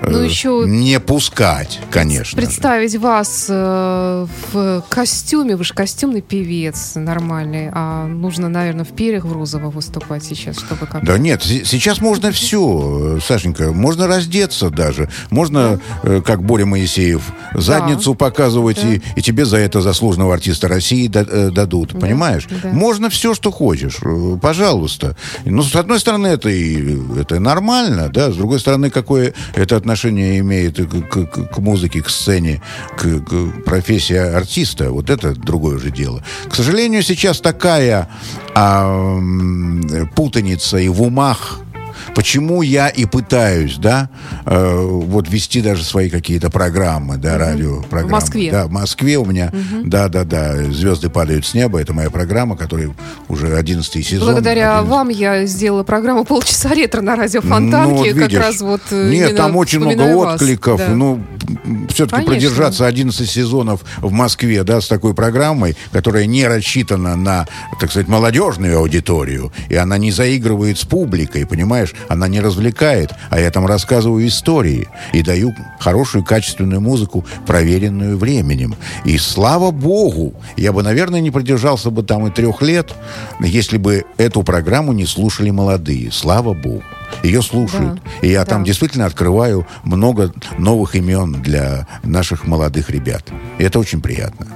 Ну, 0.01 0.21
э, 0.21 0.25
еще 0.25 0.63
не 0.65 0.99
пускать, 0.99 1.79
конечно. 1.91 2.39
же. 2.39 2.47
Представить 2.47 2.95
вас 2.97 3.47
э, 3.49 4.27
в 4.53 4.83
костюме, 4.89 5.55
вы 5.55 5.63
же 5.63 5.73
костюмный 5.73 6.21
певец 6.21 6.93
нормальный, 6.95 7.69
а 7.71 8.05
нужно, 8.07 8.49
наверное, 8.49 8.85
в 8.85 8.89
перьях 8.89 9.25
в 9.25 9.33
розово 9.33 9.69
выступать 9.69 10.23
сейчас, 10.23 10.57
чтобы 10.57 10.85
как 10.85 11.03
Да 11.03 11.17
нет, 11.17 11.43
се- 11.43 11.65
сейчас 11.65 12.01
можно 12.01 12.31
все, 12.31 13.19
Сашенька, 13.25 13.71
можно 13.71 14.07
раздеться 14.07 14.69
даже, 14.69 15.09
можно, 15.29 15.79
э, 16.03 16.21
как 16.25 16.43
Боря 16.43 16.65
Моисеев, 16.65 17.21
задницу 17.53 18.15
показывать, 18.15 18.83
и, 18.83 19.01
и 19.15 19.21
тебе 19.21 19.45
за 19.45 19.57
это 19.57 19.81
заслуженного 19.81 20.33
артиста 20.33 20.67
России 20.67 21.07
да- 21.07 21.25
э, 21.27 21.49
дадут, 21.51 21.99
понимаешь? 21.99 22.47
да. 22.63 22.69
Можно 22.69 23.09
все, 23.09 23.33
что 23.33 23.51
хочешь, 23.51 23.97
э, 24.01 24.37
пожалуйста. 24.41 25.15
Ну, 25.45 25.61
с 25.63 25.75
одной 25.75 25.99
стороны, 25.99 26.27
это 26.27 26.49
и 26.49 26.97
это 27.19 27.39
нормально, 27.39 28.09
да, 28.09 28.31
с 28.31 28.35
другой 28.35 28.59
стороны, 28.59 28.89
какое 28.89 29.33
это 29.55 29.75
отношение 29.75 29.88
имеет 30.39 30.77
к, 30.77 31.09
к- 31.09 31.49
к- 31.49 31.57
музыке, 31.59 32.01
к 32.01 32.09
сцене, 32.09 32.61
к, 32.97 33.19
к 33.21 33.63
профессии 33.63 34.15
артиста, 34.15 34.91
вот 34.91 35.09
это 35.09 35.33
другое 35.33 35.77
же 35.77 35.91
дело. 35.91 36.23
К 36.49 36.55
сожалению, 36.55 37.03
сейчас 37.03 37.39
такая 37.41 38.09
а, 38.55 39.19
путаница 40.15 40.77
и 40.77 40.87
в 40.89 41.01
умах 41.01 41.59
почему 42.15 42.61
я 42.61 42.87
и 42.89 43.05
пытаюсь, 43.05 43.77
да, 43.77 44.09
э, 44.45 44.75
вот 44.85 45.29
вести 45.29 45.61
даже 45.61 45.83
свои 45.83 46.09
какие-то 46.09 46.49
программы, 46.49 47.17
да, 47.17 47.37
радиопрограммы. 47.37 48.11
Москве. 48.11 48.51
Да, 48.51 48.65
в 48.67 48.71
Москве 48.71 49.17
у 49.17 49.25
меня, 49.25 49.51
да, 49.83 50.07
да, 50.09 50.23
да, 50.23 50.55
«Звезды 50.71 51.09
падают 51.09 51.45
с 51.45 51.53
неба», 51.53 51.79
это 51.79 51.93
моя 51.93 52.09
программа, 52.09 52.55
которая 52.57 52.91
уже 53.27 53.55
11 53.55 54.05
сезон. 54.05 54.33
Благодаря 54.33 54.79
11. 54.79 54.89
вам 54.91 55.09
я 55.09 55.45
сделала 55.45 55.83
программу 55.83 56.25
«Полчаса 56.25 56.69
ретро» 56.73 57.01
на 57.01 57.15
радио 57.15 57.41
Ну, 57.43 57.49
Фонтанки. 57.49 57.91
вот 57.91 58.07
как 58.07 58.15
видишь. 58.15 58.39
раз 58.39 58.61
вот 58.61 58.81
э, 58.91 59.09
Нет, 59.09 59.35
там 59.35 59.55
очень 59.55 59.79
много 59.79 60.15
вас. 60.15 60.35
откликов. 60.35 60.79
Да. 60.79 60.89
Ну, 60.89 61.21
все-таки 61.89 62.23
Конечно. 62.25 62.25
продержаться 62.33 62.85
11 62.87 63.29
сезонов 63.29 63.81
в 63.97 64.11
Москве, 64.11 64.63
да, 64.63 64.81
с 64.81 64.87
такой 64.87 65.13
программой, 65.13 65.75
которая 65.91 66.25
не 66.25 66.47
рассчитана 66.47 67.15
на, 67.15 67.47
так 67.79 67.89
сказать, 67.91 68.07
молодежную 68.07 68.77
аудиторию, 68.77 69.51
и 69.69 69.75
она 69.75 69.97
не 69.97 70.11
заигрывает 70.11 70.77
с 70.77 70.85
публикой, 70.85 71.45
понимаешь? 71.45 71.93
Она 72.07 72.27
не 72.27 72.39
развлекает, 72.39 73.11
а 73.29 73.39
я 73.39 73.51
там 73.51 73.65
рассказываю 73.65 74.27
истории 74.27 74.87
и 75.13 75.21
даю 75.21 75.53
хорошую, 75.79 76.23
качественную 76.23 76.81
музыку, 76.81 77.25
проверенную 77.45 78.17
временем. 78.17 78.75
И 79.05 79.17
слава 79.17 79.71
богу, 79.71 80.33
я 80.57 80.71
бы, 80.71 80.83
наверное, 80.83 81.19
не 81.19 81.31
продержался 81.31 81.89
бы 81.91 82.03
там 82.03 82.27
и 82.27 82.31
трех 82.31 82.61
лет, 82.61 82.93
если 83.39 83.77
бы 83.77 84.05
эту 84.17 84.43
программу 84.43 84.93
не 84.93 85.05
слушали 85.05 85.49
молодые. 85.49 86.11
Слава 86.11 86.53
богу. 86.53 86.83
Ее 87.23 87.41
слушают. 87.41 87.95
Да, 87.95 88.27
И 88.27 88.31
я 88.31 88.45
да. 88.45 88.51
там 88.51 88.63
действительно 88.63 89.05
открываю 89.05 89.65
много 89.83 90.31
новых 90.57 90.95
имен 90.95 91.33
для 91.33 91.87
наших 92.03 92.45
молодых 92.45 92.89
ребят. 92.89 93.25
И 93.57 93.63
это 93.63 93.79
очень 93.79 94.01
приятно. 94.01 94.47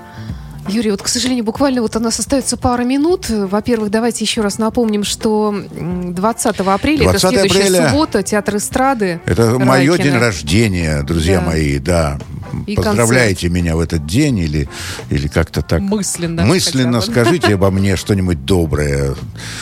Юрий, 0.67 0.91
вот, 0.91 1.01
к 1.01 1.07
сожалению, 1.07 1.43
буквально 1.43 1.81
вот 1.81 1.95
у 1.95 1.99
нас 1.99 2.19
остается 2.19 2.55
пара 2.57 2.83
минут. 2.83 3.29
Во-первых, 3.29 3.89
давайте 3.91 4.23
еще 4.23 4.41
раз 4.41 4.57
напомним, 4.57 5.03
что 5.03 5.53
м, 5.77 6.13
20 6.13 6.59
апреля, 6.61 7.03
20 7.03 7.23
это 7.23 7.29
следующая 7.41 7.59
апреля. 7.67 7.89
суббота, 7.89 8.23
театр 8.23 8.55
эстрады. 8.57 9.19
Это 9.25 9.59
мое 9.59 9.91
Райкина. 9.91 9.97
день 10.11 10.17
рождения, 10.17 11.03
друзья 11.03 11.39
Да. 11.39 11.45
мои, 11.45 11.79
да. 11.79 12.17
И 12.67 12.75
Поздравляйте 12.75 13.49
меня 13.49 13.75
в 13.75 13.79
этот 13.79 14.05
день 14.05 14.39
или, 14.39 14.69
или 15.09 15.27
как-то 15.27 15.61
так. 15.61 15.81
Мысленно 15.81 16.43
Мысленно 16.45 17.01
скажите 17.01 17.55
обо 17.55 17.71
мне 17.71 17.95
что-нибудь 17.95 18.45
доброе. 18.45 19.15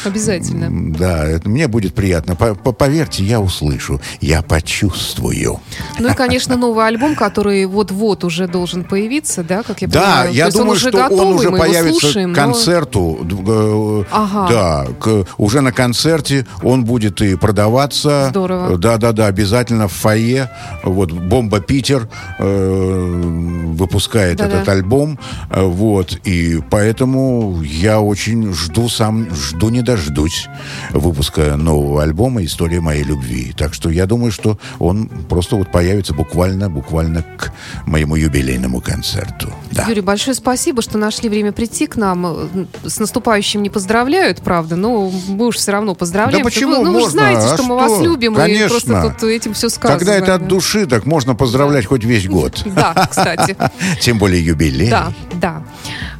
Обязательно. 0.05 0.95
Да, 0.97 1.25
это, 1.25 1.47
мне 1.49 1.67
будет 1.67 1.93
приятно. 1.93 2.35
По- 2.35 2.55
по- 2.55 2.71
Поверьте, 2.71 3.23
я 3.23 3.39
услышу, 3.39 4.01
я 4.21 4.41
почувствую. 4.41 5.59
Ну 5.99 6.09
и, 6.09 6.13
конечно, 6.13 6.57
новый 6.57 6.85
альбом, 6.87 7.15
который 7.15 7.65
вот-вот 7.65 8.23
уже 8.23 8.47
должен 8.47 8.83
появиться, 8.83 9.43
да, 9.43 9.63
как 9.63 9.81
я 9.81 9.87
Да, 9.87 10.01
понимаю. 10.01 10.29
То 10.31 10.35
я 10.35 10.45
он 10.47 10.51
думаю, 10.51 10.71
уже 10.71 10.89
что 10.89 10.97
готовый, 10.97 11.25
он 11.27 11.33
уже 11.35 11.51
появится 11.51 11.99
слушаем, 11.99 12.33
к 12.33 12.37
но- 12.37 12.43
концерту. 12.43 13.19
д- 13.23 13.35
э, 13.47 14.03
Ага. 14.11 14.47
Да, 14.49 14.87
к- 14.99 15.25
уже 15.37 15.61
на 15.61 15.71
концерте 15.71 16.45
он 16.63 16.83
будет 16.85 17.21
и 17.21 17.35
продаваться. 17.35 18.27
Здорово. 18.29 18.77
Да, 18.77 18.97
да, 18.97 19.11
да, 19.11 19.27
обязательно 19.27 19.87
в 19.87 19.93
фойе. 19.93 20.49
Вот 20.83 21.11
Бомба 21.11 21.59
Питер 21.59 22.07
э, 22.39 22.80
выпускает 22.82 24.38
Да-да. 24.38 24.57
этот 24.57 24.69
альбом. 24.69 25.19
Э, 25.49 25.61
Вот, 25.63 26.17
и 26.25 26.59
поэтому 26.69 27.61
я 27.63 27.99
очень 28.01 28.53
жду 28.53 28.89
сам, 28.89 29.27
жду 29.34 29.69
не 29.69 29.82
дождусь 29.82 30.47
выпуска 30.91 31.55
нового 31.57 32.03
альбома 32.03 32.43
«История 32.43 32.82
моей 32.82 33.03
любви». 33.03 33.53
Так 33.57 33.73
что 33.73 33.89
я 33.89 34.05
думаю, 34.05 34.32
что 34.32 34.57
он 34.79 35.07
просто 35.29 35.55
вот 35.55 35.71
появится 35.71 36.13
буквально, 36.13 36.69
буквально 36.69 37.23
к 37.23 37.51
моему 37.86 38.15
юбилейному 38.15 38.82
концерту. 38.82 39.51
Да. 39.71 39.86
Юрий, 39.88 40.01
большое 40.01 40.36
спасибо, 40.36 40.82
что 40.82 40.97
нашли 40.97 41.29
время 41.29 41.51
прийти 41.51 41.88
к 41.88 41.95
нам. 41.95 42.49
С 42.84 42.99
наступающим 42.99 43.61
не 43.63 43.69
поздравляют, 43.69 44.41
правда, 44.41 44.75
но 44.75 45.09
мы 45.29 45.47
уж 45.47 45.55
все 45.57 45.71
равно 45.71 45.95
поздравляем. 45.95 46.43
Да 46.43 46.49
почему? 46.49 46.77
Вы, 46.79 46.86
ну, 46.86 46.93
вы 46.93 46.99
же 46.99 47.05
Можно. 47.05 47.19
знаете, 47.21 47.41
А 47.41 47.53
что 47.55 47.63
мы 47.63 47.79
что? 47.79 47.89
вас 47.89 48.01
любим, 48.03 48.36
Конечно. 48.36 48.65
и 48.65 48.69
просто 48.69 49.15
тут 49.19 49.29
этим 49.29 49.53
все 49.53 49.69
сказано. 49.69 49.99
Когда 49.99 50.15
это 50.15 50.36
от 50.36 50.47
души, 50.47 50.86
так 50.86 51.05
можно 51.05 51.36
поздравлять 51.36 51.86
хоть 51.86 52.03
весь 52.03 52.27
год. 52.27 52.63
Да, 52.76 53.07
кстати. 53.09 53.55
Тем 54.01 54.17
более 54.17 54.43
юбилей. 54.43 54.89
Да, 54.89 55.11
да. 55.34 55.63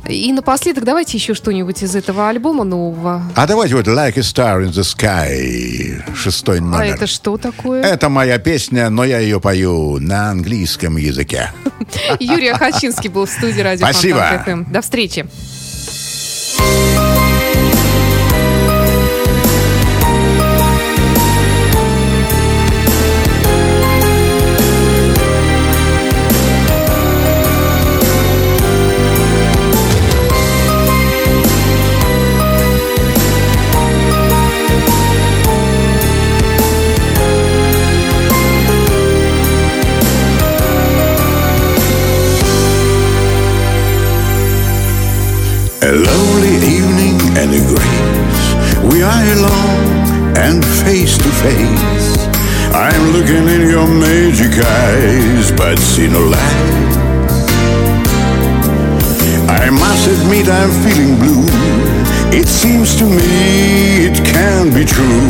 И 0.08 0.34
напоследок 0.34 0.84
давайте 0.84 1.18
еще 1.18 1.34
что-нибудь 1.34 1.84
из 1.84 1.96
этого 1.96 2.28
альбома 2.30 2.64
нового. 2.64 3.24
А 3.36 3.48
давайте 3.48 3.76
вот 3.76 3.88
Like 3.88 4.18
a 4.18 4.22
Star 4.22 4.64
in 4.64 4.72
the 4.72 4.84
Sky, 4.84 6.16
шестой 6.16 6.58
А 6.58 6.62
номер. 6.62 6.96
это 6.96 7.08
что 7.08 7.38
такое? 7.38 7.82
Это 7.84 8.10
моя 8.10 8.38
песня, 8.40 8.90
но 8.90 9.04
я 9.04 9.20
ее 9.20 9.40
пою 9.40 10.00
на 10.00 10.32
английском 10.32 10.98
языке. 10.98 11.52
Юрий 12.20 12.50
Ахачинский 12.50 13.10
был 13.10 13.26
в 13.26 13.30
студии 13.30 13.62
радио 13.62 13.86
Спасибо. 13.86 14.44
До 14.70 14.82
встречи. 14.82 15.26
Face 50.84 51.18
to 51.18 51.30
face. 51.46 52.18
I'm 52.74 53.04
looking 53.12 53.46
in 53.56 53.70
your 53.70 53.88
magic 53.88 54.54
eyes, 54.64 55.52
but 55.52 55.78
see 55.78 56.08
no 56.08 56.20
light. 56.20 56.92
I 59.62 59.70
must 59.70 60.08
admit 60.08 60.48
I'm 60.48 60.72
feeling 60.84 61.16
blue. 61.22 61.46
It 62.34 62.48
seems 62.48 62.96
to 62.96 63.06
me 63.06 64.08
it 64.08 64.18
can't 64.26 64.74
be 64.74 64.86
true. 64.86 65.28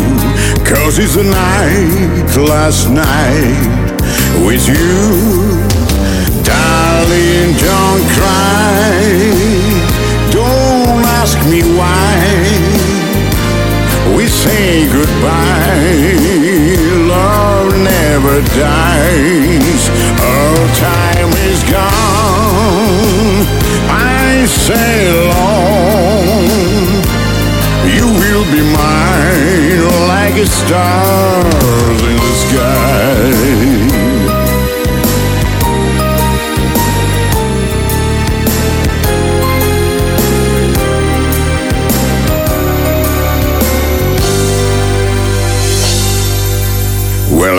Cause 0.64 0.99
it's 0.99 1.16
the 1.16 1.24
night, 1.24 2.30
last 2.38 2.89
night 2.89 3.91
with 4.45 4.64
you. 4.68 5.62
Darling, 6.43 7.49
don't 7.68 8.04
cry. 8.16 8.91
Don't 10.32 11.04
ask 11.20 11.38
me 11.49 11.62
why. 11.78 12.30
Say 14.43 14.87
goodbye. 14.87 15.97
Love 17.07 17.71
never 17.77 18.41
dies. 18.57 19.83
Our 20.19 20.61
time 20.89 21.31
is 21.49 21.61
gone. 21.69 23.45
I 23.89 24.45
say 24.47 24.97
long. 25.29 26.37
You 27.95 28.07
will 28.21 28.45
be 28.55 28.61
mine 28.81 29.83
like 30.07 30.35
a 30.35 30.47
stars 30.47 32.01
in 32.01 32.15
the 32.15 32.33
sky. 32.45 34.20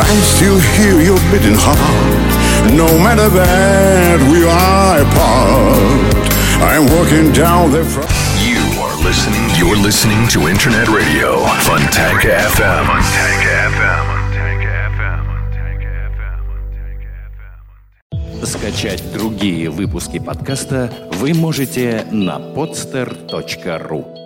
I 0.02 0.20
still 0.22 0.60
hear 0.60 1.00
your 1.02 1.20
beating 1.32 1.56
heart. 1.56 1.78
No 2.74 2.88
matter 2.98 3.30
that 3.30 4.20
we 4.32 4.44
are 4.44 5.02
apart. 5.06 6.28
I'm 6.62 6.86
walking 6.98 7.32
down 7.32 7.72
the 7.72 7.84
front. 7.86 8.10
You 8.42 8.58
are 8.82 8.98
listening. 9.04 9.50
You're 9.56 9.78
listening 9.78 10.28
to 10.30 10.48
Internet 10.48 10.88
Radio, 10.90 11.46
Funtanka 11.62 12.34
FM. 12.54 12.86
Funtanka 12.86 13.54
FM. 13.74 14.08
Скачать 18.46 19.04
другие 19.14 19.70
выпуски 19.70 20.20
подкаста 20.20 20.92
вы 21.14 21.34
можете 21.34 22.06
на 22.12 22.38
podster.ru 22.38 24.21